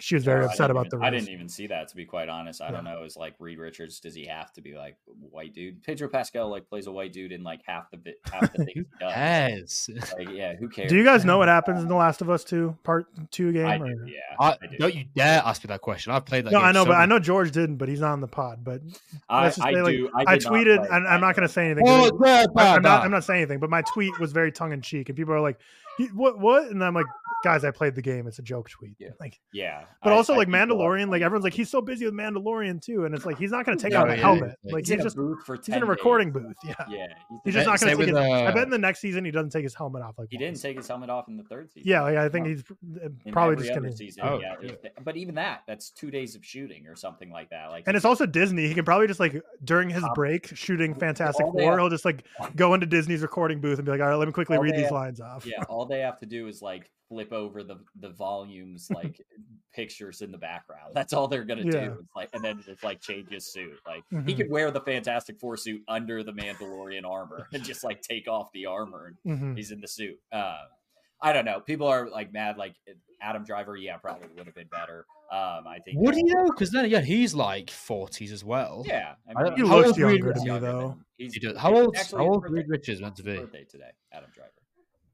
[0.00, 2.04] She was very I upset about even- the I didn't even see that to be
[2.04, 2.62] quite honest.
[2.62, 3.02] I don't know.
[3.02, 3.98] Is like Reed Richards?
[3.98, 4.96] Does he have to be like
[5.30, 5.82] white dude?
[5.82, 8.70] Pedro Pascal like plays a white dude in like half the bit, half the things
[8.74, 9.12] he does.
[9.12, 9.90] cares?
[10.16, 10.88] Like, yeah, who cares?
[10.88, 13.66] Do you guys know what happens in The Last of Us Two Part Two game?
[13.66, 14.18] I or- do, yeah.
[14.38, 14.76] I, I do.
[14.78, 16.12] don't you dare ask me that question.
[16.12, 16.52] I've played that.
[16.52, 18.28] No, game I know, so but I know George didn't, but he's not on the
[18.28, 18.62] pod.
[18.62, 18.82] But
[19.28, 20.10] I, let's just I say, like, do.
[20.14, 21.08] I, I, tweeted, play and.
[21.08, 21.84] I'm not going to say anything.
[21.88, 22.46] Oh, 'cause yeah,
[22.76, 23.04] I'm, not.
[23.04, 23.58] I'm not saying anything.
[23.58, 25.64] But my tweet was very tongue in cheek, and people are like, "He-
[26.14, 26.38] "What?
[26.38, 27.06] What?" And I'm like,
[27.44, 28.26] "Guys, I played the game.
[28.26, 29.08] It's a joke tweet." Yeah.
[29.20, 31.10] Like, Yeah, but I- also I like do feel Mandalorian.
[31.10, 33.76] Like everyone's like, he's so busy with Mandalorian too, and it's like he's not going
[33.78, 34.56] to take No, out the helmet.
[34.64, 34.72] yeah.
[34.74, 36.42] Like he's, he's in a just booth for he's in a recording days.
[36.42, 36.56] booth.
[36.64, 36.74] Yeah.
[36.88, 37.06] Yeah,
[37.44, 38.16] He's just not going to take with, his.
[38.16, 40.18] I uh, bet in the next season he doesn't take his helmet off.
[40.18, 41.88] Like He didn't take his helmet off in the third season.
[41.88, 42.62] Yeah, like I think he's
[43.02, 43.96] uh, In probably just going to.
[43.96, 44.22] season.
[44.26, 44.72] Oh, yeah, yeah.
[45.04, 47.66] but even that, that's two days of shooting or something like that.
[47.70, 48.66] Like, And it's also Disney.
[48.68, 52.04] He can probably just like during his Um, break shooting Fantastic all Four, he'll just
[52.04, 52.24] like
[52.56, 54.90] go into Disney's recording booth and be like, "All right, let me quickly read these
[54.90, 58.88] lines off." yeah, all they have to do is like flip over the the volumes,
[58.94, 59.20] like
[59.74, 60.92] pictures in the background.
[60.94, 61.70] That's all they're gonna Yeah.
[61.86, 61.96] do.
[62.00, 63.78] It's like, and then just like change his suit.
[63.86, 64.36] Like he Mhm.
[64.36, 68.50] could wear the Fantastic Four suit under the Mandalorian armor and just like take off
[68.52, 69.56] the armor and Mhm.
[69.56, 70.18] he's in the suit.
[70.32, 70.58] Uh,
[71.20, 71.60] I don't know.
[71.60, 72.58] People are like mad.
[72.58, 72.74] Like
[73.20, 75.04] Adam Driver, yeah, probably would have been better.
[75.32, 75.98] Um, I think.
[75.98, 76.46] Would he though?
[76.46, 78.84] Because then yeah, he's like forties as well.
[78.86, 80.98] Yeah, I He How looks younger to me than- though.
[81.16, 81.58] he's- He does.
[81.58, 81.96] How old?
[81.96, 83.36] How old Reed Richards meant to be?
[83.36, 84.52] birthday today, Adam Driver.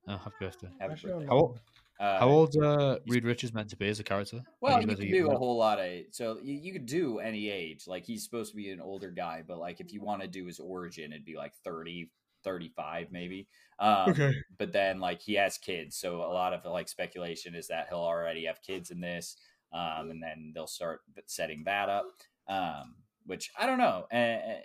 [0.06, 0.68] Oh, happy birthday.
[0.78, 1.26] Happy birthday.
[1.26, 1.60] How old?
[2.00, 4.42] Uh, How old uh, Reed Richards meant to be as a character?
[4.60, 7.48] Well, you meant can do a whole lot of so you, you could do any
[7.48, 7.86] age.
[7.86, 10.46] Like he's supposed to be an older guy, but like if you want to do
[10.46, 12.10] his origin, it'd be like 30,
[12.42, 13.46] 35 maybe.
[13.78, 14.34] Um, Okay.
[14.58, 17.98] But then like he has kids, so a lot of like speculation is that he'll
[17.98, 19.36] already have kids in this,
[19.72, 22.06] um, and then they'll start setting that up.
[22.48, 24.06] Um, which I don't know.
[24.12, 24.60] Uh,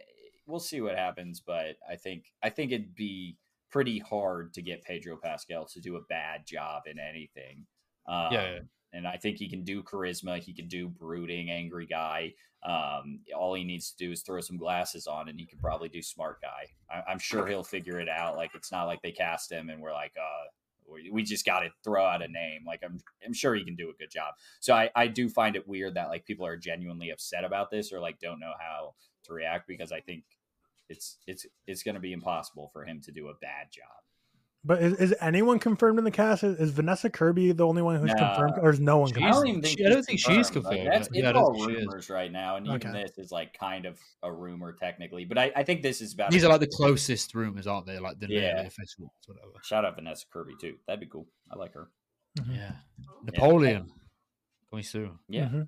[0.47, 3.37] we'll see what happens, but I think I think it'd be
[3.69, 7.65] pretty hard to get Pedro Pascal to do a bad job in anything.
[8.07, 8.59] Um, Yeah, yeah.
[8.93, 10.39] and I think he can do charisma.
[10.39, 12.33] He can do brooding, angry guy.
[12.63, 15.89] Um, all he needs to do is throw some glasses on, and he can probably
[15.89, 16.65] do smart guy.
[16.89, 18.35] I, I'm sure he'll figure it out.
[18.35, 20.47] Like it's not like they cast him and we're like, uh,
[20.91, 22.61] we, we just got to throw out a name.
[22.65, 24.33] Like I'm, I'm sure he can do a good job.
[24.59, 27.93] So I, I do find it weird that like people are genuinely upset about this
[27.93, 30.23] or like don't know how to react because I think
[30.89, 33.85] it's it's it's going to be impossible for him to do a bad job.
[34.65, 36.43] But is, is anyone confirmed in the cast?
[36.43, 38.15] Is, is Vanessa Kirby the only one who's No.
[38.17, 39.35] confirmed, or is no one She's- I confirmed?
[39.45, 39.77] don't even think.
[39.79, 40.87] she- I don't she's think she's Like, confirmed.
[40.91, 41.85] that's, Yeah, it's all think she is.
[41.85, 43.03] rumors right now, and even Okay.
[43.03, 45.23] this is like kind of a rumor technically.
[45.23, 46.31] But I, I think this is about.
[46.31, 47.99] These are like the closest rumors, aren't they?
[47.99, 48.59] Like the Yeah.
[48.63, 49.53] official whatever.
[49.63, 50.75] Shout out Vanessa Kirby too.
[50.87, 51.25] That'd be cool.
[51.49, 51.89] I like her.
[52.39, 52.53] Mhm.
[52.57, 52.71] Yeah.
[53.23, 53.89] Napoleon
[54.69, 55.19] coming soon.
[55.29, 55.45] Yeah.
[55.47, 55.67] Mhm.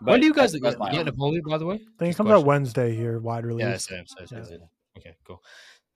[0.00, 1.42] But when do you guys that's- get, that's get own- Napoleon?
[1.48, 2.44] By the way, I think it Just comes out.
[2.44, 3.64] Wednesday here, wide release.
[3.64, 4.44] Yeah, same, same, same, Yeah.
[4.44, 4.60] same.
[4.98, 5.42] Okay, cool.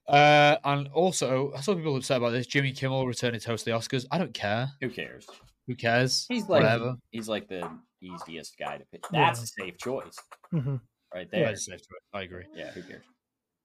[0.09, 2.47] Uh, and also, I saw people upset about this.
[2.47, 4.05] Jimmy Kimmel returning to host the Oscars.
[4.11, 4.71] I don't care.
[4.81, 5.27] Who cares?
[5.69, 6.27] Who cares?
[6.29, 6.97] He's like Whatever.
[7.13, 7.69] he's like the
[8.01, 9.05] easiest guy to pick.
[9.13, 9.27] Yeah.
[9.27, 10.17] That's a safe choice
[10.51, 10.77] hmm
[11.15, 11.51] right Yeah, there.
[11.51, 12.01] it's safe choice.
[12.13, 12.45] I agree.
[12.55, 13.05] Yeah, who cares?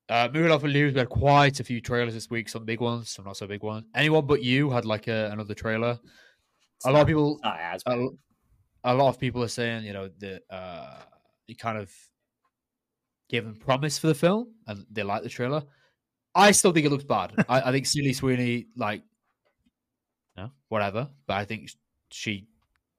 [0.09, 2.47] Uh, moving off of news, we had quite a few trailers this week.
[2.49, 3.85] Some big ones, some not so big ones.
[3.95, 5.99] Anyone but you had like a, another trailer.
[6.85, 8.07] A lot of people, It's not as a,
[8.83, 10.99] a lot of people are saying, you know, that uh,
[11.47, 11.91] you kind of
[13.29, 15.63] gave them promise for the film and they like the trailer.
[16.33, 17.33] I still think it looks bad.
[17.49, 19.01] I, I think Sydney Sweeney, like,
[20.35, 21.09] no, whatever.
[21.25, 21.71] But I think
[22.11, 22.47] she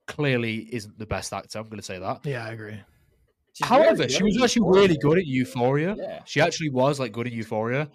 [0.07, 1.59] clearly isn't the best actor.
[1.59, 2.25] I'm going to say that.
[2.25, 2.79] Yeah, I agree.
[3.53, 4.81] She's However, she was actually Euphoria.
[4.81, 5.95] really good at Euphoria.
[5.97, 6.19] Yeah.
[6.25, 7.89] She actually was like good at Euphoria.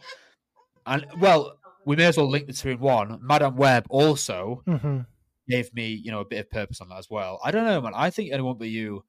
[0.87, 3.19] And well, we may as well link the two in one.
[3.23, 5.01] Madame Web also hmm
[5.49, 7.41] gave me, you know, a bit of purpose on that as well.
[7.45, 7.93] I don't know, man.
[7.95, 9.05] I think anyone but you.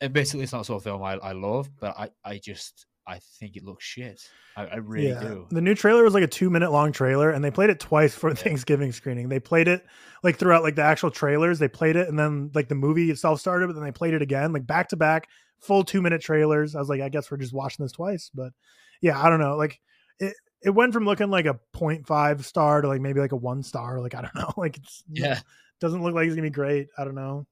[0.00, 2.86] And basically, it's not the sort of film I, I love, but I, I just
[3.06, 4.20] I think it looks shit.
[4.56, 5.20] I, I really yeah.
[5.20, 5.46] do.
[5.50, 8.14] The new trailer was like a two minute long trailer, and they played it twice
[8.14, 9.28] for Thanksgiving screening.
[9.28, 9.86] They played it
[10.22, 11.58] like throughout like the actual trailers.
[11.58, 14.22] They played it, and then like the movie itself started, but then they played it
[14.22, 15.28] again, like back to back,
[15.60, 16.74] full two minute trailers.
[16.74, 18.52] I was like, I guess we're just watching this twice, but
[19.00, 19.56] yeah, I don't know.
[19.56, 19.80] Like
[20.18, 23.62] it, it went from looking like a 0.5 star to like maybe like a one
[23.62, 24.00] star.
[24.00, 24.52] Like I don't know.
[24.56, 25.40] Like it's Yeah,
[25.80, 26.88] doesn't look like it's gonna be great.
[26.98, 27.46] I don't know.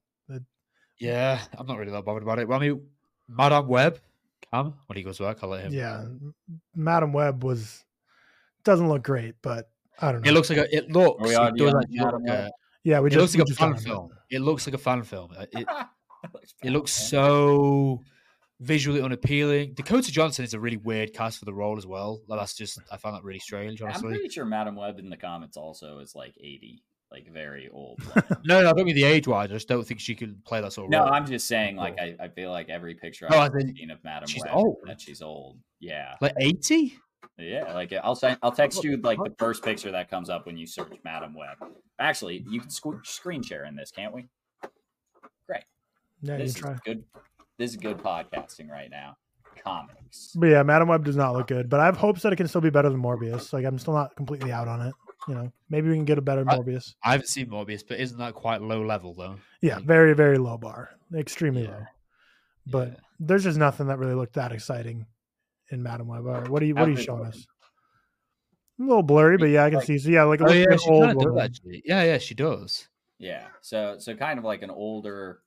[0.99, 1.39] yeah.
[1.57, 2.47] I'm not really that bothered about it.
[2.47, 2.81] Well, I mean,
[3.27, 3.99] Madame Web,
[4.51, 5.73] Cam, when he goes back, I'll let him.
[5.73, 6.05] Yeah,
[6.75, 7.83] Madame Web was
[8.63, 9.69] doesn't look great, but
[10.01, 10.29] I don't know.
[10.29, 11.21] It looks like a, it looks.
[11.21, 12.47] Are we it already does on actually look Madame like Web?
[12.47, 12.51] a-
[12.83, 13.83] yeah, we it just looks we like a just fan got it.
[13.83, 14.09] film.
[14.29, 15.31] It looks like a fan film.
[15.37, 15.67] Uh, It,
[16.33, 17.07] looks it looks man.
[17.09, 18.01] so
[18.59, 19.73] visually unappealing.
[19.73, 22.21] Dakota Johnson is a really weird cast for the role as well.
[22.27, 25.09] Like, that's just I found that really strange, Honestly, I'm pretty sure Madame Web in
[25.09, 27.99] the comments also is like 80, like very old.
[28.15, 28.23] woman.
[28.45, 29.49] No, no, I don't mean the age wise.
[29.51, 31.13] I just don't think she can play that sort of no, role.
[31.13, 33.91] I'm just saying, like, I, I feel like every picture Oh, I I've think seen
[33.91, 34.77] of Madam she's Web, old.
[34.85, 35.57] that she's old.
[35.79, 36.97] Yeah, like eighty.
[37.37, 37.73] yeah.
[37.73, 40.65] Like, I'll send, I'll text you like the first picture that comes up when you
[40.65, 41.57] search Madame Web.
[41.99, 44.25] Actually, you can squ- screen share in this, can't we?
[46.21, 46.73] Yeah, you this can try.
[46.73, 47.03] is good.
[47.57, 49.17] This is good podcasting right now.
[49.63, 50.33] Comics.
[50.35, 51.69] But yeah, Madame Web does not look good.
[51.69, 53.53] But I have hopes that it can still be better than Morbius.
[53.53, 54.93] Like I'm still not completely out on it.
[55.27, 56.93] You know, maybe we can get a better I- Morbius.
[57.03, 59.37] I haven't seen Morbius, but isn't that quite low level though?
[59.61, 61.69] Yeah, like- very very low bar, extremely Yeah.
[61.71, 61.83] low.
[62.67, 62.95] But Yeah.
[63.19, 65.05] there's just nothing that really looked that exciting
[65.71, 66.25] in Madame Web.
[66.27, 67.47] All right, what are you what are you showing us?
[68.79, 69.97] A little blurry, but yeah, I can Like- see.
[69.97, 72.89] So yeah, like it Oh looks yeah, she an old does, Yeah, yeah, she does.
[73.17, 73.47] Yeah.
[73.61, 75.39] So, so kind of like an older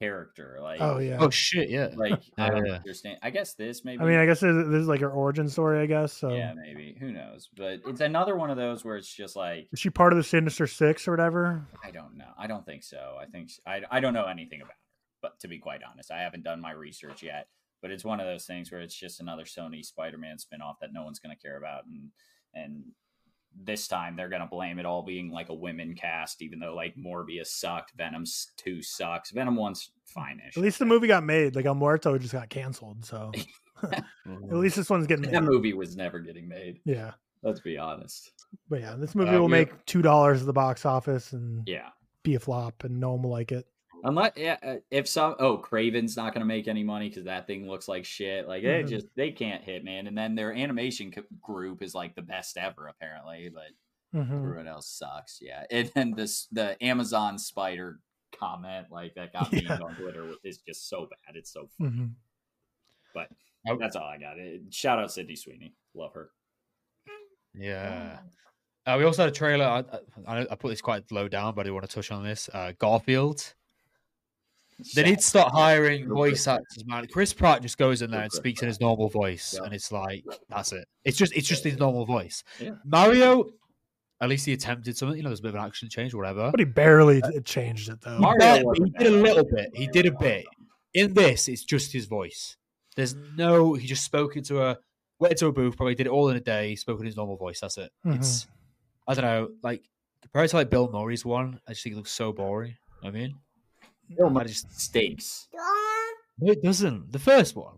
[0.00, 0.56] character.
[0.58, 1.18] Oh, like, Oh yeah.
[1.20, 1.90] Oh shit, yeah.
[1.94, 2.74] Like, I don't yeah.
[2.74, 3.18] understand.
[3.22, 4.02] I guess this maybe.
[4.02, 5.80] I mean, I guess this this is like her origin story.
[5.80, 6.30] I guess so.
[6.30, 6.96] yeah, maybe.
[6.98, 7.48] Who knows?
[7.56, 10.24] But it's another one of those where it's just like Is she part of the
[10.24, 11.66] Sinister Six or whatever?
[11.82, 12.30] I don't know.
[12.38, 13.16] I don't think so.
[13.20, 14.78] I think I I don't know anything about her.
[15.22, 17.48] But to be quite honest, I haven't done my research yet.
[17.80, 21.04] But it's one of those things where it's just another Sony Spider-Man spinoff that no
[21.04, 22.10] one's going to care about, and
[22.54, 22.84] and
[23.62, 26.74] this time they're going to blame it all being like a women cast, even though
[26.74, 28.24] like Morbius sucked, Venom
[28.56, 30.56] two sucks, Venom one's fine-ish.
[30.56, 31.54] At least the movie got made.
[31.56, 33.04] Like El Muerto just got canceled.
[33.04, 33.32] So
[33.84, 34.02] at
[34.50, 36.80] least this one's getting that movie was never getting made.
[36.84, 37.12] Yeah.
[37.42, 38.32] Let's be honest.
[38.70, 41.90] But yeah, this movie Uh, will make two dollars at the box office and Yeah.
[42.22, 43.66] be a flop, and no one will like it.
[44.06, 47.46] Unless, yeah, uh, if some, oh, Kraven's not going to make any money because that
[47.46, 48.46] thing looks like shit.
[48.46, 48.88] Like they Mhm.
[48.88, 50.06] just they can't hit, man.
[50.06, 53.48] And then their animation co- group is like the best ever, apparently.
[53.48, 53.70] But
[54.20, 54.30] Mhm.
[54.44, 55.38] everyone else sucks.
[55.40, 58.00] Yeah, and then this the Amazon spider
[58.38, 61.36] comment like that got me on Twitter is just so bad.
[61.36, 61.90] It's so funny.
[61.90, 62.10] Mhm.
[63.14, 63.30] But
[63.78, 64.36] that's all I got.
[64.70, 66.30] Shout out Sydney Sweeney, love her.
[67.54, 68.20] Yeah.
[68.86, 69.64] Uh, we also had a trailer.
[69.64, 69.84] I,
[70.26, 72.50] I, I put this quite low down, but I want to touch on this.
[72.52, 73.54] Uh, Garfield.
[74.94, 77.06] They need to start hiring voice actors, man.
[77.12, 79.64] Chris Pratt just goes in there and speaks in his normal voice, Yeah.
[79.64, 80.86] and it's like that's it.
[81.04, 82.42] It's just it's just his normal voice.
[82.60, 82.70] Yeah.
[82.84, 83.44] Mario,
[84.20, 85.16] at least he attempted something.
[85.16, 86.50] You know, there's a bit of an action change, or whatever.
[86.50, 88.18] But he barely t- changed it though.
[88.18, 89.70] Mario he did a little bit.
[89.74, 90.44] He did a bit.
[90.92, 92.56] In this, it's just his voice.
[92.96, 93.74] There's no.
[93.74, 94.76] He just spoke into a
[95.20, 95.76] went into a booth.
[95.76, 96.74] Probably did it all in a day.
[96.74, 97.60] Spoke in his normal voice.
[97.60, 97.92] That's it.
[98.06, 98.16] Mhm.
[98.16, 98.46] It's
[99.06, 99.48] I don't know.
[99.62, 99.82] Like
[100.22, 102.76] compared to like Bill Murray's one, I just think it looks so boring.
[103.04, 103.34] I mean,
[104.16, 105.48] Bill I just stinks.
[106.38, 107.12] no, it doesn't.
[107.12, 107.76] The first one.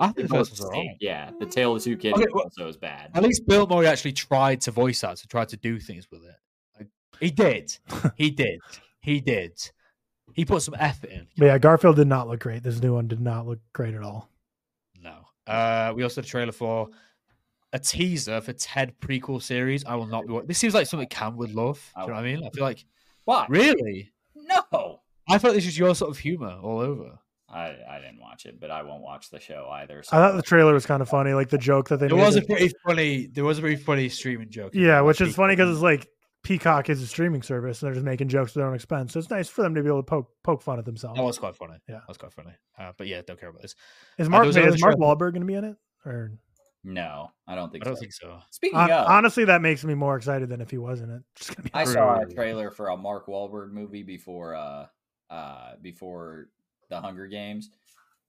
[0.00, 0.96] I think the first both one's alright.
[1.00, 3.10] Yeah, the Tail of Two Kitties Okay, well- also is bad.
[3.14, 6.24] At least Bill Murray actually tried to voice that, to try to do things with
[6.24, 6.36] it.
[6.78, 6.88] Like,
[7.20, 7.76] he did.
[8.16, 8.60] he did.
[9.00, 9.52] He did.
[10.34, 11.26] He put some effort in.
[11.36, 12.62] But yeah, Garfield did not look great.
[12.62, 14.28] This new one did not look great at all.
[15.02, 15.16] No.
[15.46, 16.90] Uh, we also had a trailer for
[17.72, 19.84] a teaser for Ted prequel series.
[19.84, 20.32] I will not be.
[20.32, 21.80] wa- This seems like something Cam would love.
[21.96, 22.44] Do you know what I mean?
[22.44, 22.84] I feel like
[23.24, 23.46] Why?
[23.48, 24.12] really.
[24.36, 24.87] No.
[25.28, 27.18] I thought this was your sort of humor all over.
[27.50, 30.02] I, I didn't watch it, but I won't watch the show either.
[30.12, 32.24] I thought the trailer was kind of funny, like the joke that they There made.
[32.26, 33.26] was a pretty funny.
[33.26, 34.74] There was a very funny streaming joke.
[34.74, 36.06] yeah, which is funny because it's like
[36.42, 39.14] Peacock is a streaming service, and they're just making jokes at their own expense.
[39.14, 41.16] So it's nice for them to be able to poke poke fun at themselves.
[41.18, 41.78] that was quite funny.
[41.88, 41.96] Yeah.
[41.96, 42.52] that was quite funny.
[42.78, 43.74] Uh, but yeah, don't care about this.
[44.18, 45.76] Is Mark was wait, is Mark trailer- Wahlberg going to be in it?
[46.04, 46.32] Or
[46.84, 47.84] no, I don't think.
[47.84, 48.00] I don't so.
[48.00, 48.38] think so.
[48.50, 51.22] Speaking Hon- of, honestly, that makes me more excited than if he was in it.
[51.34, 54.86] Just gonna be I saw a trailer for a Mark Wahlberg movie before uh
[55.30, 56.48] uh before
[56.88, 57.70] the Hunger Games.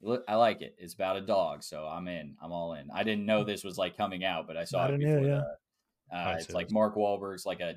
[0.01, 0.75] Look, I like it.
[0.77, 2.35] It's about a dog, so I'm in.
[2.41, 2.89] I'm all in.
[2.93, 5.19] I didn't know this was like coming out, but I saw I it didn't before.
[5.35, 5.45] either,
[6.11, 7.75] the, uh, it's like it's- Mark Wahlberg's like a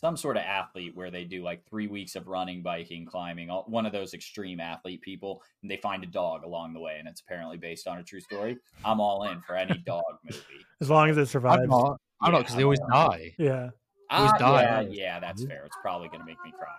[0.00, 3.64] some sort of athlete where they do like three weeks of running, biking, climbing, all,
[3.66, 7.08] one of those extreme athlete people, and they find a dog along the way, and
[7.08, 8.56] it's apparently based on a true story.
[8.84, 10.38] I'm all in for any dog movie.
[10.80, 11.62] as long as it survives.
[11.62, 12.00] I'm not.
[12.20, 13.18] I'm not Yeah, because they always I'm all in.
[13.18, 13.34] die.
[13.38, 13.70] Yeah,
[14.10, 15.48] Always Ah, die, yeah, yeah, that's Mhm.
[15.48, 15.64] fair.
[15.66, 16.78] It's probably gonna make me cry.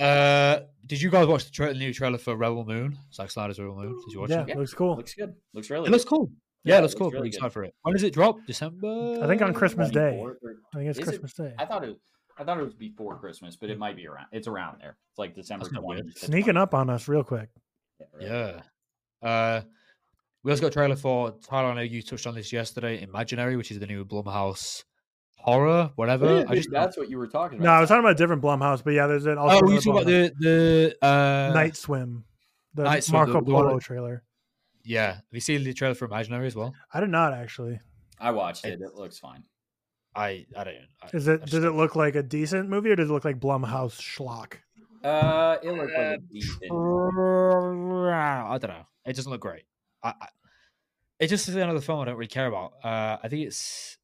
[0.00, 2.98] Uh, did you guys watch the tra- new trailer for Rebel Moon?
[3.12, 4.00] Zack Snyder's Rebel Moon.
[4.06, 4.48] Did you watch yeah, it?
[4.48, 4.56] Yeah.
[4.56, 4.96] looks cool.
[4.96, 5.34] Looks good.
[5.54, 5.88] Looks really.
[5.88, 6.30] It looks cool.
[6.64, 7.10] Yeah, Yeah, it it looks looks cool.
[7.10, 7.36] really Pretty good.
[7.36, 7.74] excited for it.
[7.82, 8.36] When does it drop?
[8.46, 9.18] December.
[9.22, 10.16] I think on Christmas Day.
[10.18, 10.38] or-
[10.74, 11.08] I think it's Is it?
[11.08, 11.54] Christmas Day.
[11.58, 11.96] I thought it.
[12.38, 14.26] I thought it was before Christmas, but it might be around.
[14.30, 14.96] It's around there.
[15.10, 16.02] It's like December That's not weird.
[16.02, 16.18] twenty.
[16.18, 17.48] Sneaking up on us real quick.
[18.20, 18.60] Yeah.
[19.20, 19.62] Uh,
[20.44, 21.70] we also got a trailer for Tyler.
[21.70, 23.02] I know you touched on this yesterday.
[23.02, 24.84] Imaginary, which is the new Blumhouse
[25.38, 26.44] horror, whatever.
[26.48, 27.64] I just that's what you were talking about.
[27.66, 29.74] No, I was talking about a different Blumhouse, but yeah, there's an also oh, another
[29.74, 32.24] you talking about the the uh, Night Swim,
[32.74, 34.22] the Night Swim, Marco the- the Polo that- trailer.
[34.84, 36.74] Yeah, have you seen the trailer for Imaginary as well?
[36.94, 37.78] I did not actually.
[38.18, 38.80] I watched it.
[38.80, 39.44] It looks fine.
[40.14, 40.74] I I don't.
[41.02, 41.42] I, Is it?
[41.42, 44.54] I Does it look like a decent movie, or does it look like Blumhouse schlock?
[45.04, 46.64] Uh, it looked like a decent.
[46.72, 48.86] I don't know.
[49.04, 49.64] It doesn't look great.
[50.02, 50.26] I, I,
[51.20, 52.72] it just is another film I don't really care about.
[52.82, 53.98] Uh, I think it's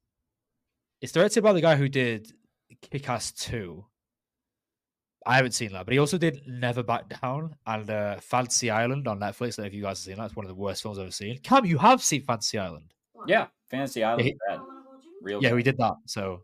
[1.01, 2.31] it's directed by the guy who did
[2.91, 3.85] Kick-Ass Two.
[5.27, 9.07] I haven't seen that, but he also did Never Back Down and uh, Fantasy Island
[9.07, 9.53] on Netflix.
[9.53, 10.25] I don't know if you guys have seen that.
[10.25, 11.39] It's one of the worst films I've ever seen.
[11.39, 12.93] Cam, you have seen Fantasy Island.
[13.27, 14.21] Yeah, Fantasy Island.
[14.23, 14.59] he- bad.
[15.21, 15.41] Real.
[15.41, 15.55] Yeah, bad.
[15.55, 15.95] we did that.
[16.05, 16.43] So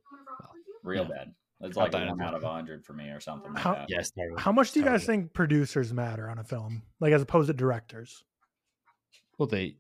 [0.84, 1.10] Real yeah.
[1.10, 1.34] bad.
[1.64, 3.76] It's like a bad one out of a hundred for me, or something like How-
[3.76, 3.86] that.
[3.88, 4.40] yes, terrible.
[4.40, 7.54] How much do you guys think producers matter on a film, like as opposed to
[7.54, 8.24] directors?
[9.38, 9.76] Well, they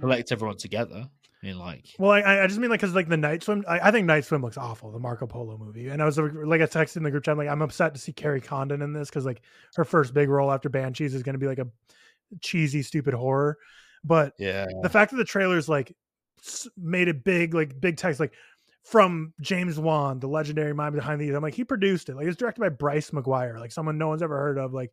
[0.00, 1.08] collect everyone together.
[1.42, 3.88] I mean, like, Well, I, I just mean like because like the Night Swim, I,
[3.88, 5.88] I think Night Swim looks awful, the Marco Polo movie.
[5.88, 8.12] And I was like, I texted in the group chat, like I'm upset to see
[8.12, 9.40] Kerry Condon in this because like
[9.76, 11.68] her first big role after Banshees is going to be like a
[12.42, 13.56] cheesy, stupid horror.
[14.04, 15.94] But yeah, the fact that the trailers like
[16.76, 18.34] made it big, like big text, like
[18.84, 21.34] from James Wan, the legendary mind behind these.
[21.34, 22.16] I'm like, he produced it.
[22.16, 24.72] Like it's directed by Bryce McGuire, like someone no one's ever heard of.
[24.72, 24.92] Like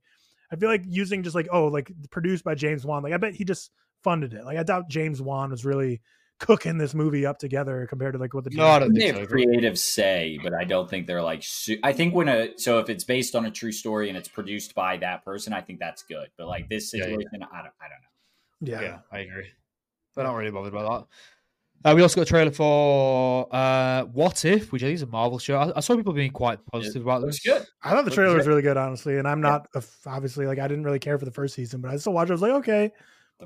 [0.51, 3.03] I feel like using just like oh, like produced by James Wan.
[3.03, 3.71] Like I bet he just
[4.03, 4.45] funded it.
[4.45, 6.01] Like I doubt James Wan was really
[6.39, 9.15] cooking this movie up together compared to like what the No, I don't They have
[9.17, 9.25] so.
[9.25, 11.41] creative say, but I don't think they're like.
[11.43, 14.27] Su- I think when a so if it's based on a true story and it's
[14.27, 16.29] produced by that person, I think that's good.
[16.37, 17.05] But like this Yeah, yeah.
[17.05, 17.73] situation, I don't.
[17.81, 18.01] I don't
[18.71, 18.79] know.
[18.79, 18.81] yeah.
[18.81, 19.47] Yeah, I agree.
[20.15, 21.07] But I'm not really bothered about
[21.83, 21.91] that.
[21.91, 25.07] Uh, we also got a trailer for uh, What If, which I think is a
[25.07, 25.57] Marvel show.
[25.59, 27.53] I, I saw people being quite positive about Looks this.
[27.53, 27.67] good.
[27.83, 29.17] I thought the trailer was really good, honestly.
[29.19, 31.81] And I'm not a f obviously like I didn't really care for the first season,
[31.81, 32.29] but I still watched.
[32.29, 32.33] it.
[32.33, 32.91] I was like, okay,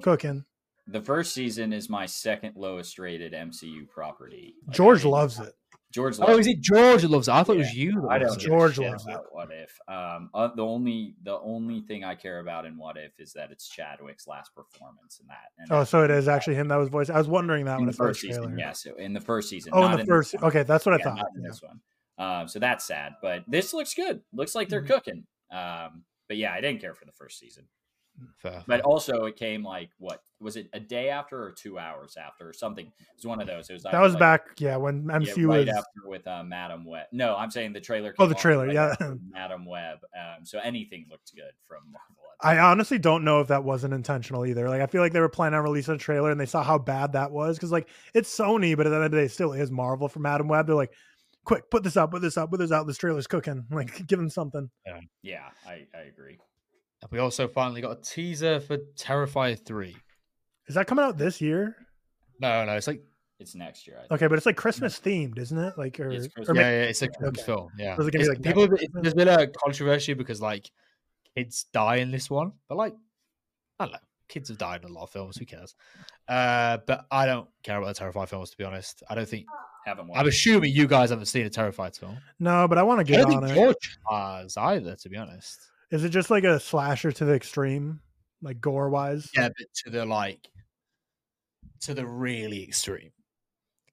[0.02, 0.46] cooking.
[0.92, 4.56] The first season is my second lowest rated MCU property.
[4.68, 5.54] Like, George I- loves it.
[5.94, 7.32] George Oh, is it George that loves it?
[7.34, 8.00] I thought it was you.
[8.04, 8.48] that I don't loves it.
[8.48, 9.78] George shit loves about What if?
[9.90, 13.52] Um, uh, the only the only thing I care about in What If is that
[13.52, 15.50] it's Chadwick's last performance in that.
[15.58, 17.10] And Oh, so it is actually him that was voice.
[17.10, 18.44] I was wondering that in when the I first season.
[18.44, 18.58] trailer.
[18.58, 19.74] Yes, in the first season.
[19.76, 20.34] Oh, in the this first.
[20.36, 20.46] one.
[20.46, 21.18] Okay, that's what I thought.
[21.18, 21.50] not in Yeah.
[21.50, 21.82] this one.
[22.18, 24.22] Um, so that's sad, but this looks good.
[24.32, 24.88] Looks like they're Mhm.
[24.88, 25.28] cooking.
[25.52, 27.68] Um, but yeah, I didn't care for the first season.
[28.38, 30.70] Fair, But also, it came like what was it?
[30.74, 32.88] A day after or two hours after or something?
[32.88, 33.70] It was one of those.
[33.70, 35.70] It was That was like, back, yeah, when yeah, MCU right was.
[35.70, 37.08] after with uh, Madame Web.
[37.12, 38.14] No, I'm saying the trailer.
[38.20, 38.96] Oh, the trailer, right yeah.
[39.30, 40.00] Madame Web.
[40.16, 42.16] Um, so anything looked good from Marvel.
[42.44, 44.68] I honestly don't know if that wasn't intentional either.
[44.68, 46.80] Like, I feel like they were planning on releasing a trailer and they saw how
[46.80, 49.32] bad that was because, like, it's Sony, but at the end of the day, it
[49.32, 50.66] still is Marvel for Madame Web.
[50.66, 50.94] They're like,
[51.46, 52.88] quick, put this up, put this up, put this out.
[52.88, 53.66] This trailer's cooking.
[53.72, 54.70] Like, give them something.
[54.88, 56.40] Yeah, yeah, I, I agree.
[57.02, 59.96] And we also finally got a teaser for Terrifier 3.
[60.68, 61.76] Is that coming out this year?
[62.40, 63.04] No, no, it's like
[63.40, 63.98] It's next year.
[63.98, 64.12] I think.
[64.14, 65.78] Okay, but it's like Christmas themed, isn't it?
[65.78, 67.46] Like, or, It's or yeah, yeah, it's a Christmas Okay.
[67.46, 67.70] film.
[67.78, 68.74] Yeah, So is it gonna be It's- like people.
[68.76, 70.70] it- There's been a controversy because like
[71.36, 72.94] kids die in this one, but like
[73.80, 75.38] I don't know, kids have died in a lot of films.
[75.38, 75.74] Who cares?
[76.28, 79.02] Uh, but I don't care about the Terrifier films to be honest.
[79.10, 79.48] I don't think.
[79.86, 80.20] Haven't watched.
[80.20, 82.18] I'm assuming you guys haven't seen a Terrifier film.
[82.38, 83.60] no, but I want to I get don't on think it.
[83.60, 84.96] George has either.
[84.96, 85.60] To be honest.
[85.92, 88.00] Is it just like a slasher to the extreme,
[88.42, 89.30] like gore wise?
[89.36, 90.48] Yeah, but to the like,
[91.82, 93.12] to the really extreme.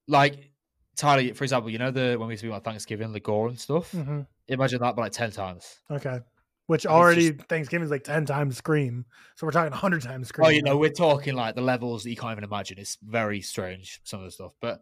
[0.07, 0.53] Like
[0.97, 3.91] Tyler, for example, you know the when we speak about Thanksgiving, the gore and stuff.
[3.93, 5.79] hmm Imagine that, but like ten times.
[5.91, 6.21] Okay.
[6.67, 9.05] Which it's already Thanksgiving is like ten times Scream,
[9.35, 10.47] so we're talking hundred times Scream.
[10.47, 12.79] Oh, you know, we're talking like the levels that you can't even imagine.
[12.79, 14.55] It's very strange, some of the stuff.
[14.61, 14.81] But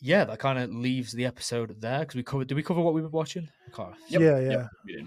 [0.00, 2.48] yeah, that kind of leaves the episode there because we covered.
[2.48, 3.48] Did we cover what we were watching?
[3.76, 4.68] Yep, yeah, yep, yeah.
[4.84, 5.06] we did.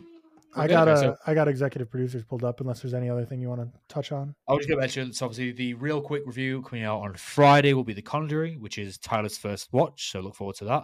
[0.55, 2.61] I got okay, a, so- I got executive producers pulled up.
[2.61, 4.35] Unless there's any other thing you want to touch on.
[4.47, 7.73] I was going to mention, so obviously, the real quick review coming out on Friday
[7.73, 10.11] will be The Conjuring, which is Tyler's first watch.
[10.11, 10.83] So look forward to that.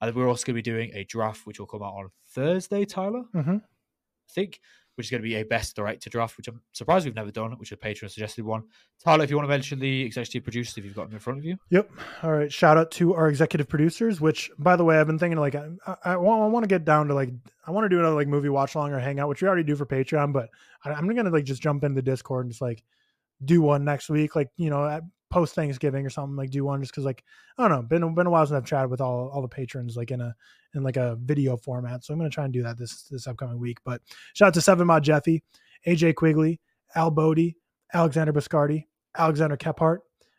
[0.00, 2.84] And we're also going to be doing a draft, which will come out on Thursday,
[2.84, 3.56] Tyler, Mm-hmm.
[3.56, 4.60] I think,
[4.98, 7.52] which is going to be a best director draft, which I'm surprised we've never done,
[7.52, 8.64] which a Patreon suggested one.
[9.02, 11.38] Tyler, if you want to mention the executive producers, if you've got them in front
[11.38, 11.56] of you.
[11.70, 11.88] Yep.
[12.24, 12.52] All right.
[12.52, 14.20] Shout out to our executive producers.
[14.20, 17.06] Which, by the way, I've been thinking like I, I, I want, to get down
[17.08, 17.30] to like
[17.64, 19.76] I want to do another like movie watch along or hangout, which we already do
[19.76, 20.32] for Patreon.
[20.32, 20.48] But
[20.84, 22.82] I, I'm gonna like just jump into Discord and just like
[23.44, 25.00] do one next week, like you know,
[25.30, 26.36] post Thanksgiving or something.
[26.36, 27.24] Like do one just because like
[27.56, 29.96] I don't know, been been a while since I've chatted with all all the patrons
[29.96, 30.34] like in a
[30.74, 32.04] in like a video format.
[32.04, 33.78] So I'm gonna try and do that this this upcoming week.
[33.84, 34.00] But
[34.34, 35.42] shout out to Seven Mod Jeffy,
[35.86, 36.60] AJ Quigley,
[36.94, 37.56] Al Bodie,
[37.92, 38.86] Alexander Biscardi,
[39.16, 39.98] Alexander Kephart,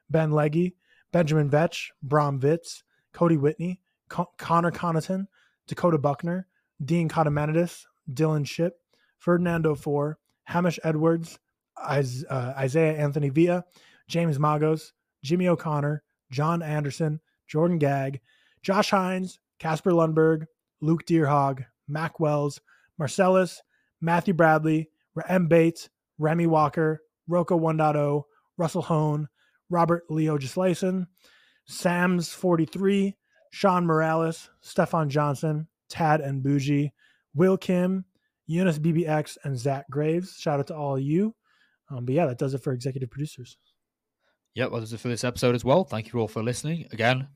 [0.10, 0.76] Ben Leggy,
[1.11, 2.84] Benjamin Vetch, Brom Vitz,
[3.14, 5.28] Cody Whitney, Con- Connor Connaughton,
[5.68, 6.48] Dakota Buckner,
[6.84, 8.74] Dean Cotamanidis, Dylan Ship,
[9.18, 11.40] Ferdinando Four, Hamish Edwards,
[11.78, 13.64] uh, Isaiah Anthony Villa,
[14.10, 14.91] James Magos,
[15.23, 18.19] Jimmy O'Connor, John Anderson, Jordan Gagg,
[18.61, 20.45] Josh Hines, Casper Lundberg,
[20.81, 22.60] Luke Deerhog, Mac Wells,
[22.98, 23.61] Marcellus,
[24.02, 24.90] Matthew Bradley,
[25.27, 25.48] M.
[25.48, 28.23] Bates, Remy Walker, Rocco 1.0,
[28.57, 29.27] Russell Hone,
[29.69, 31.07] Robert Leo Gislason,
[31.65, 33.15] Sam's 43,
[33.52, 36.94] Sean Morales, Stefan Johnson, Tad and Bougie,
[37.36, 38.06] Will Kim,
[38.48, 40.36] Eunice BBX, and Zach Graves.
[40.40, 41.36] Shout out to all of you.
[41.90, 43.57] Um, but yeah, that does it for executive producers.
[44.56, 45.84] Yep, well, that's it for this episode as well.
[45.84, 46.88] Thank you all for listening.
[46.92, 47.28] Again,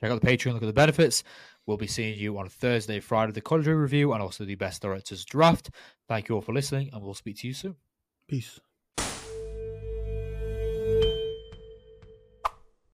[0.00, 1.22] check out the Patreon, look at the benefits.
[1.66, 5.24] We'll be seeing you on Thursday, Friday, the Conjuring review, and also the Best Directors
[5.24, 5.70] draft.
[6.08, 7.76] Thank you all for listening, and we'll speak to you soon.
[8.28, 8.60] Peace.